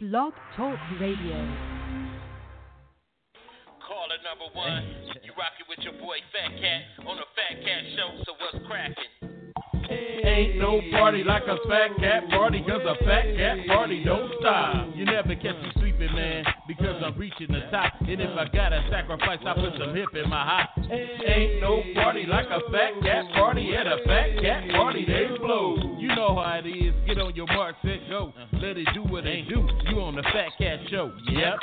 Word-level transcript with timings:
Blog 0.00 0.32
Talk 0.56 0.78
Radio. 0.98 1.36
Caller 3.84 4.16
number 4.24 4.48
one, 4.54 4.82
you 5.22 5.30
rockin' 5.36 5.68
with 5.68 5.80
your 5.80 5.92
boy 6.00 6.16
Fat 6.32 6.56
Cat 6.56 7.06
on 7.06 7.18
the 7.18 7.28
Fat 7.36 7.60
Cat 7.62 7.84
Show. 7.94 8.24
So 8.24 8.32
what's 8.40 8.66
crackin'? 8.66 9.12
Ain't 10.24 10.56
no 10.56 10.80
party 10.90 11.22
like 11.22 11.42
a 11.42 11.58
fat 11.68 11.94
cat 11.98 12.30
party, 12.30 12.64
cause 12.66 12.80
a 12.80 12.96
fat 13.04 13.36
cat 13.36 13.58
party 13.66 14.02
don't 14.02 14.32
stop. 14.40 14.88
You 14.94 15.04
never 15.04 15.34
catch 15.34 15.60
me 15.60 15.70
sleeping, 15.76 16.14
man, 16.14 16.44
because 16.80 17.02
I'm 17.04 17.18
reaching 17.18 17.48
the 17.48 17.60
top. 17.70 17.92
And 18.00 18.20
if 18.20 18.30
I 18.36 18.48
gotta 18.48 18.84
sacrifice, 18.90 19.38
I 19.46 19.54
put 19.54 19.78
some 19.78 19.94
hip 19.94 20.08
in 20.14 20.28
my 20.28 20.44
hop. 20.44 20.70
Ain't 20.90 21.60
no 21.60 21.82
party 21.94 22.24
like 22.26 22.46
a 22.46 22.60
fat 22.72 22.92
cat 23.02 23.24
party 23.34 23.74
at 23.76 23.86
a 23.86 23.98
fat 24.06 24.40
cat 24.40 24.70
party, 24.70 25.04
they 25.04 25.36
blow. 25.38 25.76
You 25.98 26.08
know 26.16 26.36
how 26.36 26.60
it 26.64 26.68
is. 26.68 26.94
Get 27.06 27.18
on 27.18 27.34
your 27.34 27.46
mark, 27.46 27.76
set, 27.82 28.00
go. 28.08 28.32
Let 28.54 28.76
it 28.76 28.88
do 28.94 29.02
what 29.04 29.26
it 29.26 29.48
do. 29.48 29.68
You 29.88 30.00
on 30.00 30.16
the 30.16 30.22
Fat 30.22 30.50
Cat 30.58 30.78
Show. 30.90 31.12
Yep. 31.28 31.58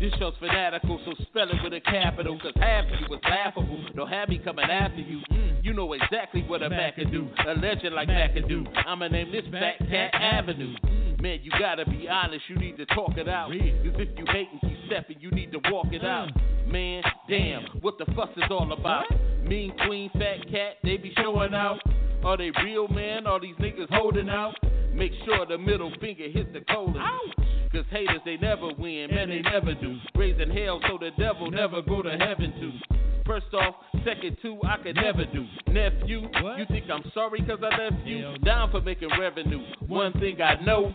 This 0.00 0.12
show's 0.18 0.34
fanatical, 0.38 1.00
so 1.04 1.12
spell 1.24 1.48
it 1.48 1.56
with 1.62 1.72
a 1.72 1.80
capital. 1.80 2.38
Cause 2.38 2.52
half 2.56 2.84
of 2.84 3.00
you 3.00 3.06
was 3.10 3.20
laughable. 3.24 3.84
Don't 3.96 4.08
have 4.08 4.28
me 4.28 4.38
coming 4.38 4.64
after 4.70 5.00
you. 5.00 5.20
Mm. 5.30 5.64
You 5.64 5.72
know 5.72 5.92
exactly 5.92 6.42
what 6.42 6.62
a 6.62 6.70
Mac 6.70 6.96
can 6.96 7.10
do. 7.10 7.28
A 7.46 7.54
legend 7.54 7.94
like 7.94 8.08
Mac 8.08 8.34
can 8.34 8.46
do. 8.46 8.64
I'ma 8.86 9.08
name 9.08 9.32
this 9.32 9.44
Fat 9.50 9.78
Cat 9.88 10.14
Avenue. 10.14 10.74
Man, 11.20 11.40
you 11.42 11.50
gotta 11.58 11.84
be 11.84 12.08
honest, 12.08 12.44
you 12.48 12.56
need 12.56 12.76
to 12.76 12.86
talk 12.86 13.16
it 13.16 13.28
out. 13.28 13.50
Cause 13.50 13.58
if 13.60 14.08
you 14.16 14.24
hate 14.28 14.48
and 14.52 14.60
keep 14.60 14.78
stepping, 14.86 15.16
you 15.18 15.32
need 15.32 15.50
to 15.50 15.58
walk 15.70 15.86
it 15.92 16.04
out. 16.04 16.28
Mm. 16.28 16.72
Man, 16.72 17.02
damn, 17.28 17.64
what 17.80 17.98
the 17.98 18.04
fuss 18.14 18.28
is 18.36 18.44
all 18.50 18.72
about? 18.72 19.04
Mean 19.42 19.74
Queen, 19.84 20.10
Fat 20.12 20.48
Cat, 20.48 20.74
they 20.84 20.96
be 20.96 21.12
showing 21.16 21.54
out. 21.54 21.80
Are 22.22 22.36
they 22.36 22.52
real, 22.62 22.86
man? 22.88 23.26
Are 23.26 23.40
these 23.40 23.56
niggas 23.56 23.88
holding 23.90 24.28
out? 24.28 24.54
Make 24.92 25.12
sure 25.24 25.44
the 25.44 25.58
middle 25.58 25.92
finger 26.00 26.28
hit 26.28 26.52
the 26.52 26.60
colon. 26.72 27.02
Cause 27.72 27.84
haters, 27.90 28.20
they 28.24 28.36
never 28.36 28.68
win, 28.78 29.08
man, 29.10 29.28
they 29.30 29.40
never 29.40 29.74
do. 29.74 29.98
Raising 30.14 30.50
hell 30.50 30.80
so 30.88 30.98
the 30.98 31.10
devil 31.18 31.50
never 31.50 31.82
go 31.82 32.00
to 32.00 32.10
heaven 32.10 32.52
too. 32.60 32.97
First 33.28 33.52
off, 33.52 33.74
second 34.06 34.38
two, 34.40 34.58
I 34.64 34.78
could 34.82 34.96
never 34.96 35.26
do. 35.26 35.46
Nephew, 35.70 36.22
you 36.56 36.64
think 36.68 36.86
I'm 36.90 37.04
sorry 37.12 37.40
cause 37.40 37.58
I 37.62 37.76
left 37.76 38.06
you? 38.06 38.38
Down 38.38 38.70
for 38.70 38.80
making 38.80 39.10
revenue. 39.20 39.60
One 39.86 40.14
thing 40.14 40.40
I 40.40 40.58
know, 40.64 40.94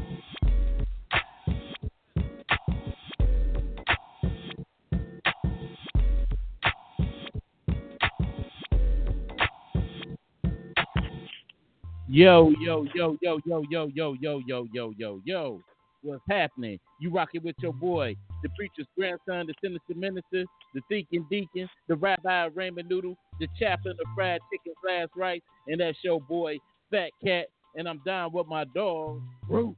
Yo, 12.13 12.51
yo, 12.59 12.85
yo, 12.93 13.17
yo, 13.21 13.39
yo, 13.45 13.63
yo, 13.69 13.87
yo, 13.95 14.15
yo, 14.21 14.41
yo, 14.45 14.67
yo, 14.73 14.93
yo, 14.97 15.21
yo. 15.23 15.61
What's 16.01 16.21
happening? 16.29 16.77
You 16.99 17.09
rocking 17.09 17.41
with 17.41 17.55
your 17.59 17.71
boy, 17.71 18.17
the 18.43 18.49
preacher's 18.49 18.85
grandson, 18.97 19.47
the 19.47 19.53
sinister 19.63 19.95
minister, 19.95 20.43
the 20.73 20.81
thinking 20.89 21.25
deacon, 21.29 21.69
the 21.87 21.95
rabbi 21.95 22.47
of 22.47 22.57
Raymond 22.57 22.89
Noodle, 22.89 23.15
the 23.39 23.47
chaplain 23.57 23.95
of 23.97 24.05
fried 24.13 24.41
chicken, 24.51 24.73
glass 24.83 25.07
rice, 25.15 25.39
and 25.67 25.79
that's 25.79 25.97
your 26.03 26.19
boy, 26.19 26.57
Fat 26.91 27.11
Cat. 27.23 27.45
And 27.77 27.87
I'm 27.87 28.01
down 28.05 28.33
with 28.33 28.47
my 28.47 28.65
dog, 28.75 29.21
Root. 29.47 29.77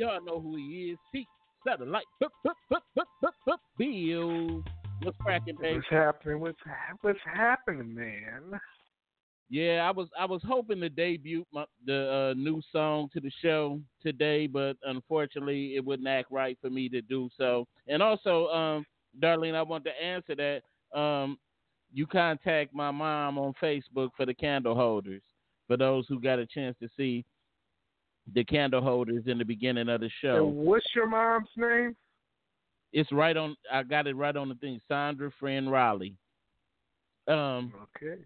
Y'all 0.00 0.24
know 0.24 0.40
who 0.40 0.56
he 0.56 0.90
is. 0.90 0.98
Pete 1.14 1.28
Satellite. 1.64 2.02
Boop, 2.20 2.30
boop, 2.44 2.54
boop, 2.72 2.80
boop, 2.98 3.04
boop, 3.22 3.30
boop, 3.46 3.58
Bill. 3.78 4.64
What's 5.04 5.16
cracking, 5.18 5.54
baby? 5.60 5.76
What's 5.76 5.86
happening? 5.90 6.40
What's 6.40 6.58
what's 7.02 7.20
happening, 7.24 7.94
man? 7.94 8.58
Yeah, 9.50 9.86
I 9.88 9.90
was 9.90 10.08
I 10.18 10.26
was 10.26 10.42
hoping 10.46 10.80
to 10.80 10.90
debut 10.90 11.46
my, 11.52 11.64
the 11.86 12.32
uh, 12.32 12.34
new 12.38 12.60
song 12.70 13.08
to 13.14 13.20
the 13.20 13.30
show 13.40 13.80
today, 14.02 14.46
but 14.46 14.76
unfortunately 14.84 15.74
it 15.76 15.84
wouldn't 15.84 16.08
act 16.08 16.30
right 16.30 16.58
for 16.60 16.68
me 16.68 16.88
to 16.90 17.00
do 17.00 17.30
so. 17.36 17.66
And 17.86 18.02
also, 18.02 18.48
um, 18.48 18.84
Darlene, 19.20 19.54
I 19.54 19.62
want 19.62 19.84
to 19.84 20.02
answer 20.02 20.34
that. 20.34 20.98
Um, 20.98 21.38
you 21.92 22.06
contact 22.06 22.74
my 22.74 22.90
mom 22.90 23.38
on 23.38 23.54
Facebook 23.62 24.10
for 24.16 24.26
the 24.26 24.34
candle 24.34 24.74
holders. 24.74 25.22
For 25.66 25.78
those 25.78 26.06
who 26.08 26.20
got 26.20 26.38
a 26.38 26.46
chance 26.46 26.76
to 26.82 26.88
see 26.96 27.24
the 28.34 28.44
candle 28.44 28.82
holders 28.82 29.24
in 29.26 29.38
the 29.38 29.44
beginning 29.44 29.88
of 29.88 30.00
the 30.00 30.10
show, 30.20 30.48
And 30.48 30.56
what's 30.56 30.86
your 30.94 31.06
mom's 31.06 31.48
name? 31.56 31.96
it's 32.92 33.10
right 33.12 33.36
on. 33.36 33.56
I 33.72 33.82
got 33.82 34.06
it 34.06 34.16
right 34.16 34.36
on 34.36 34.48
the 34.48 34.54
thing. 34.56 34.80
Sandra 34.88 35.30
Friend 35.38 35.70
Raleigh. 35.70 36.16
Um, 37.26 37.72
Okay. 37.96 38.22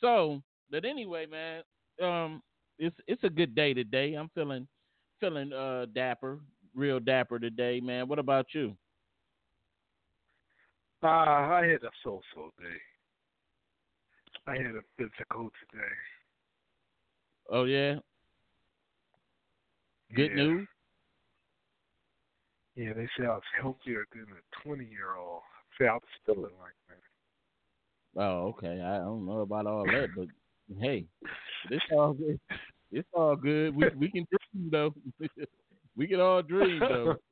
So, 0.00 0.42
but 0.70 0.84
anyway, 0.84 1.26
man, 1.26 1.62
um, 2.02 2.42
it's 2.78 2.96
it's 3.06 3.24
a 3.24 3.30
good 3.30 3.54
day 3.54 3.74
today. 3.74 4.14
I'm 4.14 4.30
feeling 4.34 4.66
feeling 5.20 5.52
uh 5.52 5.86
dapper, 5.94 6.40
real 6.74 7.00
dapper 7.00 7.38
today, 7.38 7.80
man. 7.80 8.08
What 8.08 8.18
about 8.18 8.46
you? 8.54 8.76
Uh, 11.02 11.06
I 11.06 11.62
had 11.66 11.82
a 11.82 11.90
so-so 12.04 12.52
day. 12.58 12.76
I 14.46 14.56
had 14.56 14.76
a 14.76 14.82
physical 14.98 15.50
today. 15.70 15.94
Oh 17.50 17.64
yeah, 17.64 17.96
good 20.14 20.30
Yeah. 20.30 20.36
news. 20.36 20.68
Yeah, 22.76 22.92
they 22.94 23.08
say 23.18 23.24
I 23.26 23.34
was 23.34 23.42
healthier 23.60 24.04
than 24.12 24.26
a 24.30 24.68
20-year-old. 24.68 25.42
See, 25.78 25.84
I 25.86 25.94
was 25.94 26.02
feeling 26.24 26.52
like. 26.60 26.72
Oh, 28.16 28.48
okay. 28.48 28.80
I 28.80 28.98
don't 28.98 29.26
know 29.26 29.40
about 29.40 29.66
all 29.66 29.84
that, 29.84 30.08
but 30.16 30.26
hey, 30.80 31.06
it's 31.70 31.84
all 31.92 32.12
good. 32.12 32.40
It's 32.92 33.08
all 33.12 33.36
good. 33.36 33.74
We 33.74 33.88
we 33.96 34.10
can 34.10 34.26
dream 34.30 34.70
though. 34.70 34.94
we 35.96 36.06
can 36.06 36.20
all 36.20 36.42
dream 36.42 36.80
though. 36.80 37.16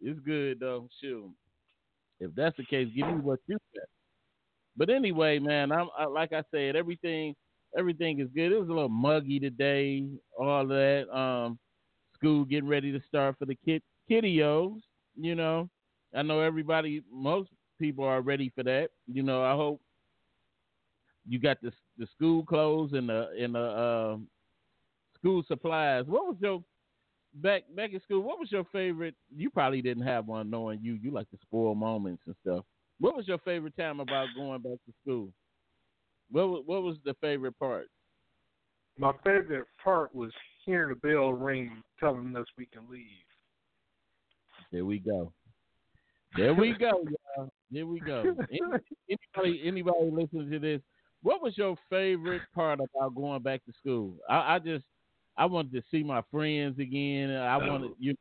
It's 0.00 0.20
good 0.20 0.60
though. 0.60 0.88
Shoot. 1.00 1.32
If 2.20 2.32
that's 2.36 2.56
the 2.56 2.64
case, 2.64 2.88
give 2.94 3.06
me 3.06 3.14
what 3.14 3.40
you 3.48 3.58
said. 3.74 3.86
But 4.76 4.90
anyway, 4.90 5.40
man, 5.40 5.72
I'm 5.72 5.88
I, 5.98 6.04
like 6.04 6.32
I 6.32 6.44
said, 6.52 6.76
everything 6.76 7.34
everything 7.76 8.20
is 8.20 8.28
good. 8.34 8.52
It 8.52 8.58
was 8.60 8.68
a 8.68 8.72
little 8.72 8.88
muggy 8.88 9.40
today, 9.40 10.06
all 10.38 10.66
that. 10.68 11.08
Um, 11.16 11.58
school 12.14 12.44
getting 12.44 12.68
ready 12.68 12.92
to 12.92 13.00
start 13.08 13.36
for 13.38 13.44
the 13.44 13.56
kid 13.64 13.82
kiddios. 14.08 14.80
You 15.16 15.34
know, 15.34 15.68
I 16.14 16.22
know 16.22 16.40
everybody, 16.40 17.02
most 17.12 17.50
people 17.78 18.04
are 18.04 18.20
ready 18.20 18.50
for 18.54 18.62
that. 18.64 18.90
You 19.06 19.22
know, 19.22 19.42
I 19.42 19.52
hope 19.52 19.80
you 21.28 21.38
got 21.38 21.60
the 21.62 21.72
the 21.98 22.06
school 22.14 22.44
clothes 22.44 22.92
and 22.92 23.08
the 23.08 23.28
and 23.38 23.54
the 23.54 23.60
uh, 23.60 24.16
school 25.18 25.42
supplies. 25.46 26.04
What 26.06 26.26
was 26.26 26.36
your 26.40 26.62
back 27.34 27.64
back 27.74 27.92
in 27.92 28.00
school? 28.00 28.22
What 28.22 28.38
was 28.38 28.50
your 28.50 28.64
favorite? 28.72 29.14
You 29.34 29.50
probably 29.50 29.82
didn't 29.82 30.04
have 30.04 30.26
one, 30.26 30.50
knowing 30.50 30.80
you. 30.82 30.94
You 30.94 31.10
like 31.10 31.30
to 31.30 31.38
spoil 31.42 31.74
moments 31.74 32.22
and 32.26 32.34
stuff. 32.42 32.64
What 33.00 33.16
was 33.16 33.28
your 33.28 33.38
favorite 33.38 33.76
time 33.76 34.00
about 34.00 34.28
going 34.36 34.60
back 34.62 34.78
to 34.86 34.92
school? 35.02 35.28
What 36.30 36.48
wa- 36.48 36.62
what 36.64 36.82
was 36.82 36.96
the 37.04 37.14
favorite 37.20 37.58
part? 37.58 37.88
My 38.98 39.12
favorite 39.24 39.66
part 39.82 40.12
was 40.14 40.32
hearing 40.64 40.88
the 40.88 41.08
bell 41.08 41.32
ring 41.32 41.82
telling 42.00 42.34
us 42.36 42.46
we 42.56 42.66
can 42.66 42.82
leave. 42.90 43.04
There 44.72 44.84
we 44.84 44.98
go. 44.98 45.32
There 46.36 46.52
we 46.52 46.72
go, 46.72 47.04
y'all. 47.36 47.50
There 47.70 47.86
we 47.86 48.00
go. 48.00 48.34
Anybody 48.50 49.62
anybody 49.64 50.10
listening 50.10 50.50
to 50.50 50.58
this, 50.58 50.80
what 51.22 51.42
was 51.42 51.56
your 51.58 51.76
favorite 51.90 52.42
part 52.54 52.80
about 52.80 53.14
going 53.14 53.42
back 53.42 53.64
to 53.66 53.72
school? 53.78 54.14
I, 54.28 54.54
I 54.54 54.58
just 54.58 54.84
I 55.36 55.44
wanted 55.44 55.72
to 55.72 55.82
see 55.90 56.02
my 56.02 56.22
friends 56.30 56.78
again. 56.78 57.30
I 57.30 57.56
wanted 57.56 57.92
you 57.98 58.12
know, 58.12 58.18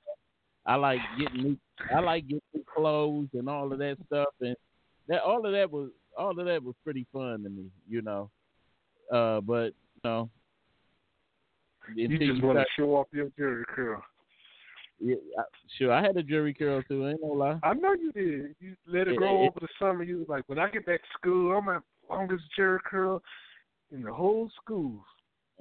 I 0.66 0.76
like 0.76 1.00
getting 1.18 1.44
new 1.44 1.58
I 1.94 2.00
like 2.00 2.24
getting 2.24 2.42
new 2.54 2.64
clothes 2.74 3.30
and 3.34 3.50
all 3.50 3.72
of 3.72 3.80
that 3.80 3.98
stuff 4.08 4.28
and 4.42 4.56
that 5.08 5.22
all 5.22 5.46
of 5.46 5.52
that 5.54 5.72
was 5.72 5.90
all 6.18 6.38
of 6.38 6.46
that 6.46 6.64
was 6.64 6.76
pretty 6.84 7.06
fun 7.14 7.44
to 7.44 7.50
me, 7.50 7.66
you 7.88 8.02
know. 8.02 8.30
Uh 9.12 9.40
but 9.42 9.74
you 9.96 10.02
know 10.04 10.30
You 11.96 12.18
just 12.18 12.44
want 12.44 12.60
to 12.60 12.66
show 12.76 12.96
off 12.98 13.08
your 13.14 13.30
curl. 13.74 14.04
Yeah, 15.00 15.16
I, 15.38 15.44
sure 15.78 15.92
I 15.92 16.02
had 16.02 16.18
a 16.18 16.24
Jerry 16.24 16.54
curl 16.54 16.82
too, 16.84 17.08
ain't 17.08 17.22
no 17.22 17.30
lie. 17.30 17.60
I 17.64 17.74
know 17.74 17.94
you 17.94 18.12
did. 18.12 18.56
You 18.60 18.76
let 18.88 19.08
it 19.08 19.14
It- 19.14 19.18
grow 19.18 19.44
it- 19.44 19.48
over 19.48 19.60
the 19.62 19.68
summer. 19.80 20.04
You 20.04 20.20
was 20.20 20.28
like, 20.30 20.44
when 20.48 20.60
I 20.60 20.70
get 20.70 20.86
back 20.86 21.02
to 21.02 21.08
school, 21.18 21.56
I'm 21.58 21.70
at 21.70 21.82
longest 22.10 22.44
Jerry 22.56 22.80
curl 22.86 23.22
in 23.92 24.02
the 24.04 24.14
whole 24.14 24.50
school. 24.62 25.04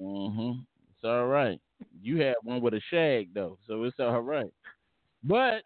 Mm-hmm. 0.00 0.60
It's 0.94 1.04
all 1.04 1.26
right. 1.26 1.60
You 2.02 2.20
had 2.22 2.36
one 2.42 2.60
with 2.60 2.74
a 2.74 2.80
shag 2.90 3.34
though, 3.34 3.58
so 3.66 3.82
it's 3.84 4.00
all 4.00 4.20
right. 4.20 4.50
But 5.24 5.62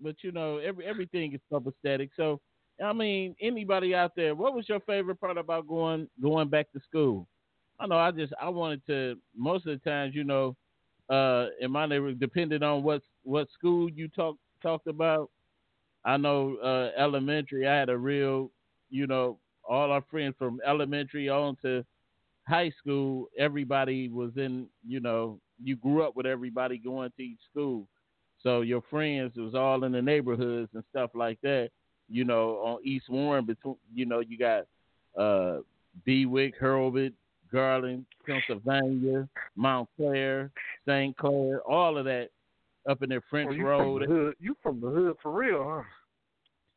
but 0.00 0.16
you 0.22 0.32
know, 0.32 0.58
every 0.58 0.84
everything 0.86 1.32
is 1.34 1.40
copacetic. 1.52 2.10
So 2.16 2.40
I 2.82 2.92
mean, 2.92 3.34
anybody 3.40 3.94
out 3.94 4.12
there, 4.16 4.34
what 4.34 4.54
was 4.54 4.68
your 4.68 4.80
favorite 4.80 5.20
part 5.20 5.36
about 5.36 5.66
going 5.66 6.08
going 6.22 6.48
back 6.48 6.70
to 6.72 6.80
school? 6.80 7.26
I 7.80 7.86
know 7.86 7.96
I 7.96 8.10
just 8.12 8.32
I 8.40 8.48
wanted 8.48 8.84
to 8.86 9.16
most 9.36 9.66
of 9.66 9.78
the 9.78 9.90
times, 9.90 10.14
you 10.14 10.24
know, 10.24 10.56
uh 11.10 11.46
in 11.60 11.70
my 11.70 11.86
neighborhood, 11.86 12.20
depending 12.20 12.62
on 12.62 12.82
what 12.82 13.02
what 13.24 13.48
school 13.52 13.88
you 13.90 14.08
talk 14.08 14.36
talked 14.62 14.86
about. 14.86 15.30
I 16.04 16.16
know 16.16 16.56
uh 16.56 17.00
elementary 17.00 17.66
I 17.66 17.74
had 17.74 17.88
a 17.88 17.96
real, 17.96 18.50
you 18.90 19.06
know, 19.06 19.38
all 19.68 19.92
our 19.92 20.04
friends 20.10 20.34
from 20.38 20.60
elementary 20.66 21.28
on 21.28 21.56
to 21.62 21.84
high 22.46 22.72
school, 22.80 23.28
everybody 23.38 24.08
was 24.08 24.30
in, 24.36 24.66
you 24.86 25.00
know, 25.00 25.38
you 25.62 25.76
grew 25.76 26.02
up 26.02 26.16
with 26.16 26.24
everybody 26.26 26.78
going 26.78 27.12
to 27.16 27.22
each 27.22 27.40
school. 27.50 27.86
So 28.42 28.62
your 28.62 28.82
friends 28.88 29.32
was 29.36 29.54
all 29.54 29.84
in 29.84 29.92
the 29.92 30.00
neighborhoods 30.00 30.70
and 30.74 30.84
stuff 30.90 31.10
like 31.14 31.40
that. 31.42 31.70
You 32.08 32.24
know, 32.24 32.50
on 32.64 32.78
East 32.84 33.10
Warren, 33.10 33.44
between 33.44 33.76
you 33.94 34.06
know, 34.06 34.20
you 34.20 34.38
got 34.38 34.66
uh 35.18 35.60
Bewick, 36.06 36.52
Hurlbut, 36.60 37.12
Garland, 37.52 38.06
Pennsylvania, 38.24 39.28
Montclair, 39.56 40.50
St. 40.88 41.16
Clair, 41.16 41.60
all 41.62 41.98
of 41.98 42.04
that 42.06 42.30
up 42.88 43.02
in 43.02 43.10
there 43.10 43.22
French 43.28 43.50
Oh, 43.52 43.54
you 43.54 43.66
Road. 43.66 44.02
From 44.02 44.08
the 44.08 44.14
hood. 44.14 44.34
You 44.40 44.56
from 44.62 44.80
the 44.80 44.88
hood 44.88 45.16
for 45.22 45.32
real, 45.32 45.64
huh? 45.64 45.82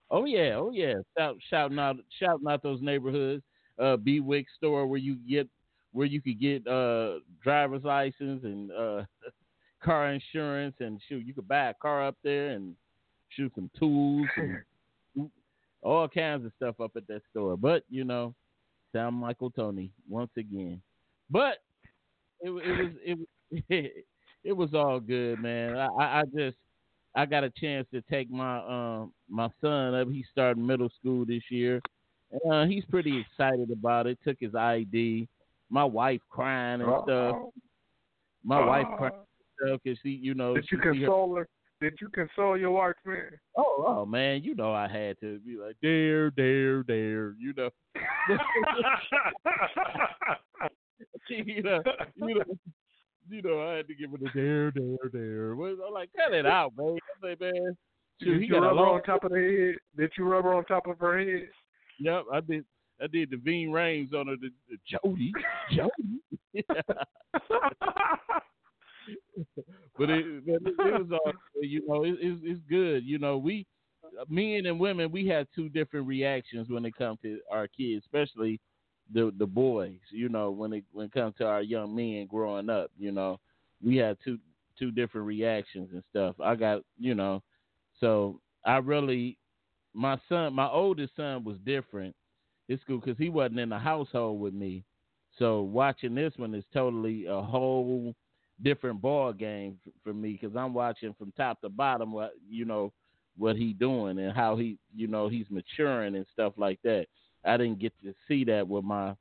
Oh 0.09 0.25
yeah, 0.25 0.55
oh 0.55 0.71
yeah. 0.73 0.95
Shout, 1.17 1.37
shouting 1.49 1.79
out 1.79 1.95
shouting 2.19 2.47
out 2.47 2.61
those 2.63 2.81
neighborhoods. 2.81 3.43
Uh 3.79 3.95
Bewick 3.97 4.45
store 4.57 4.85
where 4.85 4.99
you 4.99 5.15
get 5.27 5.47
where 5.93 6.07
you 6.07 6.21
could 6.21 6.39
get 6.39 6.67
uh 6.67 7.19
driver's 7.41 7.83
license 7.83 8.43
and 8.43 8.71
uh 8.71 9.03
car 9.83 10.11
insurance 10.11 10.75
and 10.79 10.99
shoot 11.07 11.25
you 11.25 11.33
could 11.33 11.47
buy 11.47 11.69
a 11.69 11.73
car 11.73 12.05
up 12.05 12.15
there 12.23 12.49
and 12.49 12.75
shoot 13.29 13.51
some 13.55 13.69
tools 13.79 14.27
and 14.37 14.57
all 15.81 16.07
kinds 16.07 16.45
of 16.45 16.51
stuff 16.57 16.79
up 16.79 16.91
at 16.95 17.07
that 17.07 17.21
store. 17.31 17.57
But, 17.57 17.83
you 17.89 18.03
know, 18.03 18.35
sound 18.93 19.15
Michael 19.15 19.49
Tony 19.51 19.91
once 20.07 20.31
again. 20.37 20.81
But 21.29 21.63
it, 22.41 22.49
it 22.49 22.51
was 22.51 22.91
it 23.05 23.17
was 23.17 23.27
it 23.69 24.53
was 24.53 24.73
all 24.73 24.99
good, 24.99 25.39
man. 25.39 25.77
I, 25.77 25.87
I, 25.99 26.23
just 26.35 26.57
I 27.15 27.25
got 27.25 27.43
a 27.43 27.49
chance 27.49 27.87
to 27.93 28.01
take 28.01 28.29
my 28.29 28.59
um 28.59 29.13
my 29.29 29.49
son 29.61 29.95
up. 29.95 30.09
He 30.09 30.25
started 30.31 30.57
middle 30.57 30.89
school 30.99 31.25
this 31.25 31.43
year. 31.49 31.81
And, 32.31 32.53
uh, 32.53 32.65
he's 32.65 32.85
pretty 32.85 33.19
excited 33.19 33.71
about 33.71 34.07
it. 34.07 34.17
Took 34.23 34.37
his 34.39 34.55
ID. 34.55 35.27
My 35.69 35.83
wife 35.83 36.21
crying 36.29 36.81
and 36.81 36.89
stuff. 37.03 37.35
Uh-oh. 37.35 37.53
My 38.43 38.65
wife 38.65 38.87
Uh, 38.91 38.97
crying 38.97 39.13
and 39.13 39.69
stuff 39.69 39.81
because 39.83 39.99
she, 40.01 40.09
you 40.09 40.33
know, 40.33 40.55
Did 40.55 40.65
you 40.71 40.77
console 40.77 41.35
her? 41.35 41.47
Did 41.81 41.93
you 41.99 42.09
console 42.09 42.57
your 42.57 42.71
wife, 42.71 42.95
man? 43.05 43.31
Oh, 43.57 43.83
oh 43.87 44.05
man, 44.05 44.43
you 44.43 44.53
know 44.53 44.71
I 44.71 44.87
had 44.87 45.19
to 45.21 45.39
be 45.39 45.57
like, 45.57 45.75
dare, 45.81 46.29
dare, 46.29 46.83
dare, 46.83 47.33
you 47.39 47.53
know, 47.57 47.71
you 51.29 51.63
know, 51.63 51.81
you 52.15 52.35
know, 52.35 52.43
you 53.31 53.41
know, 53.41 53.67
I 53.67 53.77
had 53.77 53.87
to 53.87 53.95
give 53.95 54.13
it 54.13 54.21
a 54.21 54.29
dare, 54.37 54.71
dare, 54.71 55.09
dare. 55.11 55.51
I'm 55.53 55.93
like, 55.93 56.09
cut 56.15 56.33
it 56.33 56.45
out, 56.45 56.73
man. 56.77 56.97
I 57.23 57.27
say, 57.27 57.35
man, 57.39 57.77
shoot, 58.21 58.39
Did 58.39 58.41
you 58.41 58.49
got 58.49 58.63
a 58.63 58.67
rub 58.67 58.77
her 58.77 58.85
on 58.85 59.03
top 59.03 59.23
of 59.23 59.31
the 59.31 59.37
head? 59.37 59.75
Did 59.97 60.11
you 60.17 60.25
rub 60.25 60.43
her 60.43 60.53
on 60.53 60.65
top 60.65 60.87
of 60.87 60.99
her 60.99 61.17
head? 61.17 61.47
Yep, 61.99 62.25
I 62.33 62.41
did. 62.41 62.65
I 63.01 63.07
did 63.07 63.31
the 63.31 63.37
Ving 63.37 63.69
Rhames 63.69 64.13
on 64.13 64.27
her, 64.27 64.35
the, 64.35 64.51
the 64.69 64.77
Jody, 64.87 65.33
Jody. 65.71 66.21
but 69.97 70.09
it, 70.09 70.45
but 70.45 70.55
it, 70.55 70.75
it 70.77 71.09
was 71.09 71.11
all, 71.11 71.31
you 71.61 71.81
know, 71.87 72.03
it, 72.03 72.15
it's, 72.19 72.41
it's 72.43 72.61
good. 72.69 73.03
You 73.03 73.17
know, 73.17 73.39
we, 73.39 73.65
men 74.29 74.67
and 74.67 74.79
women, 74.79 75.11
we 75.11 75.25
have 75.29 75.47
two 75.55 75.67
different 75.69 76.05
reactions 76.05 76.69
when 76.69 76.85
it 76.85 76.95
comes 76.95 77.17
to 77.23 77.39
our 77.51 77.67
kids, 77.67 78.05
especially 78.05 78.59
the 79.13 79.33
the 79.37 79.45
boys. 79.45 79.99
You 80.09 80.29
know, 80.29 80.51
when 80.51 80.73
it 80.73 80.83
when 80.91 81.07
it 81.07 81.11
comes 81.13 81.35
to 81.37 81.45
our 81.45 81.61
young 81.61 81.95
men 81.95 82.27
growing 82.27 82.69
up, 82.69 82.91
you 82.97 83.11
know, 83.11 83.39
we 83.83 83.97
had 83.97 84.17
two 84.23 84.37
two 84.77 84.91
different 84.91 85.27
reactions 85.27 85.89
and 85.93 86.03
stuff. 86.09 86.35
I 86.43 86.55
got, 86.55 86.81
you 86.97 87.13
know, 87.13 87.43
so 87.99 88.39
I 88.65 88.77
really, 88.77 89.37
my 89.93 90.17
son, 90.27 90.53
my 90.53 90.67
oldest 90.67 91.15
son 91.15 91.43
was 91.43 91.57
different. 91.65 92.15
It's 92.67 92.81
cool 92.87 92.99
because 92.99 93.17
he 93.17 93.29
wasn't 93.29 93.59
in 93.59 93.69
the 93.69 93.77
household 93.77 94.39
with 94.39 94.53
me. 94.53 94.83
So 95.37 95.61
watching 95.61 96.15
this 96.15 96.33
one 96.37 96.55
is 96.55 96.63
totally 96.73 97.25
a 97.25 97.41
whole 97.41 98.15
different 98.63 99.01
ball 99.01 99.33
game 99.33 99.77
for 100.03 100.13
me 100.13 100.37
because 100.39 100.55
I'm 100.55 100.73
watching 100.73 101.13
from 101.17 101.31
top 101.35 101.61
to 101.61 101.69
bottom 101.69 102.11
what 102.11 102.33
you 102.49 102.65
know 102.65 102.91
what 103.37 103.55
he 103.55 103.73
doing 103.73 104.19
and 104.19 104.33
how 104.33 104.55
he 104.55 104.77
you 104.95 105.07
know 105.07 105.29
he's 105.29 105.47
maturing 105.49 106.15
and 106.15 106.25
stuff 106.31 106.53
like 106.57 106.79
that. 106.83 107.07
I 107.45 107.57
didn't 107.57 107.79
get 107.79 107.93
to 108.03 108.13
see 108.27 108.43
that 108.45 108.67
with 108.67 108.83
my 108.83 109.15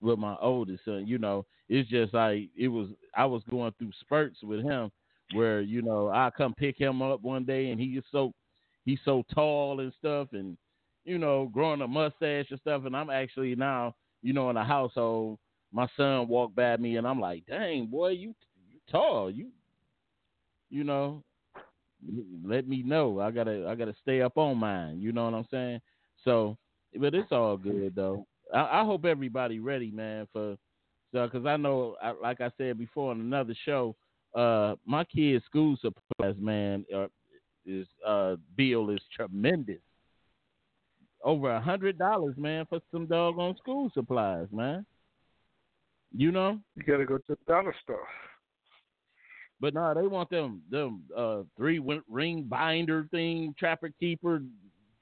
with 0.00 0.18
my 0.18 0.36
oldest 0.40 0.84
son. 0.84 1.06
You 1.06 1.18
know, 1.18 1.44
it's 1.68 1.88
just 1.88 2.14
like 2.14 2.48
it 2.56 2.68
was. 2.68 2.88
I 3.16 3.24
was 3.26 3.42
going 3.50 3.72
through 3.78 3.92
spurts 4.00 4.42
with 4.42 4.62
him 4.62 4.90
where 5.32 5.60
you 5.60 5.82
know 5.82 6.08
I 6.08 6.30
come 6.36 6.54
pick 6.54 6.78
him 6.78 7.02
up 7.02 7.22
one 7.22 7.44
day 7.44 7.70
and 7.70 7.80
he 7.80 7.86
is 7.88 8.04
so 8.10 8.32
he's 8.84 8.98
so 9.04 9.24
tall 9.34 9.80
and 9.80 9.92
stuff 9.98 10.28
and 10.32 10.56
you 11.04 11.18
know 11.18 11.50
growing 11.52 11.82
a 11.82 11.88
mustache 11.88 12.46
and 12.50 12.60
stuff 12.60 12.84
and 12.86 12.96
I'm 12.96 13.10
actually 13.10 13.54
now 13.54 13.94
you 14.22 14.32
know 14.32 14.48
in 14.50 14.56
a 14.56 14.64
household 14.64 15.38
my 15.72 15.86
son 15.96 16.28
walked 16.28 16.56
by 16.56 16.76
me 16.78 16.96
and 16.96 17.06
I'm 17.06 17.20
like 17.20 17.44
dang 17.46 17.86
boy 17.86 18.10
you 18.10 18.34
you 18.70 18.78
tall 18.90 19.30
you 19.30 19.48
you 20.70 20.84
know 20.84 21.22
let 22.44 22.68
me 22.68 22.82
know 22.82 23.20
I 23.20 23.30
gotta 23.30 23.66
I 23.68 23.74
gotta 23.74 23.94
stay 24.00 24.22
up 24.22 24.38
on 24.38 24.56
mine 24.58 25.00
you 25.00 25.12
know 25.12 25.24
what 25.24 25.34
I'm 25.34 25.46
saying 25.50 25.80
so 26.24 26.56
but 26.96 27.14
it's 27.14 27.32
all 27.32 27.56
good 27.56 27.94
though. 27.94 28.26
I, 28.54 28.80
I 28.80 28.84
hope 28.84 29.04
everybody 29.04 29.58
ready 29.58 29.90
man 29.90 30.26
for 30.32 30.56
so 31.12 31.24
because 31.26 31.46
I 31.46 31.56
know 31.56 31.96
I, 32.02 32.12
like 32.12 32.40
I 32.40 32.50
said 32.58 32.78
before 32.78 33.10
on 33.10 33.20
another 33.20 33.54
show 33.64 33.96
uh 34.34 34.74
my 34.84 35.04
kids 35.04 35.44
school 35.46 35.76
supplies 35.80 36.36
man 36.38 36.84
are, 36.94 37.08
is 37.66 37.86
uh 38.06 38.36
bill 38.56 38.90
is 38.90 39.00
tremendous. 39.14 39.80
Over 41.24 41.50
a 41.50 41.60
hundred 41.60 41.98
dollars 41.98 42.36
man 42.36 42.66
for 42.68 42.80
some 42.92 43.06
doggone 43.06 43.56
school 43.56 43.90
supplies 43.94 44.46
man. 44.52 44.86
You 46.16 46.30
know? 46.30 46.58
You 46.76 46.82
gotta 46.84 47.04
go 47.04 47.18
to 47.18 47.24
the 47.28 47.36
dollar 47.46 47.74
store. 47.82 48.06
but 49.60 49.74
no 49.74 49.92
they 49.94 50.06
want 50.06 50.30
them 50.30 50.62
them 50.70 51.02
uh 51.16 51.42
three 51.56 51.80
ring 52.08 52.44
binder 52.44 53.06
thing 53.10 53.54
trapper 53.58 53.90
keeper 53.98 54.42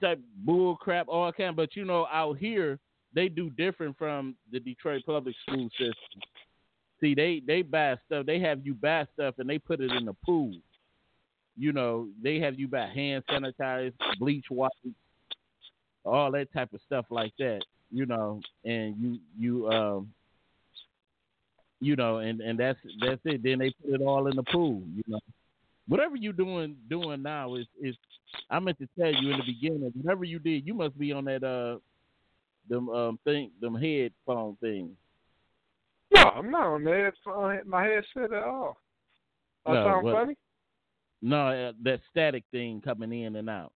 type 0.01 0.19
bull 0.37 0.75
crap 0.75 1.07
all 1.07 1.31
kind 1.31 1.55
but 1.55 1.75
you 1.75 1.85
know 1.85 2.07
out 2.11 2.37
here 2.37 2.79
they 3.13 3.27
do 3.27 3.49
different 3.51 3.97
from 3.97 4.35
the 4.51 4.59
detroit 4.59 5.01
public 5.05 5.35
school 5.45 5.69
system 5.71 6.21
See, 6.99 7.13
they 7.13 7.41
they 7.45 7.61
buy 7.61 7.95
stuff. 8.05 8.25
They 8.25 8.39
have 8.39 8.65
you 8.65 8.73
buy 8.73 9.05
stuff 9.13 9.35
and 9.37 9.49
they 9.49 9.59
put 9.59 9.81
it 9.81 9.91
in 9.91 10.05
the 10.05 10.15
pool. 10.25 10.53
You 11.55 11.71
know, 11.71 12.07
they 12.21 12.39
have 12.39 12.59
you 12.59 12.67
buy 12.67 12.87
hand 12.87 13.23
sanitizer, 13.29 13.93
bleach 14.19 14.45
wipes, 14.49 14.75
all 16.05 16.31
that 16.31 16.51
type 16.53 16.73
of 16.73 16.81
stuff 16.85 17.05
like 17.09 17.33
that. 17.39 17.61
You 17.91 18.05
know, 18.05 18.41
and 18.65 18.95
you 18.97 19.19
you 19.37 19.69
um 19.69 20.11
you 21.79 21.95
know, 21.95 22.17
and 22.17 22.41
and 22.41 22.59
that's 22.59 22.79
that's 22.99 23.21
it. 23.25 23.43
Then 23.43 23.59
they 23.59 23.71
put 23.83 23.93
it 23.93 24.01
all 24.01 24.27
in 24.27 24.35
the 24.35 24.43
pool. 24.43 24.81
You 24.95 25.03
know, 25.07 25.19
whatever 25.87 26.15
you 26.15 26.33
doing 26.33 26.75
doing 26.89 27.21
now 27.21 27.55
is 27.55 27.65
is. 27.81 27.95
I 28.49 28.59
meant 28.59 28.77
to 28.79 28.87
tell 28.99 29.11
you 29.11 29.31
in 29.31 29.37
the 29.37 29.45
beginning. 29.45 29.91
Whatever 30.01 30.25
you 30.25 30.39
did, 30.39 30.65
you 30.65 30.73
must 30.73 30.97
be 30.97 31.11
on 31.11 31.25
that 31.25 31.43
uh 31.43 31.79
them 32.69 32.89
um 32.89 33.19
thing 33.23 33.51
them 33.61 33.75
headphone 33.75 34.57
thing. 34.61 34.91
No, 36.13 36.21
I'm 36.21 36.51
not 36.51 36.67
on 36.67 36.83
that. 36.85 37.07
It's 37.07 37.65
my 37.65 37.83
headset 37.83 38.33
at 38.33 38.43
all. 38.43 38.77
I 39.65 39.73
No, 39.73 39.85
sound 39.85 40.11
funny? 40.13 40.35
No, 41.21 41.47
uh, 41.47 41.71
that 41.83 41.99
static 42.09 42.43
thing 42.51 42.81
coming 42.81 43.11
in 43.11 43.35
and 43.35 43.49
out. 43.49 43.73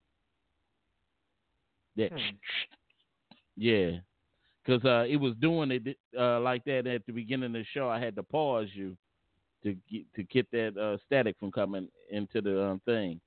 That, 1.98 2.12
Hmm. 2.12 2.18
yeah, 3.58 3.91
because 4.63 4.84
uh, 4.86 5.06
it 5.10 5.18
was 5.18 5.34
doing 5.41 5.72
it 5.72 5.98
uh, 6.18 6.39
like 6.39 6.63
that 6.65 6.88
at 6.88 7.06
the 7.06 7.12
beginning 7.12 7.48
of 7.48 7.53
the 7.53 7.65
show. 7.74 7.89
I 7.89 8.00
had 8.00 8.15
to 8.15 8.24
pause 8.24 8.68
you 8.74 8.96
to 9.63 9.75
get 9.91 10.03
to 10.15 10.24
get 10.24 10.50
that 10.51 10.77
uh, 10.77 10.98
static 11.06 11.36
from 11.39 11.51
coming 11.51 11.88
into 12.10 12.41
the 12.41 12.63
um, 12.63 12.82
thing. 12.86 13.20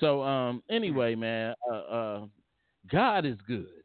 So 0.00 0.22
um, 0.22 0.62
anyway, 0.68 1.14
man, 1.14 1.54
uh, 1.70 1.74
uh, 1.74 2.26
God 2.90 3.24
is 3.24 3.36
good, 3.46 3.82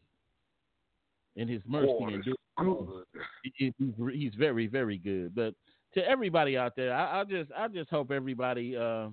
and 1.38 1.50
His 1.50 1.62
mercy 1.68 1.94
God 2.00 2.14
and 2.14 2.28
is 2.28 2.34
good. 2.58 3.04
he- 3.44 3.74
he's 3.78 3.94
he's 4.14 4.34
very 4.36 4.68
very 4.68 4.98
good. 4.98 5.34
But 5.36 5.54
to 5.94 6.08
everybody 6.08 6.58
out 6.58 6.76
there, 6.76 6.94
I, 6.94 7.22
I 7.22 7.24
just 7.24 7.52
I 7.58 7.68
just 7.68 7.90
hope 7.90 8.12
everybody 8.12 8.76
uh 8.78 9.10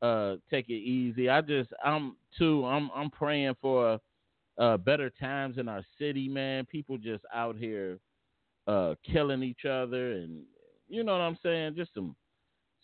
uh 0.00 0.36
take 0.50 0.68
it 0.68 0.74
easy. 0.74 1.28
I 1.28 1.40
just 1.40 1.70
I'm 1.84 2.16
too 2.38 2.64
I'm 2.66 2.90
I'm 2.94 3.10
praying 3.10 3.54
for 3.60 3.98
uh 4.58 4.76
better 4.78 5.10
times 5.10 5.58
in 5.58 5.68
our 5.68 5.84
city, 5.98 6.28
man. 6.28 6.66
People 6.66 6.98
just 6.98 7.24
out 7.34 7.56
here 7.56 7.98
uh 8.66 8.94
killing 9.04 9.42
each 9.42 9.64
other 9.64 10.12
and 10.12 10.42
you 10.92 11.02
know 11.02 11.12
what 11.12 11.22
I'm 11.22 11.38
saying? 11.42 11.74
Just 11.74 11.94
some 11.94 12.14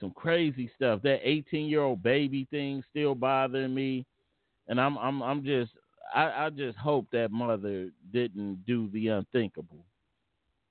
some 0.00 0.10
crazy 0.12 0.70
stuff. 0.74 1.02
That 1.02 1.20
18 1.22 1.68
year 1.68 1.82
old 1.82 2.02
baby 2.02 2.46
thing 2.50 2.82
still 2.88 3.14
bothering 3.14 3.74
me, 3.74 4.06
and 4.66 4.80
I'm 4.80 4.96
I'm 4.96 5.22
I'm 5.22 5.44
just 5.44 5.72
I, 6.14 6.46
I 6.46 6.50
just 6.50 6.78
hope 6.78 7.06
that 7.12 7.30
mother 7.30 7.90
didn't 8.10 8.64
do 8.66 8.88
the 8.94 9.08
unthinkable. 9.08 9.84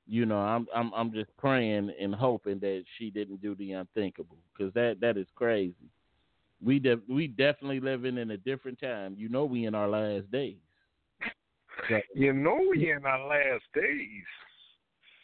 You 0.07 0.25
know, 0.25 0.39
I'm 0.39 0.65
I'm 0.75 0.91
I'm 0.95 1.13
just 1.13 1.29
praying 1.37 1.91
and 2.01 2.15
hoping 2.15 2.57
that 2.59 2.83
she 2.97 3.11
didn't 3.11 3.41
do 3.41 3.53
the 3.53 3.73
unthinkable 3.73 4.37
because 4.51 4.73
that 4.73 4.97
that 5.01 5.15
is 5.15 5.27
crazy. 5.35 5.75
We 6.59 6.79
de- 6.79 7.01
we 7.07 7.27
definitely 7.27 7.81
living 7.81 8.17
in 8.17 8.31
a 8.31 8.37
different 8.37 8.79
time. 8.79 9.13
You 9.15 9.29
know, 9.29 9.45
we 9.45 9.67
in 9.67 9.75
our 9.75 9.87
last 9.87 10.31
days. 10.31 10.57
So, 11.87 11.99
You 12.15 12.33
know 12.33 12.59
we 12.71 12.91
in 12.91 13.05
our 13.05 13.27
last 13.27 13.65
days. 13.75 14.23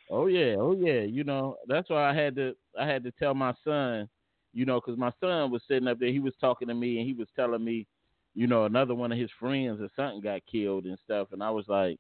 Oh 0.10 0.27
yeah, 0.27 0.55
oh 0.60 0.75
yeah. 0.77 1.01
You 1.01 1.24
know 1.24 1.57
that's 1.67 1.89
why 1.89 2.10
I 2.10 2.13
had 2.13 2.36
to 2.36 2.55
I 2.79 2.86
had 2.86 3.03
to 3.03 3.12
tell 3.12 3.33
my 3.33 3.53
son, 3.63 4.10
you 4.53 4.65
know, 4.65 4.79
because 4.79 4.98
my 4.98 5.12
son 5.19 5.51
was 5.51 5.62
sitting 5.67 5.88
up 5.88 6.00
there. 6.00 6.10
He 6.10 6.19
was 6.19 6.33
talking 6.39 6.67
to 6.67 6.74
me 6.74 7.00
and 7.00 7.07
he 7.07 7.13
was 7.13 7.27
telling 7.36 7.63
me, 7.63 7.88
you 8.36 8.48
know, 8.48 8.65
another 8.65 8.95
one 8.95 9.12
of 9.12 9.17
his 9.17 9.31
friends 9.39 9.79
or 9.81 9.89
something 9.95 10.22
got 10.22 10.41
killed 10.50 10.86
and 10.86 10.98
stuff. 11.03 11.29
And 11.31 11.43
I 11.43 11.50
was 11.50 11.65
like, 11.67 12.00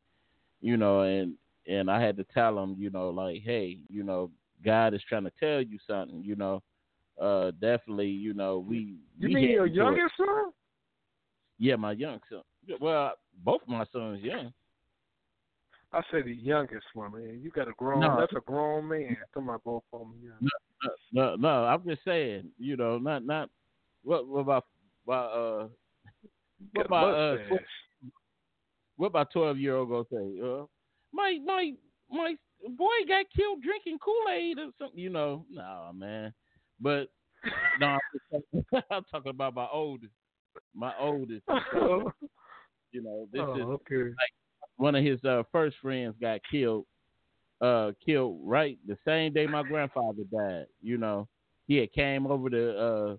you 0.61 0.77
know, 0.77 1.01
and 1.01 1.33
and 1.67 1.89
I 1.89 2.01
had 2.01 2.17
to 2.17 2.25
tell 2.25 2.61
him, 2.61 2.75
you 2.77 2.89
know, 2.89 3.09
like, 3.09 3.41
hey, 3.43 3.79
you 3.89 4.03
know, 4.03 4.29
God 4.63 4.93
is 4.93 5.01
trying 5.07 5.23
to 5.23 5.31
tell 5.39 5.61
you 5.61 5.77
something. 5.87 6.21
You 6.23 6.35
know, 6.35 6.61
uh, 7.21 7.51
definitely, 7.61 8.07
you 8.07 8.33
know, 8.33 8.59
we. 8.59 8.97
You 9.19 9.29
we 9.29 9.33
mean 9.35 9.49
your 9.51 9.65
youngest 9.65 10.13
son? 10.17 10.51
Yeah, 11.59 11.75
my 11.77 11.93
young 11.93 12.19
son. 12.29 12.41
Well, 12.79 13.13
both 13.43 13.61
my 13.67 13.85
sons 13.91 14.21
young. 14.21 14.53
I 15.93 16.01
say 16.11 16.23
the 16.23 16.33
youngest 16.33 16.85
one, 16.95 17.11
man. 17.13 17.39
You 17.41 17.51
got 17.51 17.67
a 17.67 17.73
grown. 17.73 17.99
No. 17.99 18.17
That's 18.19 18.33
a 18.35 18.41
grown 18.41 18.87
man. 18.87 19.15
Talking 19.33 19.49
about 19.49 19.63
both 19.63 19.83
of 19.93 19.99
them. 19.99 20.13
Yeah. 20.23 20.31
No, 20.81 20.89
no, 21.11 21.35
no, 21.35 21.65
I'm 21.65 21.83
just 21.87 22.03
saying, 22.03 22.49
you 22.57 22.75
know, 22.75 22.97
not 22.97 23.25
not 23.25 23.49
what 24.03 24.27
what 24.27 24.39
about 24.39 24.65
about 25.05 25.31
uh 25.31 25.67
what 26.73 26.85
about 26.87 27.13
uh 27.13 27.37
what 28.97 29.07
about 29.07 29.31
twelve 29.31 29.57
year 29.57 29.75
old 29.75 29.89
gonna 29.89 30.03
say? 30.11 30.41
Uh, 30.41 30.65
my 31.13 31.37
my 31.45 31.73
my 32.09 32.35
boy 32.69 33.07
got 33.07 33.25
killed 33.35 33.61
drinking 33.61 33.99
Kool 33.99 34.33
Aid 34.33 34.57
or 34.57 34.71
something. 34.79 34.99
You 34.99 35.11
know, 35.11 35.45
nah, 35.51 35.91
man. 35.91 36.33
But 36.79 37.09
no, 37.79 37.87
I'm, 37.87 37.99
talking, 38.31 38.65
I'm 38.91 39.03
talking 39.11 39.29
about 39.29 39.53
my 39.53 39.67
oldest, 39.71 40.13
my 40.73 40.93
oldest. 40.99 41.43
oh, 41.47 42.11
You 42.91 43.01
know, 43.01 43.27
this 43.33 43.41
is 43.41 43.65
okay. 43.65 44.13
One 44.77 44.95
of 44.95 45.03
his 45.03 45.23
uh, 45.23 45.43
first 45.51 45.77
friends 45.81 46.15
got 46.19 46.41
killed, 46.49 46.85
uh, 47.61 47.91
killed 48.05 48.39
right 48.43 48.77
the 48.87 48.97
same 49.05 49.33
day 49.33 49.47
my 49.47 49.63
grandfather 49.63 50.23
died. 50.31 50.65
You 50.81 50.97
know, 50.97 51.27
he 51.67 51.77
had 51.77 51.93
came 51.93 52.27
over 52.27 52.49
to 52.49 52.77
uh, 52.77 53.15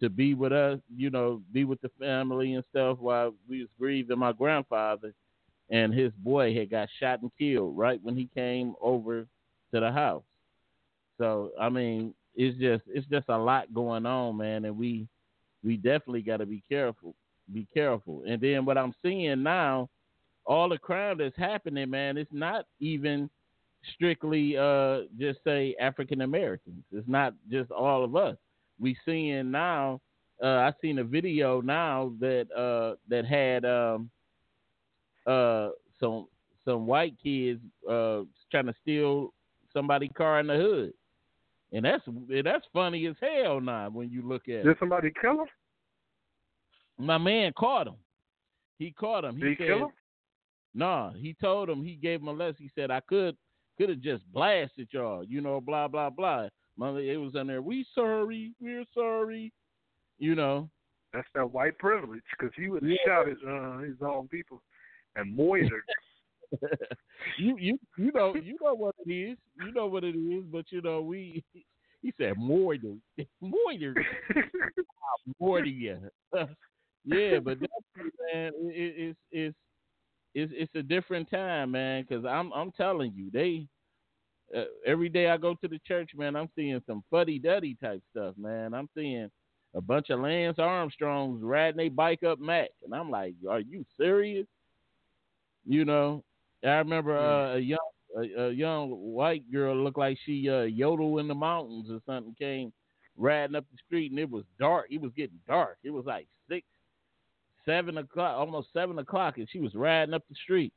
to 0.00 0.08
be 0.08 0.34
with 0.34 0.52
us, 0.52 0.80
you 0.96 1.10
know, 1.10 1.42
be 1.52 1.64
with 1.64 1.80
the 1.80 1.90
family 1.98 2.54
and 2.54 2.64
stuff 2.70 2.98
while 2.98 3.34
we 3.48 3.60
was 3.60 3.68
grieving 3.78 4.18
my 4.18 4.32
grandfather, 4.32 5.12
and 5.70 5.92
his 5.92 6.12
boy 6.18 6.54
had 6.54 6.70
got 6.70 6.88
shot 6.98 7.22
and 7.22 7.30
killed 7.38 7.76
right 7.76 8.00
when 8.02 8.16
he 8.16 8.28
came 8.34 8.74
over 8.80 9.26
to 9.72 9.80
the 9.80 9.92
house. 9.92 10.24
So 11.18 11.50
I 11.60 11.68
mean, 11.68 12.14
it's 12.34 12.58
just 12.58 12.84
it's 12.86 13.06
just 13.08 13.28
a 13.28 13.38
lot 13.38 13.72
going 13.74 14.06
on, 14.06 14.36
man, 14.36 14.64
and 14.64 14.76
we 14.76 15.06
we 15.62 15.76
definitely 15.76 16.22
got 16.22 16.38
to 16.38 16.46
be 16.46 16.62
careful, 16.68 17.14
be 17.52 17.66
careful. 17.74 18.24
And 18.26 18.40
then 18.40 18.64
what 18.64 18.78
I'm 18.78 18.94
seeing 19.02 19.42
now 19.42 19.88
all 20.46 20.68
the 20.68 20.78
crime 20.78 21.18
that's 21.18 21.36
happening, 21.36 21.90
man, 21.90 22.16
it's 22.16 22.32
not 22.32 22.66
even 22.80 23.30
strictly 23.94 24.56
uh 24.56 25.00
just 25.18 25.40
say 25.44 25.74
African 25.80 26.20
Americans. 26.20 26.84
It's 26.92 27.08
not 27.08 27.34
just 27.50 27.70
all 27.70 28.04
of 28.04 28.14
us. 28.14 28.36
We 28.80 28.96
seeing 29.04 29.50
now 29.50 30.00
uh 30.42 30.46
I 30.46 30.72
seen 30.80 30.98
a 30.98 31.04
video 31.04 31.60
now 31.60 32.12
that 32.20 32.46
uh 32.56 32.96
that 33.08 33.24
had 33.26 33.64
um 33.64 34.10
uh 35.26 35.70
some 35.98 36.26
some 36.64 36.86
white 36.86 37.14
kids 37.22 37.60
uh 37.88 38.22
trying 38.50 38.66
to 38.66 38.74
steal 38.82 39.32
somebody's 39.72 40.10
car 40.16 40.40
in 40.40 40.46
the 40.46 40.56
hood. 40.56 40.92
And 41.72 41.84
that's 41.84 42.04
that's 42.44 42.66
funny 42.72 43.06
as 43.06 43.16
hell 43.20 43.60
now 43.60 43.88
when 43.90 44.10
you 44.10 44.22
look 44.22 44.42
at 44.48 44.54
it. 44.56 44.64
Did 44.64 44.78
somebody 44.78 45.10
kill 45.20 45.40
him? 45.40 45.46
My 46.98 47.18
man 47.18 47.52
caught 47.58 47.88
him. 47.88 47.96
He 48.78 48.92
caught 48.92 49.24
him. 49.24 49.40
Did 49.40 49.48
he 49.48 49.56
said, 49.56 49.66
kill 49.66 49.78
him? 49.86 49.92
No, 50.74 51.12
he 51.16 51.34
told 51.40 51.68
him 51.68 51.84
he 51.84 51.96
gave 51.96 52.20
him 52.20 52.28
a 52.28 52.32
lesson. 52.32 52.56
He 52.60 52.70
said 52.74 52.90
I 52.90 53.00
could 53.00 53.36
could 53.78 53.88
have 53.88 54.00
just 54.00 54.24
blasted 54.32 54.88
y'all, 54.92 55.24
you 55.24 55.40
know, 55.40 55.60
blah 55.60 55.88
blah 55.88 56.10
blah. 56.10 56.48
Mother, 56.76 57.00
it 57.00 57.16
was 57.18 57.34
in 57.34 57.46
there. 57.46 57.62
We 57.62 57.86
sorry, 57.94 58.52
we're 58.60 58.84
sorry, 58.94 59.52
you 60.18 60.34
know. 60.34 60.70
That's 61.12 61.28
that 61.34 61.52
white 61.52 61.76
privilege, 61.78 62.22
because 62.30 62.54
he 62.56 62.68
would 62.68 62.82
have 62.82 62.90
Yeah. 62.90 62.96
shot 63.06 63.28
his 63.28 63.38
uh, 63.46 63.78
his 63.78 63.96
own 64.00 64.28
people 64.28 64.62
and 65.16 65.36
moitered. 65.36 65.82
you 67.38 67.56
you 67.58 67.78
you 67.98 68.12
know 68.14 68.34
you 68.34 68.56
know 68.62 68.74
what 68.74 68.94
it 69.04 69.10
is. 69.10 69.38
You 69.56 69.72
know 69.72 69.86
what 69.86 70.04
it 70.04 70.16
is. 70.16 70.44
But 70.50 70.66
you 70.70 70.80
know 70.80 71.02
we. 71.02 71.44
He 72.02 72.12
said 72.18 72.36
more 72.36 72.76
than 72.76 73.00
more 73.40 73.72
than 73.72 73.94
more 75.38 75.60
than 75.60 75.68
you. 75.68 75.98
yeah, 77.04 77.38
but 77.38 77.60
definitely, 77.60 78.12
man, 78.32 78.52
it, 78.56 78.74
it, 78.74 78.94
it's 78.98 79.18
it's 79.30 79.56
it's 80.34 80.52
it's 80.54 80.74
a 80.74 80.82
different 80.82 81.30
time, 81.30 81.72
man. 81.72 82.04
Because 82.06 82.24
I'm 82.24 82.52
I'm 82.52 82.72
telling 82.72 83.12
you, 83.14 83.30
they 83.30 83.66
uh, 84.56 84.64
every 84.86 85.08
day 85.08 85.28
I 85.28 85.36
go 85.36 85.54
to 85.54 85.68
the 85.68 85.80
church, 85.86 86.10
man, 86.14 86.36
I'm 86.36 86.48
seeing 86.54 86.80
some 86.86 87.02
fuddy 87.10 87.38
duddy 87.38 87.76
type 87.82 88.02
stuff, 88.10 88.34
man. 88.36 88.74
I'm 88.74 88.88
seeing 88.94 89.30
a 89.74 89.80
bunch 89.80 90.10
of 90.10 90.20
Lance 90.20 90.58
Armstrongs 90.58 91.42
riding 91.42 91.80
a 91.80 91.88
bike 91.88 92.22
up 92.22 92.38
Mack, 92.38 92.70
and 92.84 92.94
I'm 92.94 93.10
like, 93.10 93.34
are 93.48 93.60
you 93.60 93.84
serious? 93.98 94.46
You 95.66 95.84
know, 95.84 96.24
I 96.64 96.74
remember 96.78 97.16
uh, 97.16 97.56
a 97.56 97.58
young 97.58 97.78
a, 98.16 98.42
a 98.48 98.50
young 98.52 98.90
white 98.90 99.50
girl 99.50 99.76
looked 99.76 99.98
like 99.98 100.18
she 100.24 100.48
uh, 100.48 100.62
yodel 100.62 101.18
in 101.18 101.28
the 101.28 101.34
mountains 101.34 101.88
or 101.90 102.00
something 102.06 102.34
came 102.38 102.72
riding 103.16 103.56
up 103.56 103.64
the 103.70 103.78
street, 103.86 104.10
and 104.10 104.20
it 104.20 104.30
was 104.30 104.44
dark. 104.58 104.86
It 104.90 105.00
was 105.00 105.12
getting 105.16 105.40
dark. 105.46 105.78
It 105.84 105.90
was 105.90 106.04
like 106.04 106.26
six, 106.48 106.66
seven 107.64 107.98
o'clock, 107.98 108.36
almost 108.36 108.68
seven 108.72 108.98
o'clock, 108.98 109.38
and 109.38 109.48
she 109.50 109.58
was 109.58 109.74
riding 109.74 110.14
up 110.14 110.22
the 110.28 110.34
street. 110.42 110.72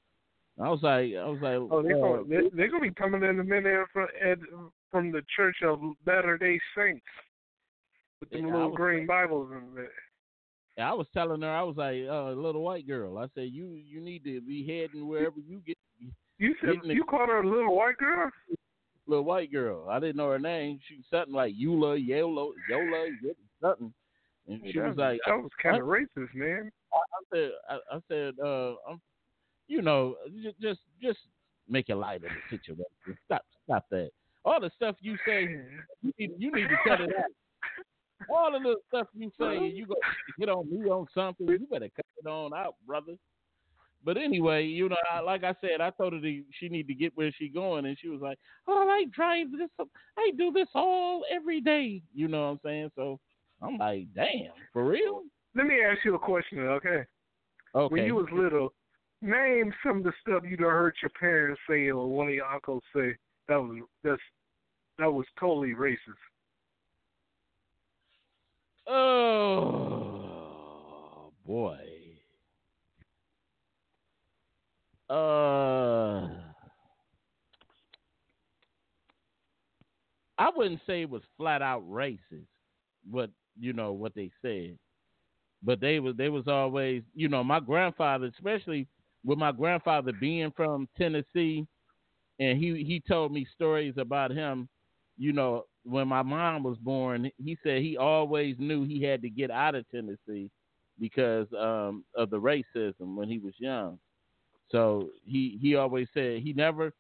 I 0.62 0.70
was 0.70 0.82
like, 0.84 1.14
I 1.16 1.26
was 1.26 1.40
like, 1.42 1.56
Oh, 1.56 1.84
they're 1.84 1.98
uh, 1.98 2.24
gonna 2.24 2.50
they're, 2.56 2.70
gonna 2.70 2.82
be 2.82 2.92
coming 2.92 3.24
in 3.24 3.40
a 3.40 3.44
minute 3.44 3.88
from 3.92 4.08
from 4.92 5.12
the 5.12 5.22
Church 5.36 5.58
of 5.64 5.80
Latter 6.06 6.38
Day 6.38 6.60
Saints 6.78 7.06
with 8.22 8.30
them 8.30 8.46
little 8.46 8.72
green 8.72 9.06
Bibles 9.06 9.52
in 9.52 9.76
there. 9.76 9.90
I 10.78 10.94
was 10.94 11.08
telling 11.14 11.42
her, 11.42 11.50
I 11.50 11.64
was 11.64 11.78
like, 11.78 12.04
uh, 12.10 12.32
little 12.32 12.62
white 12.62 12.88
girl. 12.88 13.18
I 13.18 13.28
said, 13.34 13.50
you 13.52 13.82
you 13.86 14.02
need 14.02 14.24
to 14.24 14.42
be 14.42 14.66
heading 14.66 15.08
wherever 15.08 15.40
you 15.40 15.62
get. 15.66 15.78
You 16.38 16.56
said 16.60 16.76
Getting 16.76 16.90
the- 16.90 16.96
you 16.96 17.04
called 17.04 17.30
her 17.30 17.42
a 17.42 17.48
little 17.48 17.76
white 17.76 17.98
girl? 17.98 18.30
Little 19.08 19.24
white 19.24 19.52
girl. 19.52 19.88
I 19.90 20.00
didn't 20.00 20.18
know 20.18 20.32
her 20.32 20.40
name. 20.40 20.80
She 20.88 20.96
was 20.96 21.06
something 21.12 21.34
like 21.34 21.54
Eula, 21.54 21.96
Yola, 22.06 22.52
Yola, 22.70 23.08
something. 23.62 23.94
And 24.48 24.62
she 24.66 24.80
that, 24.80 24.90
was 24.90 24.98
like, 24.98 25.20
that 25.26 25.38
was 25.38 25.52
kind 25.62 25.78
of 25.78 25.88
racist, 25.88 26.34
man. 26.34 26.72
I 26.94 27.36
said, 27.36 27.52
I, 27.70 27.76
I 27.92 28.00
said, 28.08 28.34
uh, 28.44 28.74
I'm, 28.90 29.02
you 29.68 29.82
know, 29.82 30.16
just, 30.44 30.60
just, 30.62 30.80
just 31.02 31.20
make 31.68 31.90
it 31.90 31.96
light 31.96 32.18
of 32.18 32.30
the 32.30 32.58
situation. 32.58 32.86
Stop, 33.26 33.42
stop 33.66 33.86
that. 33.90 34.12
All 34.44 34.60
the 34.60 34.70
stuff 34.76 34.96
you 35.00 35.18
say, 35.26 35.42
you 36.04 36.14
need, 36.20 36.32
you 36.38 36.52
need 36.52 36.68
to 36.70 36.78
cut 36.88 37.02
it 37.02 37.10
out. 37.18 37.26
All 38.30 38.52
the 38.52 38.76
stuff 38.88 39.08
you 39.14 39.32
say, 39.40 39.68
you 39.68 39.88
go 39.88 39.96
get 40.40 40.50
on 40.50 40.70
me 40.70 40.88
on 40.88 41.08
something. 41.14 41.48
You 41.48 41.68
better 41.70 41.90
cut 41.96 42.06
it 42.24 42.28
on 42.28 42.54
out, 42.54 42.76
brother. 42.86 43.16
But 44.04 44.18
anyway, 44.18 44.66
you 44.66 44.88
know, 44.88 44.98
I, 45.12 45.20
like 45.20 45.44
I 45.44 45.56
said, 45.62 45.82
I 45.82 45.90
told 45.90 46.14
her 46.14 46.22
to, 46.22 46.44
she 46.60 46.70
need 46.70 46.88
to 46.88 46.94
get 46.94 47.12
where 47.16 47.32
she 47.32 47.50
going, 47.50 47.88
and 47.88 47.98
she 48.00 48.08
was 48.08 48.22
like, 48.22 48.38
"Oh, 48.68 48.88
I 48.88 49.06
drive 49.12 49.48
this, 49.52 49.70
I 50.16 50.32
do 50.38 50.52
this 50.52 50.68
all 50.76 51.24
every 51.34 51.60
day." 51.60 52.04
You 52.14 52.28
know 52.28 52.44
what 52.44 52.52
I'm 52.52 52.60
saying? 52.64 52.92
So 52.96 53.20
I'm 53.62 53.78
like, 53.78 54.14
"Damn, 54.14 54.54
for 54.74 54.86
real?" 54.86 55.24
Let 55.56 55.68
me 55.68 55.82
ask 55.82 56.04
you 56.04 56.16
a 56.16 56.20
question, 56.20 56.60
okay? 56.60 57.06
Okay. 57.74 57.94
When 57.94 58.06
you 58.06 58.16
was 58.16 58.28
little, 58.32 58.74
name 59.22 59.74
some 59.86 59.98
of 59.98 60.04
the 60.04 60.14
stuff 60.22 60.44
you 60.44 60.58
done 60.58 60.70
heard 60.70 60.96
your 61.02 61.12
parents 61.20 61.62
say 61.70 61.88
or 61.88 62.08
one 62.08 62.28
of 62.28 62.34
your 62.34 62.46
uncles 62.46 62.84
say 62.96 63.16
that 63.48 63.58
was 63.58 63.82
that's 64.04 64.22
that 64.98 65.12
was 65.12 65.26
totally 65.40 65.74
racist. 65.74 65.98
Oh 68.88 70.12
boy. 71.46 71.80
Uh 75.10 76.30
I 80.38 80.50
wouldn't 80.56 80.82
say 80.86 81.04
it 81.04 81.10
was 81.10 81.22
flat 81.38 81.62
out 81.62 81.90
racist, 81.90 82.48
what 83.10 83.30
you 83.60 83.74
know 83.74 83.94
what 83.94 84.14
they 84.16 84.32
said, 84.42 84.78
but 85.64 85.80
they 85.80 86.00
was 86.00 86.16
they 86.18 86.30
was 86.30 86.48
always 86.48 87.04
you 87.14 87.28
know 87.30 87.44
my 87.44 87.60
grandfather, 87.60 88.28
especially 88.28 88.88
with 89.24 89.38
my 89.38 89.52
grandfather 89.52 90.12
being 90.14 90.52
from 90.56 90.88
Tennessee, 90.98 91.66
and 92.40 92.58
he 92.58 92.84
he 92.84 93.02
told 93.08 93.32
me 93.32 93.48
stories 93.56 93.96
about 93.98 94.32
him. 94.32 94.70
You 95.18 95.34
know, 95.34 95.64
when 95.84 96.08
my 96.08 96.24
mom 96.24 96.64
was 96.64 96.78
born, 96.78 97.32
he 97.38 97.58
said 97.64 97.82
he 97.82 97.98
always 97.98 98.56
knew 98.60 98.84
he 98.84 99.02
had 99.02 99.22
to 99.22 99.30
get 99.30 99.52
out 99.52 99.76
of 99.76 99.90
Tennessee 99.90 100.50
because 101.00 101.48
um, 101.58 102.04
of 102.16 102.30
the 102.30 102.40
racism 102.40 103.16
when 103.16 103.30
he 103.30 103.40
was 103.40 103.54
young. 103.60 104.00
So 104.72 105.10
he 105.24 105.58
he 105.62 105.76
always 105.76 106.08
said 106.14 106.42
he 106.42 106.54
never 106.54 106.94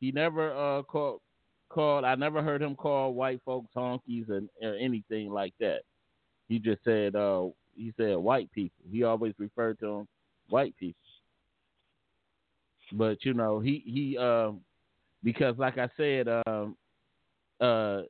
he 0.00 0.12
never 0.12 0.52
uh, 0.52 0.82
called 0.82 1.20
called. 1.68 2.04
I 2.04 2.14
never 2.14 2.42
heard 2.42 2.62
him 2.62 2.74
call 2.76 3.14
white 3.14 3.40
folks 3.44 3.72
honkies 3.76 4.28
and 4.28 4.48
or 4.62 4.74
anything 4.76 5.30
like 5.30 5.54
that. 5.60 5.82
He 6.52 6.58
just 6.58 6.84
said 6.84 7.16
uh, 7.16 7.46
he 7.74 7.94
said 7.96 8.14
white 8.18 8.52
people. 8.52 8.84
He 8.90 9.04
always 9.04 9.32
referred 9.38 9.78
to 9.78 9.86
them 9.86 10.08
white 10.50 10.76
people. 10.76 11.00
But 12.92 13.24
you 13.24 13.32
know 13.32 13.58
he 13.58 13.82
he 13.86 14.18
um, 14.18 14.60
because 15.24 15.56
like 15.56 15.78
I 15.78 15.88
said 15.96 16.28
um, 16.28 16.76
uh, 17.58 18.02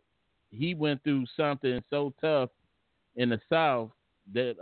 he 0.51 0.75
went 0.75 1.05
through 1.05 1.25
something 1.37 1.81
so 1.89 2.13
tough 2.21 2.51
in 3.15 3.29
the 3.29 3.41
South 3.49 3.93
that 4.35 4.57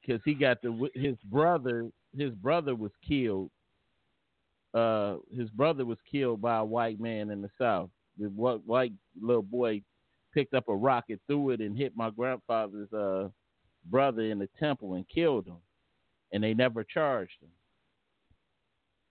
because 0.00 0.20
um, 0.20 0.22
he 0.24 0.34
got 0.34 0.62
the 0.62 0.88
his 0.94 1.16
brother 1.24 1.90
his 2.16 2.30
brother 2.34 2.76
was 2.76 2.92
killed. 3.06 3.50
Uh, 4.72 5.16
his 5.36 5.50
brother 5.50 5.84
was 5.84 5.98
killed 6.08 6.40
by 6.40 6.58
a 6.58 6.64
white 6.64 7.00
man 7.00 7.30
in 7.30 7.42
the 7.42 7.50
South. 7.58 7.90
The 8.20 8.26
white 8.26 8.92
little 9.20 9.42
boy 9.42 9.82
picked 10.36 10.52
up 10.52 10.68
a 10.68 10.76
rocket, 10.76 11.18
threw 11.26 11.48
it 11.50 11.60
and 11.60 11.74
hit 11.74 11.96
my 11.96 12.10
grandfather's 12.10 12.92
uh, 12.92 13.28
brother 13.90 14.20
in 14.20 14.38
the 14.38 14.48
temple 14.60 14.92
and 14.92 15.08
killed 15.08 15.46
him, 15.46 15.56
and 16.30 16.44
they 16.44 16.52
never 16.52 16.84
charged 16.84 17.32
him. 17.40 17.48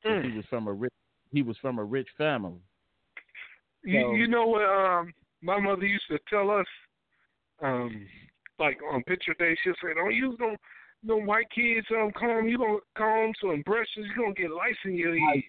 Mm. 0.05 0.31
He 0.31 0.37
was 0.37 0.45
from 0.51 0.67
a 0.67 0.73
rich 0.73 0.93
he 1.31 1.41
was 1.41 1.57
from 1.57 1.79
a 1.79 1.83
rich 1.83 2.07
family. 2.15 2.61
You, 3.83 4.15
you 4.15 4.27
know 4.27 4.45
what 4.45 4.63
um, 4.63 5.11
my 5.41 5.59
mother 5.59 5.85
used 5.85 6.05
to 6.09 6.19
tell 6.29 6.51
us, 6.51 6.65
um, 7.61 8.05
like 8.59 8.77
on 8.93 9.03
picture 9.03 9.35
day, 9.39 9.57
she'll 9.63 9.73
say, 9.83 9.95
"Don't 9.95 10.13
use 10.13 10.37
them, 10.37 10.55
no 11.03 11.17
white 11.17 11.49
kids 11.49 11.87
um 11.91 12.11
comb. 12.17 12.47
You 12.47 12.59
gonna 12.59 12.77
combs 12.95 13.35
and 13.41 13.65
brushes. 13.65 13.89
You 13.95 14.15
gonna 14.15 14.33
get 14.35 14.51
lice 14.51 14.75
in 14.85 14.93
your 14.93 15.15
ear." 15.15 15.41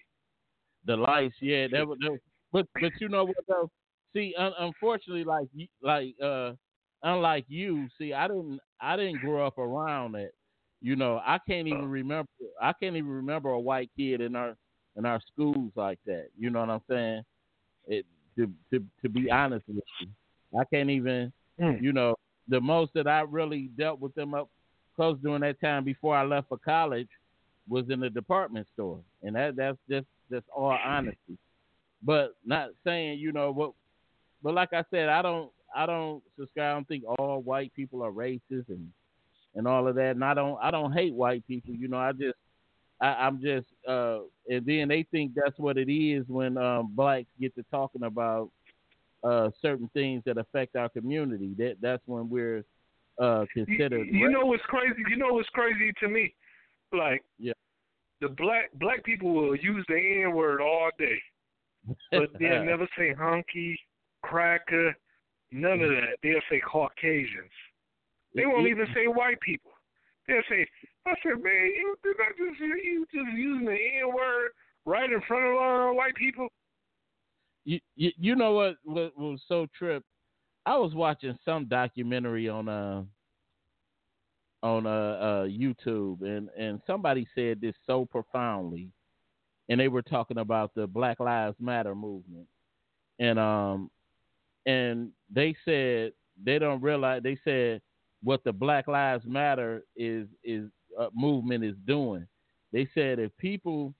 The 0.85 0.97
lice, 0.97 1.31
yeah, 1.39 1.67
that 1.71 1.87
was. 1.87 1.99
But 2.51 2.65
but 2.81 2.91
you 2.99 3.09
know 3.09 3.25
what 3.25 3.37
though? 3.47 3.69
See, 4.17 4.33
un- 4.35 4.53
unfortunately, 4.57 5.25
like 5.25 5.47
like 5.83 6.15
uh, 6.23 6.53
unlike 7.03 7.45
you, 7.49 7.87
see, 7.99 8.13
I 8.13 8.27
didn't 8.27 8.59
I 8.81 8.95
didn't 8.95 9.21
grow 9.21 9.45
up 9.45 9.59
around 9.59 10.15
it. 10.15 10.33
You 10.81 10.95
know, 10.95 11.21
I 11.23 11.37
can't 11.47 11.67
even 11.67 11.87
remember. 11.87 12.27
I 12.59 12.73
can't 12.73 12.95
even 12.95 13.11
remember 13.11 13.51
a 13.51 13.59
white 13.59 13.91
kid 13.95 14.21
in 14.21 14.35
our 14.35 14.57
in 14.95 15.05
our 15.05 15.21
schools 15.31 15.71
like 15.75 15.99
that. 16.07 16.29
You 16.35 16.49
know 16.49 16.61
what 16.61 16.69
I'm 16.71 16.81
saying? 16.89 17.23
It 17.85 18.05
to 18.37 18.51
to 18.73 18.83
to 19.03 19.09
be 19.09 19.29
honest 19.29 19.67
with 19.67 19.83
you, 20.01 20.07
I 20.59 20.63
can't 20.73 20.89
even. 20.89 21.31
Mm. 21.61 21.79
You 21.79 21.93
know, 21.93 22.15
the 22.47 22.59
most 22.59 22.93
that 22.95 23.07
I 23.07 23.21
really 23.21 23.69
dealt 23.77 23.99
with 23.99 24.15
them 24.15 24.33
up 24.33 24.49
close 24.95 25.19
during 25.21 25.41
that 25.41 25.61
time 25.61 25.83
before 25.83 26.17
I 26.17 26.23
left 26.23 26.49
for 26.49 26.57
college 26.57 27.09
was 27.69 27.85
in 27.89 27.99
the 27.99 28.09
department 28.09 28.67
store, 28.73 28.99
and 29.21 29.35
that 29.35 29.55
that's 29.55 29.77
just 29.87 30.07
just 30.31 30.45
all 30.55 30.75
honesty. 30.83 31.37
But 32.01 32.35
not 32.43 32.69
saying 32.83 33.19
you 33.19 33.31
know 33.31 33.51
what, 33.51 33.73
but 34.43 34.53
like 34.53 34.73
I 34.73 34.83
said, 34.91 35.09
I 35.09 35.21
don't 35.21 35.51
I 35.75 35.85
don't 35.85 36.23
subscribe. 36.37 36.71
I 36.71 36.73
don't 36.73 36.87
think 36.87 37.03
all 37.19 37.41
white 37.41 37.73
people 37.73 38.03
are 38.03 38.11
racist 38.11 38.69
and 38.69 38.89
and 39.55 39.67
all 39.67 39.87
of 39.87 39.95
that. 39.95 40.11
And 40.11 40.23
I 40.23 40.33
don't 40.33 40.57
I 40.61 40.71
don't 40.71 40.93
hate 40.93 41.13
white 41.13 41.45
people. 41.47 41.73
You 41.73 41.87
know, 41.87 41.97
I 41.97 42.11
just 42.11 42.37
I, 42.99 43.27
am 43.27 43.39
just 43.41 43.67
uh, 43.87 44.19
and 44.47 44.65
then 44.65 44.87
they 44.87 45.05
think 45.11 45.33
that's 45.35 45.57
what 45.57 45.77
it 45.77 45.91
is 45.91 46.25
when 46.27 46.57
um, 46.57 46.93
blacks 46.95 47.27
get 47.39 47.53
to 47.55 47.63
talking 47.69 48.03
about 48.03 48.49
uh, 49.23 49.49
certain 49.61 49.89
things 49.93 50.23
that 50.25 50.37
affect 50.37 50.75
our 50.75 50.89
community. 50.89 51.53
That 51.57 51.75
that's 51.81 52.03
when 52.05 52.29
we're 52.29 52.63
uh, 53.21 53.45
considered. 53.53 54.07
You, 54.07 54.19
you 54.19 54.29
know 54.29 54.45
what's 54.45 54.63
crazy? 54.63 55.03
You 55.09 55.17
know 55.17 55.33
what's 55.33 55.49
crazy 55.49 55.91
to 55.99 56.07
me? 56.07 56.33
Like, 56.91 57.23
yeah, 57.37 57.53
the 58.21 58.29
black 58.29 58.71
black 58.75 59.03
people 59.03 59.33
will 59.33 59.55
use 59.55 59.85
the 59.87 60.23
N 60.25 60.33
word 60.33 60.61
all 60.61 60.89
day, 60.97 61.17
but 62.11 62.29
they'll 62.39 62.63
never 62.65 62.87
say 62.97 63.13
hunky, 63.13 63.79
cracker, 64.29 64.95
none 65.51 65.81
of 65.81 65.89
that. 65.89 66.17
They'll 66.23 66.41
say 66.49 66.59
Caucasians. 66.59 67.51
They 68.35 68.45
won't 68.45 68.67
even 68.67 68.87
say 68.93 69.07
white 69.07 69.39
people. 69.41 69.71
They'll 70.27 70.41
say, 70.49 70.67
I 71.05 71.13
said, 71.23 71.41
man, 71.41 71.71
you 71.75 71.95
did 72.03 72.17
I 72.19 72.31
just 72.37 72.59
hear 72.59 72.75
you 72.75 73.05
just 73.13 73.31
using 73.35 73.65
the 73.65 73.71
N 73.71 74.13
word 74.13 74.49
right 74.85 75.11
in 75.11 75.21
front 75.27 75.45
of 75.45 75.55
uh, 75.55 75.93
white 75.93 76.15
people? 76.15 76.49
You, 77.65 77.79
you 77.95 78.11
you 78.17 78.35
know 78.35 78.53
what, 78.53 78.75
what 78.83 79.17
was 79.17 79.41
so 79.47 79.67
trip? 79.77 80.03
I 80.65 80.77
was 80.77 80.93
watching 80.93 81.37
some 81.45 81.65
documentary 81.65 82.49
on 82.49 82.67
uh 82.67 83.03
on 84.63 84.85
uh, 84.85 84.89
uh 84.89 85.45
YouTube 85.45 86.21
and 86.21 86.49
and 86.57 86.81
somebody 86.85 87.27
said 87.33 87.61
this 87.61 87.75
so 87.85 88.05
profoundly 88.05 88.89
and 89.69 89.79
they 89.79 89.87
were 89.87 90.01
talking 90.01 90.39
about 90.39 90.73
the 90.75 90.87
Black 90.87 91.19
Lives 91.19 91.55
Matter 91.59 91.95
movement. 91.95 92.47
And 93.19 93.39
um 93.39 93.89
and 94.67 95.09
they 95.33 95.55
said 95.65 96.11
they 96.43 96.59
don't 96.59 96.83
realize 96.83 97.23
they 97.23 97.39
said 97.43 97.81
what 98.21 98.43
the 98.43 98.51
Black 98.51 98.87
Lives 98.87 99.25
Matter 99.25 99.83
is 99.95 100.27
is 100.43 100.69
uh, 100.99 101.07
movement 101.15 101.63
is 101.63 101.75
doing. 101.87 102.27
They 102.71 102.87
said 102.93 103.17
if 103.17 103.35
people, 103.37 103.93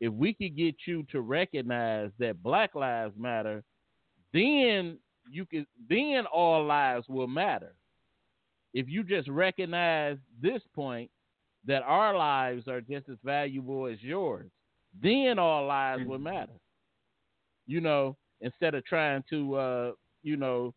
if 0.00 0.12
we 0.12 0.32
could 0.32 0.56
get 0.56 0.74
you 0.86 1.04
to 1.12 1.20
recognize 1.20 2.10
that 2.18 2.42
Black 2.42 2.74
Lives 2.74 3.14
Matter, 3.16 3.62
then 4.32 4.98
you 5.30 5.44
can, 5.44 5.66
then 5.88 6.24
all 6.32 6.64
lives 6.64 7.06
will 7.08 7.26
matter. 7.26 7.74
If 8.72 8.88
you 8.88 9.02
just 9.04 9.28
recognize 9.28 10.18
this 10.40 10.62
point 10.74 11.10
that 11.66 11.82
our 11.82 12.16
lives 12.16 12.68
are 12.68 12.80
just 12.80 13.08
as 13.08 13.16
valuable 13.24 13.86
as 13.86 14.00
yours, 14.02 14.50
then 15.02 15.38
all 15.38 15.66
lives 15.66 16.06
will 16.06 16.18
matter. 16.18 16.52
You 17.66 17.80
know, 17.80 18.16
instead 18.40 18.74
of 18.74 18.84
trying 18.84 19.24
to, 19.30 19.54
uh, 19.54 19.92
you 20.26 20.36
know, 20.36 20.74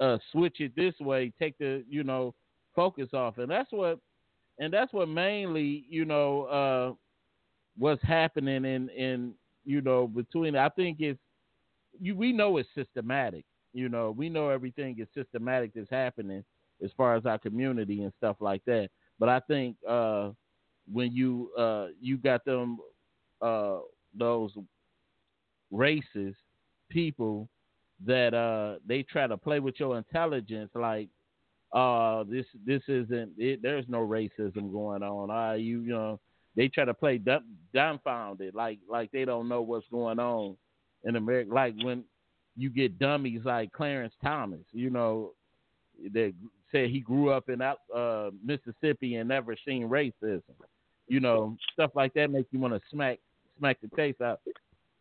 uh, 0.00 0.18
switch 0.32 0.60
it 0.60 0.74
this 0.74 0.94
way, 1.00 1.32
take 1.38 1.56
the, 1.58 1.84
you 1.88 2.02
know, 2.02 2.34
focus 2.74 3.10
off, 3.12 3.38
and 3.38 3.50
that's 3.50 3.70
what 3.72 3.98
and 4.58 4.72
that's 4.72 4.92
what 4.92 5.08
mainly 5.08 5.84
you 5.88 6.04
know 6.04 6.42
uh, 6.44 6.92
what's 7.78 8.02
happening 8.02 8.64
in 8.64 8.88
in 8.90 9.34
you 9.64 9.80
know 9.80 10.06
between. 10.06 10.56
I 10.56 10.68
think 10.70 10.98
it's 11.00 11.20
you. 12.00 12.16
We 12.16 12.32
know 12.32 12.56
it's 12.56 12.68
systematic. 12.74 13.44
You 13.72 13.88
know, 13.90 14.10
we 14.10 14.30
know 14.30 14.48
everything 14.48 14.98
is 14.98 15.08
systematic 15.14 15.72
that's 15.74 15.90
happening 15.90 16.42
as 16.82 16.90
far 16.96 17.14
as 17.16 17.26
our 17.26 17.38
community 17.38 18.02
and 18.02 18.12
stuff 18.16 18.36
like 18.40 18.64
that. 18.64 18.88
But 19.18 19.28
I 19.28 19.40
think 19.40 19.76
uh, 19.86 20.30
when 20.90 21.12
you 21.12 21.50
uh, 21.58 21.88
you 22.00 22.16
got 22.16 22.44
them 22.44 22.78
uh, 23.42 23.78
those 24.18 24.52
racist 25.72 26.36
people 26.88 27.48
that 28.04 28.34
uh, 28.34 28.78
they 28.86 29.02
try 29.02 29.26
to 29.26 29.36
play 29.36 29.60
with 29.60 29.78
your 29.78 29.96
intelligence, 29.96 30.70
like 30.74 31.08
uh, 31.72 32.24
this 32.24 32.46
this 32.64 32.82
isn't 32.88 33.32
it, 33.38 33.60
there's 33.62 33.86
no 33.88 34.06
racism 34.06 34.72
going 34.72 35.02
on. 35.02 35.30
Uh, 35.30 35.54
you 35.54 35.80
you 35.80 35.92
know 35.92 36.20
they 36.56 36.68
try 36.68 36.84
to 36.84 36.94
play 36.94 37.18
dumb, 37.18 37.44
dumbfounded 37.74 38.54
like 38.54 38.78
like 38.88 39.10
they 39.12 39.24
don't 39.24 39.48
know 39.48 39.62
what's 39.62 39.86
going 39.90 40.18
on 40.18 40.56
in 41.04 41.16
America. 41.16 41.52
Like 41.52 41.74
when 41.82 42.04
you 42.56 42.70
get 42.70 42.98
dummies 42.98 43.42
like 43.44 43.72
Clarence 43.72 44.14
Thomas, 44.22 44.64
you 44.72 44.90
know, 44.90 45.32
that 46.12 46.32
said 46.72 46.90
he 46.90 47.00
grew 47.00 47.30
up 47.30 47.48
in 47.48 47.60
uh, 47.62 48.30
Mississippi 48.44 49.16
and 49.16 49.28
never 49.28 49.56
seen 49.66 49.88
racism. 49.88 50.42
You 51.08 51.20
know, 51.20 51.56
stuff 51.72 51.92
like 51.94 52.14
that 52.14 52.30
makes 52.30 52.48
you 52.52 52.58
want 52.58 52.74
to 52.74 52.80
smack 52.90 53.18
smack 53.58 53.78
the 53.80 53.88
taste 53.96 54.20
out. 54.20 54.40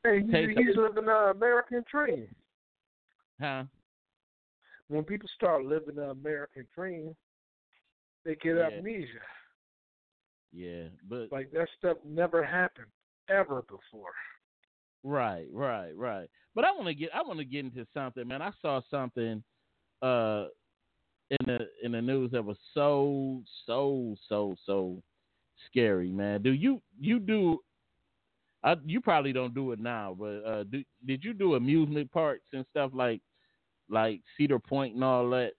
Hey, 0.03 0.21
he's 0.21 0.75
living 0.77 1.09
an 1.09 1.31
American 1.35 1.83
dream. 1.89 2.27
Huh? 3.39 3.63
when 4.87 5.03
people 5.03 5.29
start 5.35 5.65
living 5.65 5.95
the 5.95 6.09
American 6.09 6.67
dream, 6.75 7.15
they 8.23 8.35
get 8.35 8.57
yeah. 8.57 8.69
amnesia. 8.77 9.19
Yeah, 10.51 10.87
but 11.09 11.31
like 11.31 11.51
that 11.51 11.67
stuff 11.77 11.97
never 12.05 12.43
happened 12.43 12.87
ever 13.29 13.63
before. 13.63 14.13
Right, 15.03 15.47
right, 15.51 15.91
right. 15.95 16.29
But 16.53 16.65
I 16.65 16.71
want 16.71 16.87
to 16.87 16.93
get 16.93 17.09
I 17.13 17.21
want 17.21 17.39
to 17.39 17.45
get 17.45 17.65
into 17.65 17.85
something, 17.93 18.27
man. 18.27 18.41
I 18.41 18.51
saw 18.61 18.81
something 18.89 19.43
uh 20.01 20.45
in 21.29 21.37
the 21.45 21.59
in 21.83 21.91
the 21.91 22.01
news 22.01 22.31
that 22.31 22.45
was 22.45 22.57
so 22.73 23.41
so 23.65 24.15
so 24.29 24.55
so 24.65 25.01
scary, 25.69 26.11
man. 26.11 26.41
Do 26.41 26.53
you 26.53 26.81
you 26.99 27.19
do 27.19 27.59
I, 28.65 28.75
you 28.83 28.99
probably 28.99 29.31
don't 29.31 29.53
do 29.53 29.71
it 29.73 29.79
now, 29.79 30.15
but 30.19 30.43
uh, 30.43 30.63
do, 30.63 30.83
did 31.05 31.23
you 31.23 31.33
do 31.33 31.53
amusement 31.53 32.11
parks 32.11 32.47
and 32.51 32.65
stuff 32.71 32.91
like 32.93 33.21
like 33.89 34.21
Cedar 34.35 34.57
Point 34.57 34.95
and 34.95 35.03
all 35.03 35.29
that? 35.29 35.51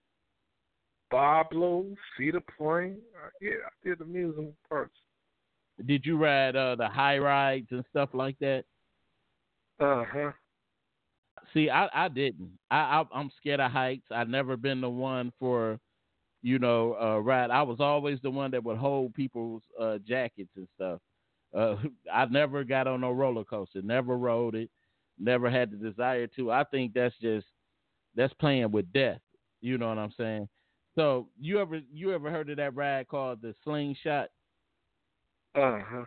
Boblo, 1.11 1.95
Cedar 2.17 2.41
Point. 2.57 2.97
Uh, 3.15 3.29
yeah, 3.41 3.51
I 3.65 3.87
did 3.87 3.99
the 3.99 4.03
amusement 4.03 4.53
parks. 4.67 4.97
Did 5.85 6.05
you 6.05 6.17
ride 6.17 6.57
uh, 6.57 6.75
the 6.75 6.89
high 6.89 7.17
rides 7.17 7.67
and 7.71 7.85
stuff 7.89 8.09
like 8.13 8.37
that? 8.39 8.65
Uh 9.79 10.03
huh. 10.11 10.31
See, 11.53 11.69
I 11.69 11.87
I 11.93 12.09
didn't. 12.09 12.51
I, 12.69 12.77
I 12.77 13.03
I'm 13.13 13.31
scared 13.37 13.61
of 13.61 13.71
heights. 13.71 14.07
I've 14.11 14.27
never 14.27 14.57
been 14.57 14.81
the 14.81 14.89
one 14.89 15.31
for, 15.39 15.79
you 16.41 16.59
know, 16.59 16.97
uh, 17.01 17.19
ride. 17.19 17.51
I 17.51 17.61
was 17.61 17.77
always 17.79 18.19
the 18.21 18.31
one 18.31 18.51
that 18.51 18.63
would 18.65 18.77
hold 18.77 19.13
people's 19.13 19.63
uh, 19.79 19.99
jackets 20.05 20.51
and 20.57 20.67
stuff. 20.75 20.99
Uh, 21.55 21.75
I 22.13 22.25
never 22.25 22.63
got 22.63 22.87
on 22.87 23.01
no 23.01 23.11
roller 23.11 23.43
coaster, 23.43 23.81
never 23.81 24.17
rode 24.17 24.55
it, 24.55 24.69
never 25.19 25.49
had 25.49 25.71
the 25.71 25.77
desire 25.77 26.27
to. 26.35 26.51
I 26.51 26.63
think 26.63 26.93
that's 26.93 27.15
just 27.21 27.47
that's 28.15 28.33
playing 28.35 28.71
with 28.71 28.91
death. 28.93 29.19
You 29.61 29.77
know 29.77 29.89
what 29.89 29.97
I'm 29.97 30.13
saying? 30.17 30.47
So 30.95 31.27
you 31.39 31.59
ever 31.59 31.81
you 31.93 32.13
ever 32.13 32.31
heard 32.31 32.49
of 32.49 32.57
that 32.57 32.75
ride 32.75 33.07
called 33.07 33.41
the 33.41 33.53
slingshot? 33.63 34.29
Uh 35.55 35.79
huh. 35.85 36.05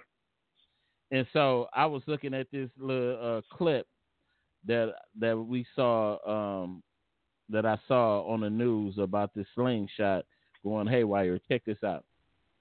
And 1.13 1.27
so 1.33 1.69
I 1.75 1.87
was 1.87 2.03
looking 2.07 2.35
at 2.35 2.47
this 2.53 2.71
little 2.79 3.39
uh, 3.39 3.57
clip 3.57 3.87
that 4.67 4.95
that 5.19 5.39
we 5.39 5.67
saw 5.75 6.19
um, 6.63 6.83
that 7.49 7.67
I 7.67 7.79
saw 7.89 8.23
on 8.27 8.41
the 8.41 8.51
news 8.51 8.99
about 8.99 9.35
this 9.35 9.47
slingshot 9.55 10.25
going 10.63 10.87
haywire. 10.87 11.39
Check 11.49 11.63
this 11.65 11.83
out. 11.85 12.05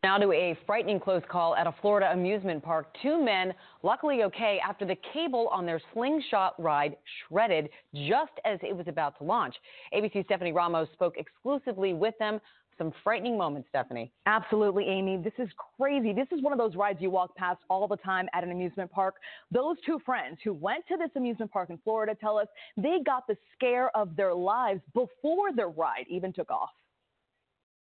Now 0.02 0.18
to 0.18 0.32
a 0.32 0.58
frightening 0.66 0.98
close 0.98 1.24
call 1.30 1.58
at 1.58 1.68
a 1.68 1.76
Florida 1.82 2.10
amusement 2.14 2.64
park. 2.64 2.88
Two 3.02 3.22
men 3.22 3.54
luckily 3.84 4.24
okay 4.24 4.58
after 4.66 4.86
the 4.86 4.96
cable 5.14 5.50
on 5.52 5.66
their 5.66 5.82
slingshot 5.94 6.56
ride 6.58 6.96
shredded 7.28 7.70
just 7.94 8.32
as 8.46 8.60
it 8.64 8.74
was 8.74 8.88
about 8.88 9.18
to 9.18 9.26
launch. 9.26 9.56
ABC 9.94 10.24
Stephanie 10.24 10.54
Ramos 10.54 10.88
spoke 10.94 11.16
exclusively 11.18 11.94
with 11.94 12.18
them. 12.18 12.40
Some 12.78 12.94
frightening 13.04 13.38
moments, 13.38 13.68
Stephanie. 13.68 14.10
Absolutely, 14.26 14.86
Amy. 14.86 15.18
This 15.18 15.34
is 15.38 15.50
crazy. 15.78 16.14
This 16.14 16.28
is 16.32 16.42
one 16.42 16.54
of 16.54 16.60
those 16.60 16.78
rides 16.78 17.00
you 17.02 17.10
walk 17.10 17.36
past 17.36 17.60
all 17.70 17.86
the 17.86 17.98
time 17.98 18.30
at 18.34 18.46
an 18.46 18.52
amusement 18.52 18.90
park. 18.90 19.16
Those 19.52 19.76
two 19.86 20.00
friends 20.06 20.38
who 20.46 20.54
went 20.54 20.88
to 20.88 20.96
this 20.96 21.10
amusement 21.18 21.52
park 21.52 21.72
in 21.72 21.78
Florida 21.84 22.16
tell 22.16 22.38
us 22.38 22.48
they 22.78 23.00
got 23.06 23.28
the 23.28 23.36
scare 23.54 23.94
of 23.98 24.16
their 24.16 24.34
lives 24.34 24.80
before 24.94 25.52
the 25.54 25.68
ride 25.68 26.06
even 26.10 26.32
took 26.32 26.50
off. 26.50 26.70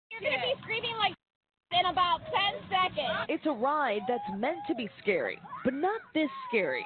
You're 0.10 0.22
going 0.22 0.34
to 0.34 0.48
be 0.48 0.62
screaming 0.64 0.98
like 0.98 1.14
in 1.80 1.86
about 1.88 2.20
10 2.26 2.70
seconds. 2.70 3.26
It's 3.30 3.46
a 3.46 3.52
ride 3.52 4.02
that's 4.08 4.24
meant 4.38 4.60
to 4.68 4.76
be 4.76 4.90
scary, 5.02 5.40
but 5.64 5.74
not 5.74 6.02
this 6.14 6.30
scary. 6.50 6.84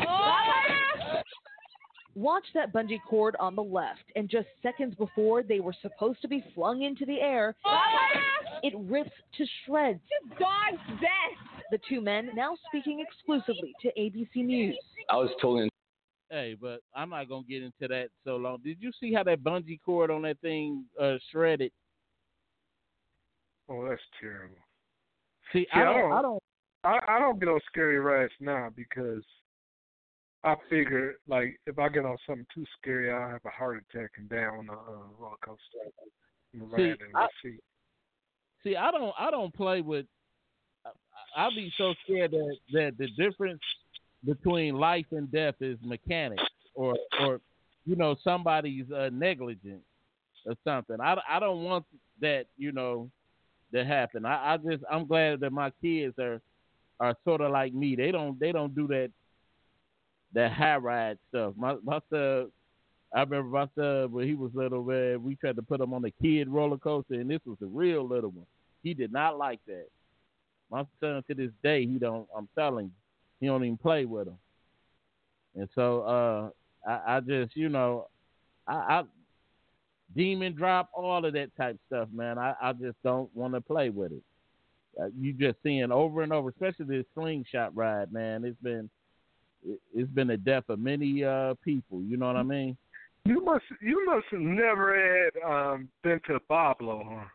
Watch 2.16 2.46
that 2.54 2.72
bungee 2.74 3.00
cord 3.10 3.36
on 3.40 3.56
the 3.56 3.64
left, 3.64 4.04
and 4.16 4.30
just 4.30 4.48
seconds 4.64 4.96
before 4.96 5.44
they 5.44 5.60
were 5.60 5.76
supposed 5.82 6.22
to 6.22 6.28
be 6.28 6.44
flung 6.54 6.84
into 6.84 7.06
the 7.06 7.20
air, 7.20 7.56
it 8.64 8.74
rips 8.90 9.12
to 9.38 9.46
shreds. 9.66 10.00
Dog's 10.40 11.02
death. 11.02 11.62
The 11.72 11.80
two 11.90 12.00
men 12.00 12.30
now 12.36 12.56
speaking 12.70 13.06
exclusively 13.06 13.74
to 13.82 13.92
ABC 14.00 14.46
News. 14.46 14.78
I 15.10 15.16
was 15.18 15.32
told 15.42 15.70
Hey, 16.30 16.56
but 16.60 16.82
I'm 16.96 17.10
not 17.10 17.30
gonna 17.30 17.46
get 17.48 17.64
into 17.64 17.88
that 17.88 18.10
so 18.24 18.38
long. 18.38 18.60
Did 18.64 18.78
you 18.80 18.92
see 19.00 19.14
how 19.14 19.24
that 19.24 19.44
bungee 19.44 19.80
cord 19.86 20.10
on 20.10 20.24
that 20.24 20.40
thing 20.40 20.86
uh, 21.00 21.16
shredded? 21.32 21.72
Oh, 23.70 23.88
that's 23.88 24.02
terrible. 24.20 24.56
See, 25.54 25.60
See, 25.60 25.68
I 25.74 25.82
I 25.82 25.84
don't, 25.86 26.10
don't- 26.10 26.14
I 26.14 26.22
don't. 26.22 26.44
I, 26.84 27.00
I 27.16 27.20
don't 27.20 27.40
get 27.40 27.50
on 27.50 27.60
scary 27.68 28.00
rides 28.00 28.32
now 28.40 28.70
because 28.76 29.24
I 30.44 30.56
figure 30.70 31.16
like 31.28 31.60
if 31.66 31.80
I 31.80 31.90
get 31.90 32.06
on 32.06 32.18
something 32.28 32.46
too 32.54 32.66
scary, 32.80 33.12
I'll 33.12 33.30
have 33.30 33.42
a 33.46 33.50
heart 33.50 33.84
attack 33.90 34.12
and 34.18 34.30
down 34.30 34.60
on 34.60 34.66
the 34.68 34.74
uh, 34.74 35.08
roller 35.18 35.36
coaster. 35.44 35.60
and 36.54 36.62
See, 36.70 36.76
land 36.84 36.98
in 37.02 37.12
the 37.12 37.18
I- 37.18 37.28
seat. 37.42 37.60
See, 38.64 38.76
I 38.76 38.92
don't. 38.92 39.14
I 39.20 39.32
don't 39.32 39.54
play 39.54 39.82
with. 39.82 40.06
I- 40.86 40.92
I'll 41.42 41.52
be 41.56 41.72
so 41.78 41.94
scared 42.04 42.32
that 42.32 42.58
that 42.74 42.98
the 43.00 43.08
difference 43.18 43.62
between 44.24 44.76
life 44.76 45.06
and 45.12 45.32
death 45.32 45.56
is 45.62 45.78
mechanics, 45.84 46.44
or 46.76 46.96
or 47.22 47.42
you 47.86 47.96
know 47.96 48.16
somebody's 48.24 48.92
uh, 48.92 49.10
negligence 49.12 49.84
or 50.46 50.54
something. 50.64 50.98
I, 51.02 51.16
I 51.28 51.40
don't 51.40 51.64
want 51.64 51.86
that 52.22 52.46
you 52.58 52.72
know 52.72 53.10
to 53.76 53.86
happen. 53.86 54.26
I, 54.26 54.54
I 54.54 54.58
just 54.58 54.84
I'm 54.90 55.06
glad 55.06 55.42
that 55.42 55.52
my 55.52 55.72
kids 55.82 56.18
are 56.20 56.42
are 57.00 57.16
sort 57.24 57.42
of 57.42 57.52
like 57.52 57.74
me. 57.74 57.96
They 57.96 58.12
don't 58.12 58.40
they 58.40 58.52
don't 58.52 58.74
do 58.74 58.88
that 58.88 59.12
that 60.34 60.52
high 60.52 60.78
ride 60.78 61.18
stuff. 61.30 61.54
My 61.58 61.76
my 61.84 62.00
son, 62.10 62.52
I 63.14 63.22
remember 63.22 63.50
my 63.50 63.68
son 63.76 64.12
when 64.12 64.28
he 64.28 64.34
was 64.34 64.52
little, 64.54 64.84
man. 64.84 65.24
We 65.24 65.36
tried 65.36 65.58
to 65.58 65.62
put 65.62 65.82
him 65.82 65.94
on 65.94 66.02
the 66.02 66.12
kid 66.22 66.48
roller 66.50 66.78
coaster, 66.78 67.16
and 67.16 67.30
this 67.30 67.42
was 67.46 67.58
a 67.62 67.68
real 67.68 68.08
little 68.08 68.32
one. 68.32 68.48
He 68.84 68.94
did 68.94 69.12
not 69.12 69.38
like 69.38 69.60
that. 69.68 69.88
My 70.72 70.86
son 71.00 71.24
to 71.28 71.36
this 71.36 71.52
day, 71.64 71.86
he 71.86 71.98
don't. 72.00 72.28
I'm 72.36 72.48
telling 72.56 72.86
you, 72.86 72.92
he 73.40 73.48
don't 73.48 73.64
even 73.64 73.78
play 73.78 74.06
with 74.06 74.28
him. 74.28 74.38
And 75.56 75.70
so 75.76 76.02
uh, 76.02 76.90
I, 76.90 77.18
I 77.18 77.20
just, 77.22 77.56
you 77.56 77.70
know, 77.70 78.08
I, 78.68 78.74
I 78.74 79.04
demon 80.16 80.54
drop 80.54 80.90
all 80.94 81.26
of 81.26 81.34
that 81.34 81.56
type 81.58 81.78
stuff, 81.88 82.08
man. 82.14 82.38
I, 82.38 82.54
I 82.62 82.74
just 82.74 82.96
don't 83.04 83.30
want 83.36 83.54
to 83.54 83.62
play 83.62 83.90
with 83.90 84.12
it. 84.12 84.24
Uh, 85.00 85.08
you 85.20 85.34
just 85.34 85.58
seeing 85.62 85.92
over 85.92 86.22
and 86.24 86.32
over, 86.32 86.50
especially 86.50 86.86
this 86.86 87.06
slingshot 87.14 87.76
ride, 87.76 88.12
man. 88.14 88.46
It's 88.46 88.60
been 88.62 88.90
it- 89.68 89.82
it's 89.94 90.12
been 90.12 90.28
the 90.28 90.38
death 90.38 90.66
of 90.70 90.80
many 90.80 91.24
uh 91.24 91.56
people. 91.64 92.02
You 92.04 92.18
know 92.18 92.28
what 92.28 92.38
I 92.38 92.44
mean? 92.44 92.78
You 93.26 93.44
must 93.44 93.66
you 93.82 94.06
must 94.06 94.28
have 94.32 94.40
never 94.40 94.96
had 94.96 95.42
um 95.44 95.90
been 96.04 96.20
to 96.28 96.40
Boblo, 96.50 97.04
huh? 97.20 97.26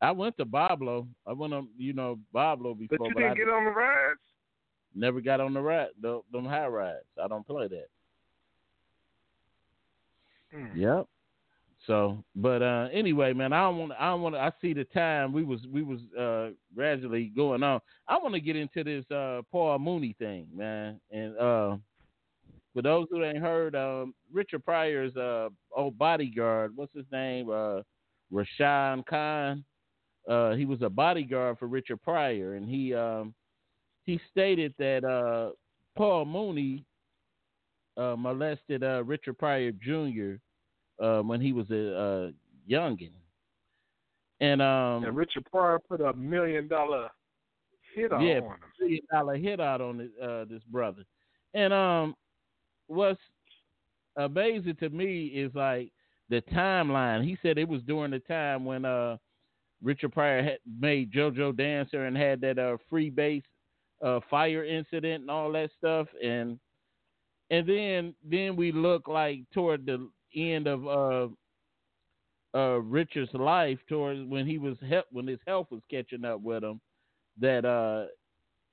I 0.00 0.12
went 0.12 0.36
to 0.38 0.44
Boblo. 0.46 1.06
I 1.26 1.32
went 1.32 1.52
on, 1.54 1.68
you 1.76 1.92
know, 1.92 2.18
Boblo 2.34 2.78
But 2.78 2.88
before, 2.88 3.08
you 3.08 3.14
but 3.14 3.22
I 3.24 3.26
didn't 3.34 3.38
get 3.38 3.48
on 3.48 3.64
the 3.64 3.70
rides. 3.70 4.20
never 4.94 5.20
got 5.20 5.40
on 5.40 5.52
the 5.54 5.60
ride, 5.60 5.88
the, 6.00 6.20
them 6.32 6.44
high 6.44 6.66
rides. 6.66 7.04
I 7.22 7.26
don't 7.28 7.46
play 7.46 7.66
that. 7.68 7.88
Hmm. 10.54 10.78
Yep. 10.78 11.06
So, 11.86 12.24
but 12.34 12.62
uh 12.62 12.88
anyway, 12.92 13.32
man, 13.32 13.52
I 13.52 13.68
want. 13.68 13.92
I 13.98 14.12
want. 14.14 14.34
I 14.34 14.50
see 14.60 14.72
the 14.72 14.84
time 14.84 15.32
we 15.32 15.44
was 15.44 15.60
we 15.72 15.82
was 15.82 16.00
uh 16.18 16.50
gradually 16.74 17.30
going 17.36 17.62
on. 17.62 17.80
I 18.08 18.18
want 18.18 18.34
to 18.34 18.40
get 18.40 18.56
into 18.56 18.82
this 18.82 19.08
uh 19.10 19.42
Paul 19.52 19.78
Mooney 19.78 20.16
thing, 20.18 20.48
man. 20.54 21.00
And 21.12 21.36
uh 21.38 21.76
for 22.74 22.82
those 22.82 23.06
who 23.10 23.24
ain't 23.24 23.38
heard, 23.38 23.76
um 23.76 24.14
Richard 24.32 24.64
Pryor's 24.64 25.16
uh 25.16 25.48
old 25.76 25.96
bodyguard, 25.96 26.72
what's 26.74 26.94
his 26.94 27.06
name? 27.12 27.50
Uh 27.50 27.82
Rashon 28.32 29.06
Khan. 29.06 29.64
Uh 30.28 30.54
he 30.54 30.64
was 30.64 30.82
a 30.82 30.90
bodyguard 30.90 31.58
for 31.58 31.68
Richard 31.68 32.02
Pryor 32.02 32.54
and 32.54 32.68
he 32.68 32.94
um 32.94 33.32
he 34.04 34.20
stated 34.30 34.74
that 34.78 35.04
uh 35.04 35.52
Paul 35.96 36.24
Mooney 36.24 36.84
uh 37.96 38.16
molested 38.16 38.82
uh 38.82 39.04
Richard 39.04 39.38
Pryor 39.38 39.70
Jr 39.70 40.40
uh, 41.00 41.20
when 41.20 41.40
he 41.40 41.52
was 41.52 41.70
a, 41.70 41.74
a 41.74 42.32
youngin. 42.70 43.10
And 44.40 44.60
um, 44.60 45.04
And 45.04 45.16
Richard 45.16 45.46
Pryor 45.50 45.78
put 45.78 46.00
a 46.00 46.12
million 46.12 46.68
dollar 46.68 47.08
hit 47.94 48.12
out 48.12 48.20
yeah, 48.20 48.40
on 48.40 48.44
him. 48.44 48.58
million 48.80 49.02
dollar 49.10 49.36
hit 49.36 49.60
out 49.60 49.80
on 49.80 49.98
this, 49.98 50.08
uh, 50.22 50.44
this 50.48 50.62
brother. 50.70 51.04
And 51.54 51.72
um, 51.72 52.14
what's 52.86 53.20
amazing 54.16 54.76
to 54.80 54.90
me 54.90 55.26
is 55.26 55.54
like 55.54 55.90
the 56.28 56.42
timeline. 56.52 57.24
He 57.24 57.38
said 57.42 57.56
it 57.56 57.68
was 57.68 57.82
during 57.82 58.10
the 58.10 58.18
time 58.20 58.64
when 58.64 58.84
uh, 58.84 59.16
Richard 59.82 60.12
Pryor 60.12 60.42
had 60.42 60.58
made 60.80 61.12
JoJo 61.12 61.56
Dancer 61.56 62.06
and 62.06 62.16
had 62.16 62.40
that 62.42 62.58
uh, 62.58 62.76
free 62.90 63.10
base 63.10 63.44
uh, 64.04 64.20
fire 64.28 64.64
incident 64.64 65.22
and 65.22 65.30
all 65.30 65.52
that 65.52 65.70
stuff. 65.78 66.08
And 66.22 66.58
and 67.50 67.66
then 67.66 68.14
then 68.28 68.56
we 68.56 68.72
look 68.72 69.08
like 69.08 69.40
toward 69.54 69.86
the 69.86 70.08
end 70.36 70.66
of 70.66 70.86
uh, 70.86 71.28
uh, 72.56 72.78
Richard's 72.80 73.32
life, 73.34 73.78
towards 73.88 74.20
when 74.28 74.46
he 74.46 74.58
was 74.58 74.76
he- 74.80 75.00
when 75.10 75.26
his 75.26 75.40
health 75.46 75.68
was 75.70 75.82
catching 75.90 76.24
up 76.24 76.40
with 76.40 76.62
him, 76.64 76.80
that 77.40 77.64
uh, 77.64 78.06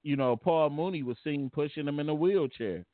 you 0.04 0.16
know 0.16 0.36
Paul 0.38 0.70
Mooney 0.70 1.04
was 1.04 1.18
seen 1.24 1.50
pushing 1.54 1.88
him 1.88 2.00
in 2.00 2.10
a 2.10 2.14
wheelchair, 2.14 2.86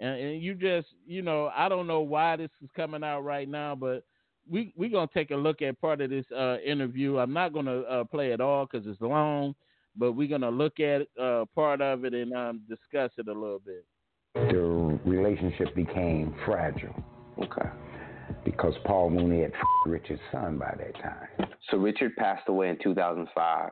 and, 0.00 0.20
and 0.20 0.42
you 0.42 0.54
just 0.54 0.88
you 1.06 1.22
know 1.22 1.50
I 1.56 1.68
don't 1.68 1.86
know 1.86 2.00
why 2.00 2.36
this 2.36 2.50
is 2.62 2.70
coming 2.76 3.02
out 3.02 3.20
right 3.22 3.48
now, 3.48 3.74
but 3.74 4.04
we 4.50 4.72
we're 4.76 4.90
gonna 4.90 5.08
take 5.12 5.30
a 5.30 5.36
look 5.36 5.60
at 5.62 5.80
part 5.80 6.00
of 6.00 6.10
this 6.10 6.26
uh, 6.36 6.58
interview. 6.64 7.18
I'm 7.18 7.32
not 7.32 7.52
gonna 7.52 7.80
uh, 7.80 8.04
play 8.04 8.30
it 8.32 8.40
all 8.40 8.66
because 8.66 8.86
it's 8.86 9.00
long, 9.00 9.54
but 9.96 10.12
we're 10.12 10.28
gonna 10.28 10.50
look 10.50 10.78
at 10.80 11.02
uh, 11.20 11.44
part 11.54 11.80
of 11.80 12.04
it 12.04 12.14
and 12.14 12.32
um, 12.32 12.60
discuss 12.68 13.10
it 13.18 13.28
a 13.28 13.32
little 13.32 13.60
bit. 13.64 13.84
the 14.34 15.00
relationship 15.04 15.74
became 15.74 16.34
fragile. 16.44 16.94
Okay. 17.42 17.68
Because 18.44 18.74
Paul 18.84 19.10
Mooney 19.10 19.42
had 19.42 19.52
f- 19.52 19.60
Richard's 19.86 20.20
son 20.32 20.58
by 20.58 20.74
that 20.78 20.94
time. 21.02 21.48
So 21.70 21.76
Richard 21.76 22.16
passed 22.16 22.48
away 22.48 22.68
in 22.70 22.78
2005. 22.82 23.70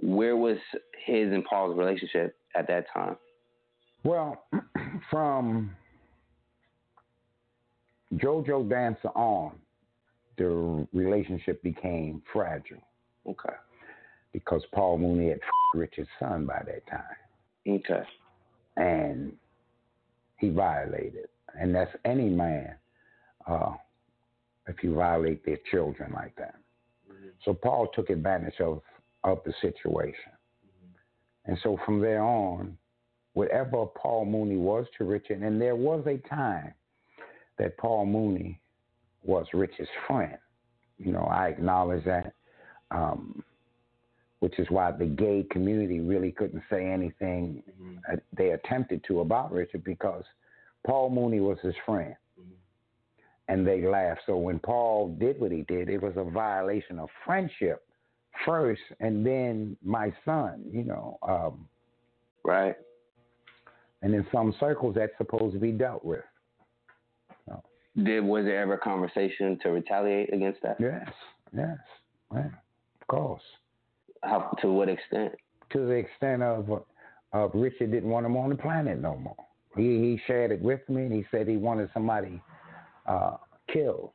Where 0.00 0.36
was 0.36 0.56
his 1.04 1.32
and 1.32 1.44
Paul's 1.44 1.76
relationship 1.76 2.36
at 2.56 2.66
that 2.68 2.86
time? 2.92 3.16
Well, 4.04 4.44
from 5.10 5.76
JoJo 8.14 8.68
Dancer 8.68 9.08
on, 9.08 9.52
the 10.38 10.86
relationship 10.92 11.62
became 11.62 12.22
fragile. 12.32 12.82
Okay. 13.26 13.54
Because 14.32 14.62
Paul 14.74 14.98
Mooney 14.98 15.28
had 15.28 15.38
f- 15.38 15.48
Richard's 15.74 16.08
son 16.18 16.46
by 16.46 16.62
that 16.66 16.86
time. 16.86 17.02
Okay. 17.68 18.02
And 18.76 19.32
he 20.38 20.48
violated. 20.48 21.28
And 21.54 21.74
that's 21.74 21.94
any 22.04 22.28
man 22.28 22.74
uh, 23.46 23.72
if 24.66 24.82
you 24.82 24.94
violate 24.94 25.44
their 25.44 25.58
children 25.70 26.12
like 26.14 26.34
that. 26.36 26.54
So 27.44 27.52
Paul 27.52 27.88
took 27.94 28.10
advantage 28.10 28.60
of 28.60 28.82
of 29.24 29.40
the 29.44 29.52
situation. 29.60 30.32
And 31.44 31.58
so 31.62 31.78
from 31.84 32.00
there 32.00 32.22
on, 32.22 32.76
whatever 33.34 33.86
Paul 33.86 34.24
Mooney 34.24 34.56
was 34.56 34.86
to 34.98 35.04
Richard, 35.04 35.42
and 35.42 35.60
there 35.60 35.76
was 35.76 36.04
a 36.06 36.18
time 36.28 36.74
that 37.58 37.76
Paul 37.78 38.06
Mooney 38.06 38.60
was 39.22 39.46
Richard's 39.52 39.90
friend. 40.06 40.36
You 40.98 41.12
know, 41.12 41.24
I 41.24 41.48
acknowledge 41.48 42.04
that, 42.04 42.34
um, 42.90 43.42
which 44.40 44.58
is 44.58 44.66
why 44.70 44.92
the 44.92 45.06
gay 45.06 45.46
community 45.50 46.00
really 46.00 46.32
couldn't 46.32 46.62
say 46.70 46.86
anything 46.86 47.62
uh, 48.10 48.16
they 48.36 48.50
attempted 48.50 49.02
to 49.08 49.20
about 49.20 49.52
Richard 49.52 49.84
because 49.84 50.24
Paul 50.86 51.10
Mooney 51.10 51.40
was 51.40 51.58
his 51.62 51.74
friend. 51.86 52.14
And 53.48 53.66
they 53.66 53.82
laughed. 53.82 54.22
So 54.26 54.36
when 54.36 54.58
Paul 54.60 55.16
did 55.18 55.40
what 55.40 55.52
he 55.52 55.62
did, 55.62 55.88
it 55.88 56.00
was 56.00 56.14
a 56.16 56.24
violation 56.24 56.98
of 56.98 57.08
friendship 57.24 57.82
first, 58.46 58.80
and 59.00 59.26
then 59.26 59.76
my 59.84 60.12
son, 60.24 60.64
you 60.70 60.84
know. 60.84 61.18
Um, 61.22 61.68
right. 62.44 62.76
And 64.00 64.14
in 64.14 64.26
some 64.32 64.54
circles, 64.58 64.94
that's 64.96 65.12
supposed 65.18 65.54
to 65.54 65.60
be 65.60 65.72
dealt 65.72 66.04
with. 66.04 66.24
Did 67.96 68.24
was 68.24 68.44
there 68.44 68.60
ever 68.62 68.74
a 68.74 68.78
conversation 68.78 69.58
to 69.62 69.70
retaliate 69.70 70.32
against 70.32 70.62
that? 70.62 70.76
Yes, 70.80 71.08
yes, 71.54 71.76
yeah, 72.32 72.46
of 72.46 73.06
course. 73.06 73.42
How 74.22 74.56
to 74.62 74.72
what 74.72 74.88
extent? 74.88 75.32
To 75.72 75.78
the 75.80 75.92
extent 75.92 76.42
of 76.42 76.84
of 77.34 77.50
Richard 77.54 77.90
didn't 77.90 78.08
want 78.08 78.24
him 78.24 78.36
on 78.36 78.50
the 78.50 78.56
planet 78.56 78.98
no 78.98 79.16
more. 79.16 79.36
He 79.76 79.82
he 79.82 80.20
shared 80.26 80.52
it 80.52 80.62
with 80.62 80.80
me, 80.88 81.02
and 81.02 81.12
he 81.12 81.26
said 81.30 81.46
he 81.46 81.58
wanted 81.58 81.90
somebody 81.92 82.40
uh, 83.06 83.36
killed. 83.72 84.12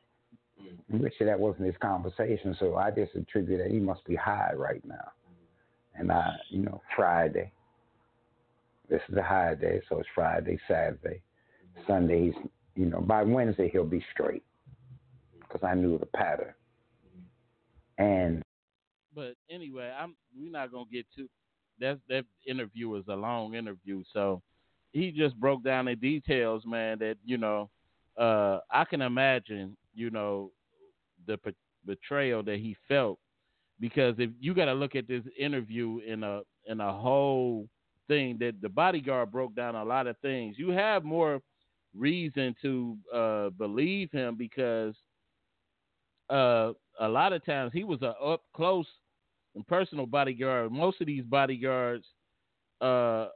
Mm-hmm. 0.60 1.02
Richard, 1.02 1.28
that 1.28 1.38
wasn't 1.38 1.66
his 1.66 1.76
conversation, 1.80 2.56
so 2.58 2.76
I 2.76 2.90
just 2.90 3.14
attribute 3.14 3.60
that 3.60 3.70
he 3.70 3.78
must 3.78 4.04
be 4.04 4.16
high 4.16 4.52
right 4.54 4.84
now. 4.84 5.12
And 5.94 6.12
I, 6.12 6.34
you 6.50 6.60
know, 6.60 6.80
Friday. 6.94 7.52
This 8.88 9.02
is 9.10 9.16
a 9.16 9.22
high 9.22 9.54
day, 9.54 9.82
so 9.88 9.98
it's 9.98 10.08
Friday, 10.14 10.58
Saturday, 10.66 11.20
mm-hmm. 11.78 11.92
Sunday. 11.92 12.26
He's, 12.26 12.34
you 12.74 12.86
know, 12.86 13.00
by 13.00 13.22
Wednesday 13.22 13.68
he'll 13.68 13.84
be 13.84 14.02
straight 14.12 14.44
because 15.40 15.60
I 15.62 15.74
knew 15.74 15.98
the 15.98 16.06
pattern. 16.06 16.54
Mm-hmm. 17.06 18.02
And 18.02 18.42
but 19.14 19.34
anyway, 19.50 19.92
I'm 19.98 20.14
we're 20.36 20.50
not 20.50 20.70
gonna 20.72 20.84
get 20.90 21.06
too. 21.14 21.28
That 21.80 21.98
that 22.08 22.24
interview 22.46 22.88
was 22.88 23.04
a 23.08 23.16
long 23.16 23.54
interview, 23.54 24.02
so 24.12 24.42
he 24.92 25.10
just 25.10 25.38
broke 25.38 25.64
down 25.64 25.86
the 25.86 25.96
details, 25.96 26.64
man. 26.64 26.98
That 27.00 27.16
you 27.24 27.36
know, 27.36 27.68
uh, 28.18 28.60
I 28.70 28.84
can 28.84 29.02
imagine, 29.02 29.76
you 29.94 30.10
know, 30.10 30.50
the 31.26 31.38
betrayal 31.84 32.42
that 32.44 32.58
he 32.58 32.76
felt 32.88 33.18
because 33.80 34.14
if 34.18 34.30
you 34.40 34.54
got 34.54 34.66
to 34.66 34.74
look 34.74 34.96
at 34.96 35.06
this 35.08 35.22
interview 35.38 36.00
in 36.06 36.22
a 36.22 36.40
in 36.66 36.80
a 36.80 36.92
whole 36.92 37.68
thing 38.08 38.38
that 38.40 38.60
the 38.60 38.68
bodyguard 38.68 39.30
broke 39.30 39.54
down 39.54 39.76
a 39.76 39.84
lot 39.84 40.06
of 40.06 40.16
things. 40.18 40.56
You 40.58 40.70
have 40.70 41.04
more 41.04 41.40
reason 41.94 42.54
to 42.62 42.96
uh, 43.14 43.50
believe 43.50 44.10
him 44.10 44.36
because 44.36 44.94
uh, 46.30 46.72
a 47.00 47.08
lot 47.08 47.32
of 47.32 47.44
times 47.44 47.72
he 47.72 47.84
was 47.84 48.02
a 48.02 48.14
up 48.20 48.42
close 48.54 48.86
and 49.54 49.66
personal 49.66 50.06
bodyguard. 50.06 50.72
Most 50.72 51.00
of 51.00 51.06
these 51.06 51.24
bodyguards 51.24 52.04
uh, 52.80 53.28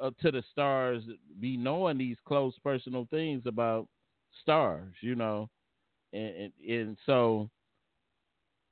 uh, 0.00 0.10
to 0.20 0.30
the 0.30 0.42
stars 0.50 1.02
be 1.40 1.56
knowing 1.56 1.98
these 1.98 2.16
close 2.26 2.54
personal 2.62 3.06
things 3.10 3.42
about 3.46 3.86
stars, 4.42 4.92
you 5.00 5.14
know, 5.14 5.48
and, 6.12 6.34
and 6.36 6.52
and 6.68 6.96
so 7.06 7.48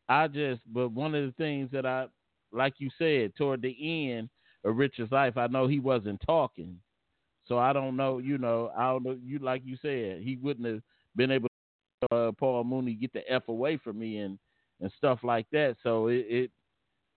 I 0.08 0.28
just. 0.28 0.60
But 0.72 0.90
one 0.90 1.14
of 1.14 1.24
the 1.24 1.32
things 1.32 1.70
that 1.72 1.86
I, 1.86 2.06
like 2.52 2.74
you 2.78 2.90
said, 2.98 3.34
toward 3.36 3.62
the 3.62 4.10
end 4.10 4.28
of 4.64 4.76
Richard's 4.76 5.12
life, 5.12 5.36
I 5.36 5.46
know 5.46 5.66
he 5.66 5.80
wasn't 5.80 6.20
talking. 6.26 6.78
So 7.46 7.58
I 7.58 7.72
don't 7.72 7.96
know, 7.96 8.18
you 8.18 8.36
know, 8.38 8.70
I 8.76 8.90
don't 8.90 9.04
know. 9.04 9.16
You 9.24 9.38
like 9.38 9.62
you 9.64 9.76
said, 9.80 10.20
he 10.20 10.36
wouldn't 10.36 10.66
have 10.66 10.82
been 11.16 11.30
able 11.30 11.48
to 12.02 12.16
uh, 12.16 12.32
Paul 12.32 12.64
Mooney 12.64 12.94
get 12.94 13.12
the 13.12 13.30
f 13.30 13.48
away 13.48 13.78
from 13.78 13.98
me 13.98 14.18
and 14.18 14.38
and 14.80 14.92
stuff 14.96 15.20
like 15.22 15.46
that. 15.52 15.76
So 15.82 16.08
it 16.08 16.26
it, 16.28 16.50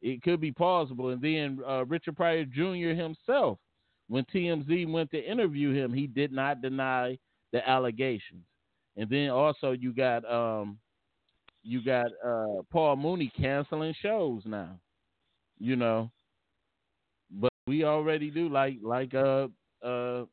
it 0.01 0.23
could 0.23 0.41
be 0.41 0.51
plausible. 0.51 1.09
And 1.09 1.21
then 1.21 1.59
uh, 1.67 1.85
Richard 1.85 2.15
Pryor 2.15 2.45
Jr. 2.45 2.99
himself, 2.99 3.59
when 4.07 4.25
TMZ 4.25 4.89
went 4.91 5.11
to 5.11 5.23
interview 5.23 5.73
him, 5.73 5.93
he 5.93 6.07
did 6.07 6.31
not 6.31 6.61
deny 6.61 7.17
the 7.51 7.67
allegations. 7.67 8.45
And 8.97 9.09
then 9.09 9.29
also 9.29 9.71
you 9.71 9.93
got 9.93 10.29
um 10.31 10.77
you 11.63 11.83
got 11.83 12.07
uh 12.25 12.61
Paul 12.71 12.95
Mooney 12.97 13.31
canceling 13.37 13.95
shows 14.01 14.41
now. 14.45 14.79
You 15.59 15.75
know. 15.75 16.11
But 17.31 17.53
we 17.67 17.83
already 17.83 18.29
do 18.29 18.49
like 18.49 18.77
like 18.81 19.13
uh 19.13 19.47
uh 19.83 20.25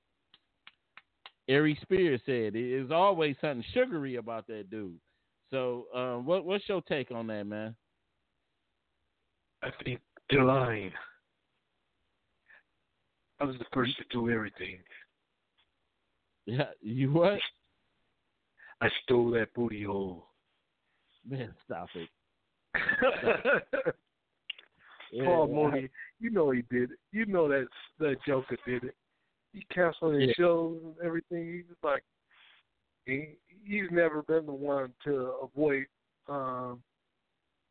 Ari 1.48 1.78
Spears 1.82 2.20
said. 2.26 2.54
There's 2.54 2.90
always 2.90 3.36
something 3.40 3.64
sugary 3.72 4.16
about 4.16 4.46
that 4.48 4.70
dude. 4.70 4.98
So, 5.50 5.86
uh, 5.94 6.16
what 6.16 6.44
what's 6.44 6.68
your 6.68 6.82
take 6.82 7.10
on 7.10 7.26
that, 7.28 7.44
man? 7.44 7.74
I 9.62 9.70
think 9.82 10.00
they're 10.30 10.44
lying. 10.44 10.92
I 13.40 13.44
was 13.44 13.56
the 13.58 13.64
first 13.72 13.96
to 13.98 14.04
do 14.10 14.30
everything. 14.30 14.78
Yeah, 16.48 16.70
you 16.80 17.12
what? 17.12 17.38
I 18.80 18.88
stole 19.02 19.30
that 19.32 19.52
booty 19.54 19.84
hole. 19.84 20.28
Man, 21.28 21.52
stop 21.66 21.88
it. 21.94 22.08
Paul 25.24 25.48
Mooney, 25.48 25.90
you 26.18 26.30
know 26.30 26.50
he 26.52 26.62
did 26.70 26.92
it. 26.92 26.98
You 27.12 27.26
know 27.26 27.48
that 27.48 27.68
that 27.98 28.16
Joker 28.26 28.56
did 28.66 28.84
it. 28.84 28.94
He 29.52 29.66
canceled 29.70 30.14
his 30.14 30.28
Yeah. 30.28 30.34
shows 30.38 30.78
and 30.82 30.94
everything. 31.04 31.52
He's 31.52 31.76
like, 31.82 32.02
he, 33.04 33.36
he's 33.62 33.90
never 33.90 34.22
been 34.22 34.46
the 34.46 34.52
one 34.52 34.94
to 35.04 35.34
avoid 35.42 35.84
um 36.28 36.82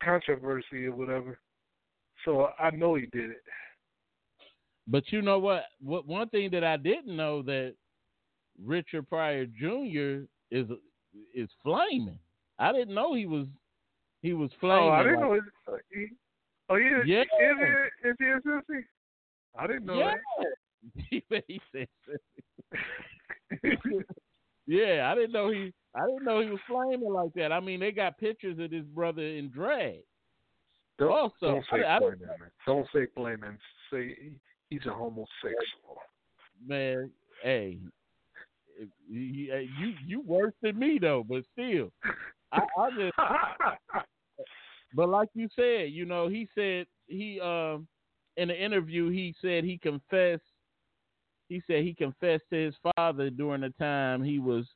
controversy 0.00 0.86
or 0.86 0.94
whatever. 0.94 1.40
So 2.24 2.50
I 2.60 2.70
know 2.70 2.94
he 2.94 3.06
did 3.06 3.30
it. 3.30 3.42
But 4.86 5.10
you 5.10 5.20
know 5.20 5.40
what? 5.40 5.64
What 5.80 6.06
one 6.06 6.28
thing 6.28 6.50
that 6.52 6.62
I 6.62 6.76
didn't 6.76 7.16
know 7.16 7.42
that 7.42 7.74
Richard 8.64 9.08
Pryor 9.08 9.46
Jr. 9.46 10.24
is 10.50 10.66
is 11.34 11.48
flaming. 11.62 12.18
I 12.58 12.72
didn't 12.72 12.94
know 12.94 13.14
he 13.14 13.26
was 13.26 13.46
he 14.22 14.32
was 14.32 14.50
flaming. 14.60 14.84
oh, 14.84 14.88
I 14.90 15.02
didn't 15.02 15.20
like- 15.20 15.40
know. 15.66 15.72
Uh, 15.72 15.76
he, 15.92 16.06
oh, 16.70 16.76
yeah. 16.76 17.02
Yeah. 17.06 17.20
Is 17.22 17.26
he, 18.02 18.08
is 18.08 18.16
he 18.18 18.24
a 18.26 18.40
sissy? 18.40 18.84
I 19.58 19.66
didn't 19.66 19.86
know 19.86 19.98
Yeah. 19.98 20.14
that. 20.38 21.42
he 21.48 21.60
said, 21.72 21.88
yeah, 24.66 25.10
I 25.10 25.14
didn't 25.14 25.32
know 25.32 25.50
he. 25.50 25.72
I 25.94 26.06
didn't 26.06 26.24
know 26.24 26.40
he 26.40 26.50
was 26.50 26.60
flaming 26.68 27.12
like 27.12 27.32
that. 27.34 27.52
I 27.52 27.60
mean, 27.60 27.80
they 27.80 27.90
got 27.92 28.18
pictures 28.18 28.58
of 28.58 28.70
his 28.70 28.84
brother 28.84 29.22
in 29.22 29.50
drag. 29.50 30.00
Don't, 30.98 31.10
Also, 31.10 31.34
don't 31.42 31.64
say 31.72 31.82
I- 31.84 31.96
I 31.96 31.98
flaming, 32.00 32.20
man. 32.20 32.50
Don't 32.66 32.86
say 32.92 33.06
flaming. 33.14 33.58
Say 33.90 34.16
he's 34.68 34.84
a 34.86 34.92
homosexual. 34.92 35.98
Man, 36.66 37.10
hey, 37.42 37.78
you 39.08 39.92
you 40.06 40.20
worse 40.22 40.54
than 40.62 40.78
me 40.78 40.98
though, 41.00 41.24
but 41.28 41.42
still, 41.52 41.90
I, 42.52 42.60
I 42.78 42.90
just. 42.90 43.14
But 44.94 45.08
like 45.08 45.28
you 45.34 45.48
said, 45.54 45.90
you 45.92 46.06
know, 46.06 46.28
he 46.28 46.48
said 46.54 46.86
he 47.06 47.40
um 47.40 47.86
in 48.36 48.48
the 48.48 48.56
interview 48.56 49.10
he 49.10 49.34
said 49.40 49.64
he 49.64 49.78
confessed. 49.78 50.42
He 51.48 51.62
said 51.66 51.82
he 51.82 51.94
confessed 51.94 52.44
to 52.50 52.66
his 52.66 52.74
father 52.96 53.30
during 53.30 53.62
the 53.62 53.72
time 53.78 54.22
he 54.22 54.38
was 54.38 54.66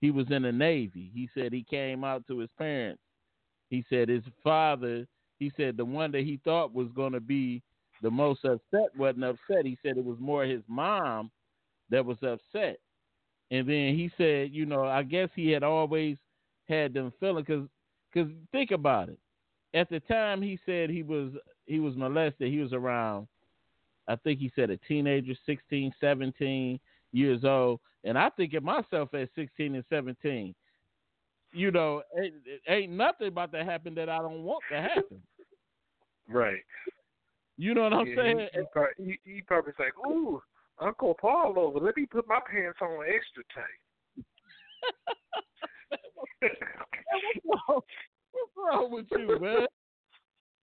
he 0.00 0.10
was 0.10 0.26
in 0.30 0.42
the 0.42 0.52
Navy. 0.52 1.10
He 1.14 1.28
said 1.34 1.52
he 1.52 1.64
came 1.68 2.04
out 2.04 2.26
to 2.28 2.38
his 2.38 2.50
parents. 2.58 3.02
He 3.70 3.84
said 3.88 4.08
his 4.08 4.24
father. 4.44 5.06
He 5.38 5.52
said 5.56 5.76
the 5.76 5.84
one 5.84 6.12
that 6.12 6.22
he 6.22 6.40
thought 6.44 6.72
was 6.72 6.88
going 6.94 7.12
to 7.12 7.20
be 7.20 7.62
the 8.02 8.10
most 8.10 8.44
upset 8.44 8.96
wasn't 8.96 9.24
upset. 9.24 9.64
He 9.64 9.78
said 9.82 9.96
it 9.96 10.04
was 10.04 10.18
more 10.20 10.44
his 10.44 10.62
mom 10.68 11.30
that 11.90 12.04
was 12.04 12.18
upset. 12.22 12.78
And 13.50 13.68
then 13.68 13.94
he 13.94 14.10
said, 14.16 14.50
you 14.52 14.66
know, 14.66 14.84
I 14.84 15.02
guess 15.02 15.28
he 15.34 15.50
had 15.50 15.62
always 15.62 16.16
had 16.68 16.94
them 16.94 17.12
feeling 17.20 17.44
because 17.46 17.68
because 18.12 18.30
think 18.52 18.70
about 18.70 19.08
it. 19.08 19.18
At 19.74 19.90
the 19.90 20.00
time 20.00 20.42
he 20.42 20.58
said 20.66 20.90
he 20.90 21.02
was 21.02 21.32
he 21.66 21.78
was 21.80 21.96
molested, 21.96 22.50
he 22.50 22.58
was 22.58 22.72
around 22.72 23.28
I 24.08 24.16
think 24.16 24.38
he 24.38 24.52
said 24.54 24.70
a 24.70 24.76
teenager, 24.76 25.34
16, 25.46 25.92
17 26.00 26.80
years 27.12 27.44
old. 27.44 27.80
And 28.04 28.16
I 28.16 28.30
think 28.30 28.54
of 28.54 28.62
myself 28.62 29.12
at 29.14 29.28
16 29.34 29.74
and 29.74 29.84
17. 29.90 30.54
You 31.52 31.70
know, 31.70 32.02
ain't, 32.20 32.34
ain't 32.68 32.92
nothing 32.92 33.28
about 33.28 33.52
to 33.52 33.64
happen 33.64 33.94
that 33.94 34.08
I 34.08 34.18
don't 34.18 34.42
want 34.42 34.62
to 34.70 34.80
happen. 34.80 35.22
Right. 36.28 36.58
You 37.56 37.72
know 37.72 37.84
what 37.84 37.92
I'm 37.92 38.08
Yeah, 38.08 38.16
saying? 38.16 38.48
He, 38.52 38.58
he, 38.58 38.66
probably, 38.72 39.20
he, 39.24 39.34
he 39.34 39.40
probably 39.42 39.72
was 39.78 39.78
like, 39.78 40.10
"Ooh, 40.10 40.42
Uncle 40.80 41.14
Paul 41.20 41.54
over. 41.58 41.78
Let 41.80 41.96
me 41.96 42.06
put 42.06 42.28
my 42.28 42.40
pants 42.50 42.78
on 42.80 43.04
extra 43.06 43.42
tight." 43.54 43.80
What's 46.40 47.62
wrong, 47.68 47.80
what's 48.32 48.52
wrong 48.56 48.92
with 48.92 49.06
you, 49.10 49.38
man? 49.40 49.66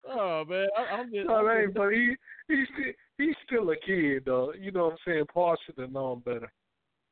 Oh 0.08 0.46
man, 0.48 0.68
I, 0.78 0.96
I'm 0.96 1.12
just. 1.12 1.28
No, 1.28 1.46
that 1.46 1.62
ain't 1.62 1.74
but 1.74 1.90
he 1.90 2.16
he's 2.48 2.68
still 2.74 2.94
he's 3.18 3.36
still 3.46 3.70
a 3.72 3.76
kid 3.76 4.24
though. 4.26 4.54
You 4.60 4.72
know 4.72 4.86
what 4.86 4.94
I'm 4.94 4.98
saying? 5.06 5.26
Paul 5.34 5.58
should 5.66 5.78
have 5.78 5.92
known 5.92 6.20
better. 6.20 6.52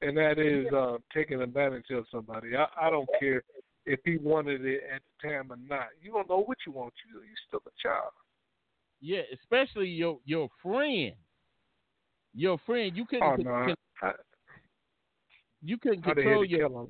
And 0.01 0.15
that 0.17 0.37
is 0.37 0.71
uh, 0.73 0.97
taking 1.13 1.41
advantage 1.41 1.89
of 1.91 2.05
somebody. 2.11 2.55
I, 2.55 2.67
I 2.79 2.89
don't 2.91 3.09
care 3.19 3.41
if 3.85 3.99
he 4.05 4.17
wanted 4.17 4.63
it 4.63 4.83
at 4.93 5.01
the 5.01 5.27
time 5.27 5.51
or 5.51 5.57
not. 5.67 5.87
You 6.01 6.11
don't 6.11 6.29
know 6.29 6.43
what 6.43 6.57
you 6.65 6.71
want. 6.71 6.93
You 7.09 7.19
you 7.21 7.35
still 7.47 7.61
a 7.65 7.71
child. 7.81 8.11
Yeah, 9.01 9.21
especially 9.33 9.89
your 9.89 10.19
your 10.25 10.49
friend. 10.61 11.13
Your 12.37 12.59
friend, 12.67 12.95
you 12.95 13.05
couldn't 13.05 13.23
Oh 13.23 13.35
con- 13.35 13.43
no. 13.43 13.75
I, 14.03 14.11
you 15.63 15.77
couldn't 15.77 16.05
I'd 16.05 16.09
have 16.09 16.17
had 16.17 16.23
control 16.23 16.45
your 16.45 16.87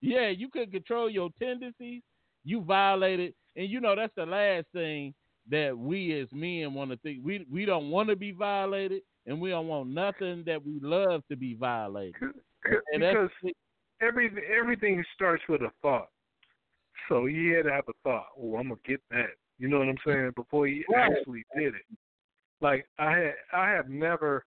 yeah, 0.00 0.28
you 0.28 0.48
couldn't 0.48 0.70
control 0.70 1.10
your 1.10 1.30
tendencies. 1.40 2.02
You 2.44 2.60
violated, 2.60 3.34
and 3.56 3.68
you 3.68 3.80
know 3.80 3.96
that's 3.96 4.14
the 4.14 4.24
last 4.24 4.66
thing 4.72 5.12
that 5.50 5.76
we 5.76 6.20
as 6.20 6.28
men 6.32 6.72
want 6.72 6.92
to 6.92 6.96
think. 6.98 7.18
We 7.24 7.44
we 7.50 7.64
don't 7.64 7.90
want 7.90 8.08
to 8.10 8.16
be 8.16 8.30
violated, 8.30 9.02
and 9.26 9.40
we 9.40 9.50
don't 9.50 9.66
want 9.66 9.88
nothing 9.88 10.44
that 10.46 10.64
we 10.64 10.78
love 10.80 11.24
to 11.30 11.36
be 11.36 11.54
violated. 11.54 12.14
And 12.92 13.00
because 13.00 13.30
every 14.00 14.30
everything 14.56 15.04
starts 15.16 15.42
with 15.48 15.62
a 15.62 15.72
thought. 15.82 16.10
So 17.08 17.26
he 17.26 17.48
had 17.48 17.64
to 17.64 17.72
have 17.72 17.88
a 17.88 17.92
thought. 18.04 18.26
Oh, 18.40 18.54
I'm 18.56 18.68
gonna 18.68 18.80
get 18.86 19.00
that. 19.10 19.30
You 19.58 19.68
know 19.68 19.80
what 19.80 19.88
I'm 19.88 19.96
saying? 20.06 20.32
Before 20.36 20.68
he 20.68 20.84
Right. 20.88 21.10
actually 21.10 21.44
did 21.56 21.74
it. 21.74 21.98
Like 22.60 22.86
I 23.00 23.10
had, 23.10 23.34
I 23.52 23.70
have 23.70 23.88
never 23.88 24.44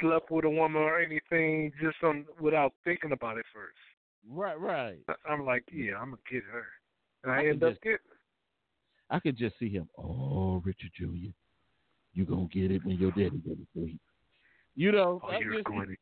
slept 0.00 0.30
with 0.30 0.44
a 0.44 0.50
woman 0.50 0.82
or 0.82 0.98
anything 1.00 1.72
just 1.80 1.96
on 2.02 2.24
without 2.40 2.72
thinking 2.84 3.12
about 3.12 3.38
it 3.38 3.44
first. 3.52 3.76
Right, 4.28 4.58
right. 4.58 4.98
I'm 5.28 5.44
like, 5.44 5.64
yeah, 5.72 5.94
I'm 5.98 6.10
gonna 6.10 6.22
get 6.30 6.42
her, 6.50 6.64
and 7.22 7.32
I, 7.32 7.42
I 7.42 7.46
end 7.48 7.62
up 7.62 7.70
just- 7.72 7.82
getting. 7.82 7.98
I 9.08 9.20
could 9.20 9.36
just 9.36 9.56
see 9.60 9.68
him. 9.68 9.88
Oh, 9.96 10.60
Richard 10.64 10.90
Jr., 10.98 11.30
you 12.14 12.24
gonna 12.24 12.48
get 12.52 12.72
it 12.72 12.84
when 12.84 12.98
your 12.98 13.12
daddy 13.12 13.40
go 13.46 13.54
to 13.54 13.66
sleep. 13.72 14.00
You 14.74 14.90
know, 14.92 15.20
Oh, 15.22 15.38
you're 15.38 15.54
just- 15.54 15.64
going 15.66 15.86
to, 15.88 15.96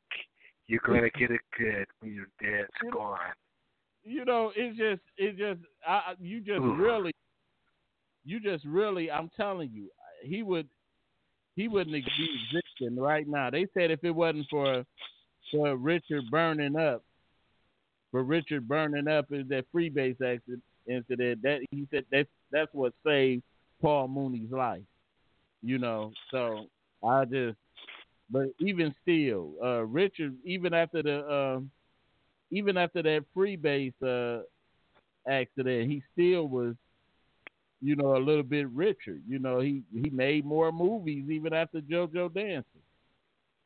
you're 0.66 0.80
going 0.87 1.02
to 1.02 1.11
get 1.11 1.30
it 1.30 1.42
good 1.59 1.87
when 2.00 2.14
your 2.14 2.28
dad's 2.40 2.70
You 2.83 2.88
know- 2.90 2.96
gone. 2.96 3.18
you 4.04 4.24
know, 4.24 4.52
it's 4.57 4.78
just, 4.78 5.02
it's 5.18 5.38
just, 5.38 5.61
I, 5.87 6.14
you 6.18 6.40
just 6.40 6.61
Oof. 6.62 6.78
really, 6.78 7.12
you 8.24 8.40
just 8.40 8.64
really, 8.64 9.11
I'm 9.11 9.28
telling 9.37 9.70
you, 9.70 9.90
he 10.22 10.42
would, 10.42 10.66
he 11.56 11.68
wouldn't 11.68 11.92
be 11.92 12.04
existing 12.52 12.96
right 12.96 13.26
now. 13.26 13.50
They 13.50 13.66
said 13.74 13.90
if 13.90 14.02
it 14.02 14.10
wasn't 14.10 14.46
for, 14.50 14.84
for 15.50 15.76
Richard 15.76 16.24
burning 16.30 16.76
up, 16.76 17.02
for 18.10 18.22
Richard 18.22 18.66
burning 18.68 19.08
up 19.08 19.32
in 19.32 19.48
that 19.48 19.66
freebase 19.74 20.20
accident 20.22 20.62
incident, 20.86 21.42
that 21.42 21.60
he 21.70 21.86
said 21.90 22.04
that's 22.12 22.28
that's 22.52 22.72
what 22.72 22.92
saved 23.04 23.42
Paul 23.80 24.08
Mooney's 24.08 24.50
life. 24.50 24.82
You 25.62 25.78
know, 25.78 26.12
so 26.30 26.66
I 27.02 27.24
just, 27.24 27.56
but 28.30 28.48
even 28.60 28.94
still, 29.02 29.52
uh, 29.62 29.84
Richard, 29.84 30.34
even 30.44 30.74
after 30.74 31.02
the, 31.02 31.32
um, 31.32 31.70
even 32.50 32.76
after 32.76 33.02
that 33.02 33.24
freebase 33.36 33.94
uh, 34.02 34.42
accident, 35.28 35.90
he 35.90 36.02
still 36.12 36.48
was, 36.48 36.74
you 37.80 37.96
know, 37.96 38.16
a 38.16 38.18
little 38.18 38.42
bit 38.42 38.68
richer. 38.70 39.18
You 39.26 39.38
know, 39.38 39.60
he 39.60 39.82
he 39.92 40.10
made 40.10 40.44
more 40.44 40.72
movies 40.72 41.28
even 41.30 41.52
after 41.52 41.80
JoJo 41.80 42.34
Dancing. 42.34 42.82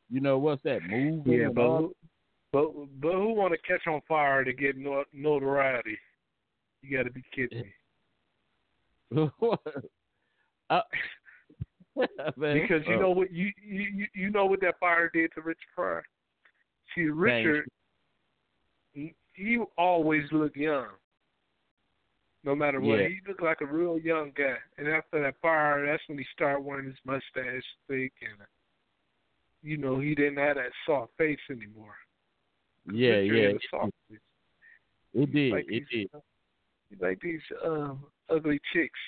You 0.09 0.21
know 0.21 0.37
what's 0.37 0.63
that 0.63 0.81
movie? 0.83 1.31
Yeah, 1.31 1.49
but 1.53 1.77
who, 1.77 1.95
but 2.51 2.71
but 3.01 3.13
who 3.13 3.33
want 3.33 3.53
to 3.53 3.59
catch 3.59 3.87
on 3.87 4.01
fire 4.07 4.43
to 4.43 4.53
get 4.53 4.77
no, 4.77 5.03
notoriety? 5.13 5.97
You 6.81 6.97
got 6.97 7.03
to 7.03 7.11
be 7.11 7.23
kidding 7.33 7.63
me. 9.11 9.29
Uh, 10.71 10.81
because 11.95 12.83
you 12.87 12.99
know 12.99 13.09
what 13.09 13.33
you 13.33 13.51
you 13.59 14.05
you 14.13 14.29
know 14.29 14.45
what 14.45 14.61
that 14.61 14.75
fire 14.79 15.09
did 15.11 15.31
to 15.33 15.41
Richard 15.41 15.57
Pryor. 15.75 16.03
See, 16.95 17.05
Richard, 17.05 17.67
he, 18.93 19.15
he 19.33 19.59
always 19.77 20.23
looked 20.31 20.57
young. 20.57 20.89
No 22.43 22.55
matter 22.55 22.79
what, 22.79 22.99
Yeah. 22.99 23.07
he 23.09 23.19
looked 23.27 23.41
like 23.43 23.61
a 23.61 23.65
real 23.65 23.97
young 23.99 24.31
guy. 24.31 24.57
And 24.77 24.87
after 24.87 25.21
that 25.21 25.35
fire, 25.41 25.85
that's 25.85 26.01
when 26.07 26.17
he 26.17 26.25
started 26.33 26.61
wearing 26.61 26.85
his 26.85 26.95
mustache 27.05 27.63
thick, 27.87 28.13
and 28.21 28.47
you 29.61 29.75
know 29.77 29.99
he 29.99 30.15
didn't 30.15 30.37
have 30.37 30.55
that 30.55 30.71
soft 30.85 31.11
face 31.17 31.39
anymore. 31.49 31.95
yeah, 32.91 33.17
yeah, 33.19 33.33
had 33.41 33.51
a 33.51 33.55
it, 33.55 33.61
soft 33.69 33.91
face. 34.09 34.19
it 35.13 35.33
did, 35.33 35.51
like 35.51 35.65
it 35.69 35.83
these, 35.91 36.09
did. 36.11 37.01
Like 37.01 37.19
these 37.21 37.41
um, 37.63 38.05
ugly 38.29 38.59
chicks 38.73 38.99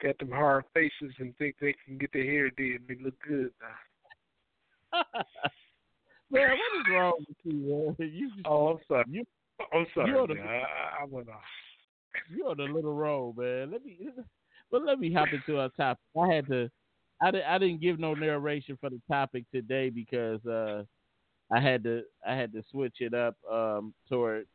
got 0.00 0.16
them 0.18 0.30
hard 0.30 0.64
faces 0.74 1.12
and 1.18 1.36
think 1.38 1.56
they 1.60 1.74
can 1.84 1.98
get 1.98 2.12
their 2.12 2.22
hair 2.24 2.50
did 2.50 2.80
and 2.80 2.88
they 2.88 3.02
look 3.04 3.18
good 3.26 3.50
now. 3.60 5.02
man, 6.30 6.50
what 6.50 6.80
is 6.80 6.92
wrong 6.92 7.12
with 7.26 7.36
you, 7.42 7.94
man? 7.98 8.10
You, 8.12 8.30
Oh, 8.44 8.68
I'm 8.68 8.78
sorry. 8.86 9.04
You, 9.10 9.24
I'm 9.72 9.86
sorry. 9.92 10.12
The-. 10.12 10.40
I, 10.40 11.02
I 11.02 11.04
went 11.10 11.28
off. 11.28 11.42
You're 12.28 12.50
on 12.50 12.56
the 12.56 12.64
little 12.64 12.94
roll, 12.94 13.34
man. 13.36 13.70
Let 13.70 13.84
me, 13.84 13.98
but 14.70 14.84
let 14.84 14.98
me 14.98 15.12
hop 15.12 15.28
into 15.32 15.58
our 15.60 15.70
topic. 15.70 16.02
I 16.20 16.32
had 16.32 16.46
to, 16.48 16.70
I, 17.20 17.30
I 17.46 17.58
didn't 17.58 17.80
give 17.80 17.98
no 17.98 18.14
narration 18.14 18.76
for 18.80 18.90
the 18.90 19.00
topic 19.10 19.44
today 19.52 19.90
because 19.90 20.44
uh, 20.46 20.84
I 21.52 21.60
had 21.60 21.82
to, 21.84 22.02
I 22.26 22.34
had 22.34 22.52
to 22.52 22.62
switch 22.70 22.96
it 23.00 23.14
up 23.14 23.36
um, 23.50 23.94
toward, 24.08 24.46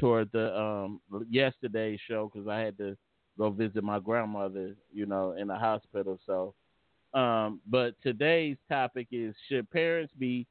toward 0.00 0.30
the 0.32 0.58
um 0.58 1.00
yesterday's 1.28 2.00
show 2.08 2.30
because 2.32 2.48
I 2.48 2.60
had 2.60 2.78
to 2.78 2.96
go 3.38 3.50
visit 3.50 3.84
my 3.84 3.98
grandmother, 3.98 4.74
you 4.92 5.06
know, 5.06 5.32
in 5.32 5.48
the 5.48 5.54
hospital. 5.54 6.18
So, 6.26 6.54
um, 7.18 7.60
but 7.68 7.94
today's 8.02 8.56
topic 8.70 9.08
is 9.10 9.34
should 9.48 9.70
parents 9.70 10.12
be 10.18 10.46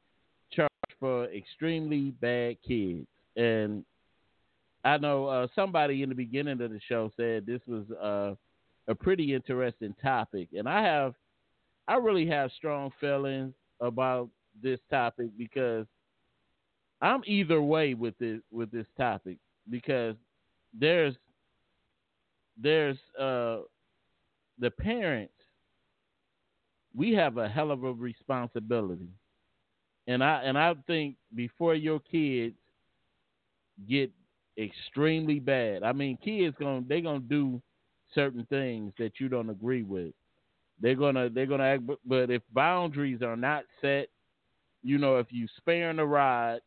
charged 0.52 0.72
for 1.00 1.26
extremely 1.26 2.12
bad 2.12 2.58
kids? 2.68 3.08
And 3.36 3.84
I 4.84 4.98
know 4.98 5.28
uh, 5.28 5.48
somebody 5.56 6.04
in 6.04 6.10
the 6.10 6.16
beginning 6.16 6.62
of 6.62 6.72
the 6.72 6.80
show 6.88 7.12
said 7.16 7.46
this 7.46 7.62
was 7.68 7.90
uh, 7.92 8.36
a 8.92 8.96
pretty 8.96 9.34
interesting 9.34 9.96
topic, 10.02 10.50
and 10.58 10.68
I 10.68 10.82
have, 10.84 11.14
I 11.88 11.96
really 11.96 12.28
have 12.28 12.52
strong 12.58 12.92
feelings 13.00 13.54
about 13.80 14.30
this 14.62 14.80
topic 14.90 15.30
because 15.38 15.86
I'm 17.02 17.22
either 17.26 17.62
way 17.62 17.94
with 17.94 18.18
this 18.20 18.40
with 18.52 18.72
this 18.72 18.86
topic 18.98 19.38
because 19.70 20.16
there's 20.78 21.16
there's 22.62 22.98
uh 23.20 23.60
the 24.60 24.70
parents 24.70 25.34
we 26.96 27.14
have 27.14 27.38
a 27.38 27.48
hell 27.48 27.72
of 27.72 27.84
a 27.84 27.94
responsibility. 27.94 29.10
And 30.08 30.24
i 30.24 30.42
and 30.44 30.58
i 30.58 30.74
think 30.88 31.16
before 31.36 31.76
your 31.76 32.00
kids 32.00 32.56
get 33.88 34.12
extremely 34.62 35.40
bad 35.40 35.84
i 35.84 35.92
mean 35.92 36.18
kids 36.24 36.56
going 36.60 36.86
they're 36.88 37.02
going 37.02 37.22
to 37.22 37.28
do 37.28 37.62
certain 38.14 38.46
things 38.50 38.94
that 38.98 39.20
you 39.20 39.28
don't 39.30 39.50
agree 39.50 39.84
with 39.84 40.14
they're 40.82 40.96
going 40.96 41.16
to 41.16 41.30
they're 41.34 41.46
to 41.60 41.66
act 41.66 41.86
but- 41.88 42.00
but 42.06 42.30
if 42.30 42.42
boundaries 42.54 43.22
are 43.22 43.38
not 43.38 43.64
set 43.82 44.08
you 44.84 44.98
know 44.98 45.18
if 45.18 45.28
you 45.30 45.48
sparing 45.58 45.98
the 45.98 46.06
ride 46.06 46.60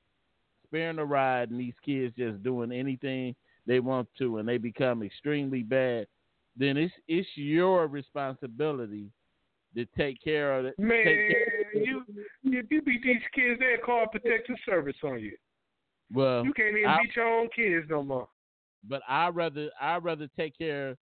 sparing 0.67 0.97
the 0.97 1.05
ride 1.05 1.51
and 1.51 1.61
these 1.61 1.75
kids 1.85 2.15
just 2.17 2.43
doing 2.43 2.73
anything 2.73 3.35
they 3.67 3.81
want 3.81 4.09
to 4.19 4.39
and 4.39 4.49
they 4.49 4.59
become 4.59 5.03
extremely 5.03 5.63
bad, 5.63 6.07
then 6.57 6.77
it's 6.77 6.93
it's 7.09 7.29
your 7.35 7.87
responsibility 7.87 9.07
to 9.75 9.87
take 9.97 10.23
care 10.23 10.59
of 10.59 10.67
it. 10.67 10.79
Man, 10.79 11.05
care 11.05 11.63
of 11.75 11.87
you 11.87 12.05
if 12.45 12.67
you 12.71 12.83
beat 12.83 13.03
these 13.03 13.23
kids, 13.35 13.59
they'll 13.59 13.85
call 13.85 14.07
protective 14.07 14.57
service 14.67 14.97
on 15.03 15.19
you. 15.21 15.37
Well, 16.13 16.45
You 16.45 16.53
can't 16.53 16.77
even 16.77 16.91
I- 16.91 17.03
beat 17.03 17.17
your 17.17 17.27
own 17.29 17.49
kids 17.55 17.87
no 17.89 18.03
more. 18.03 18.29
but 18.89 19.03
I 19.09 19.29
rather 19.29 19.71
I 19.81 19.97
rather 19.99 20.29
take 20.37 20.57
care 20.59 20.91
of 20.91 20.99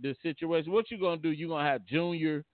the 0.00 0.14
situation. 0.22 0.72
What 0.72 0.90
you 0.90 0.98
gonna 0.98 1.16
do? 1.20 1.30
You 1.32 1.48
gonna 1.48 1.68
have 1.68 1.84
Junior, 1.86 2.44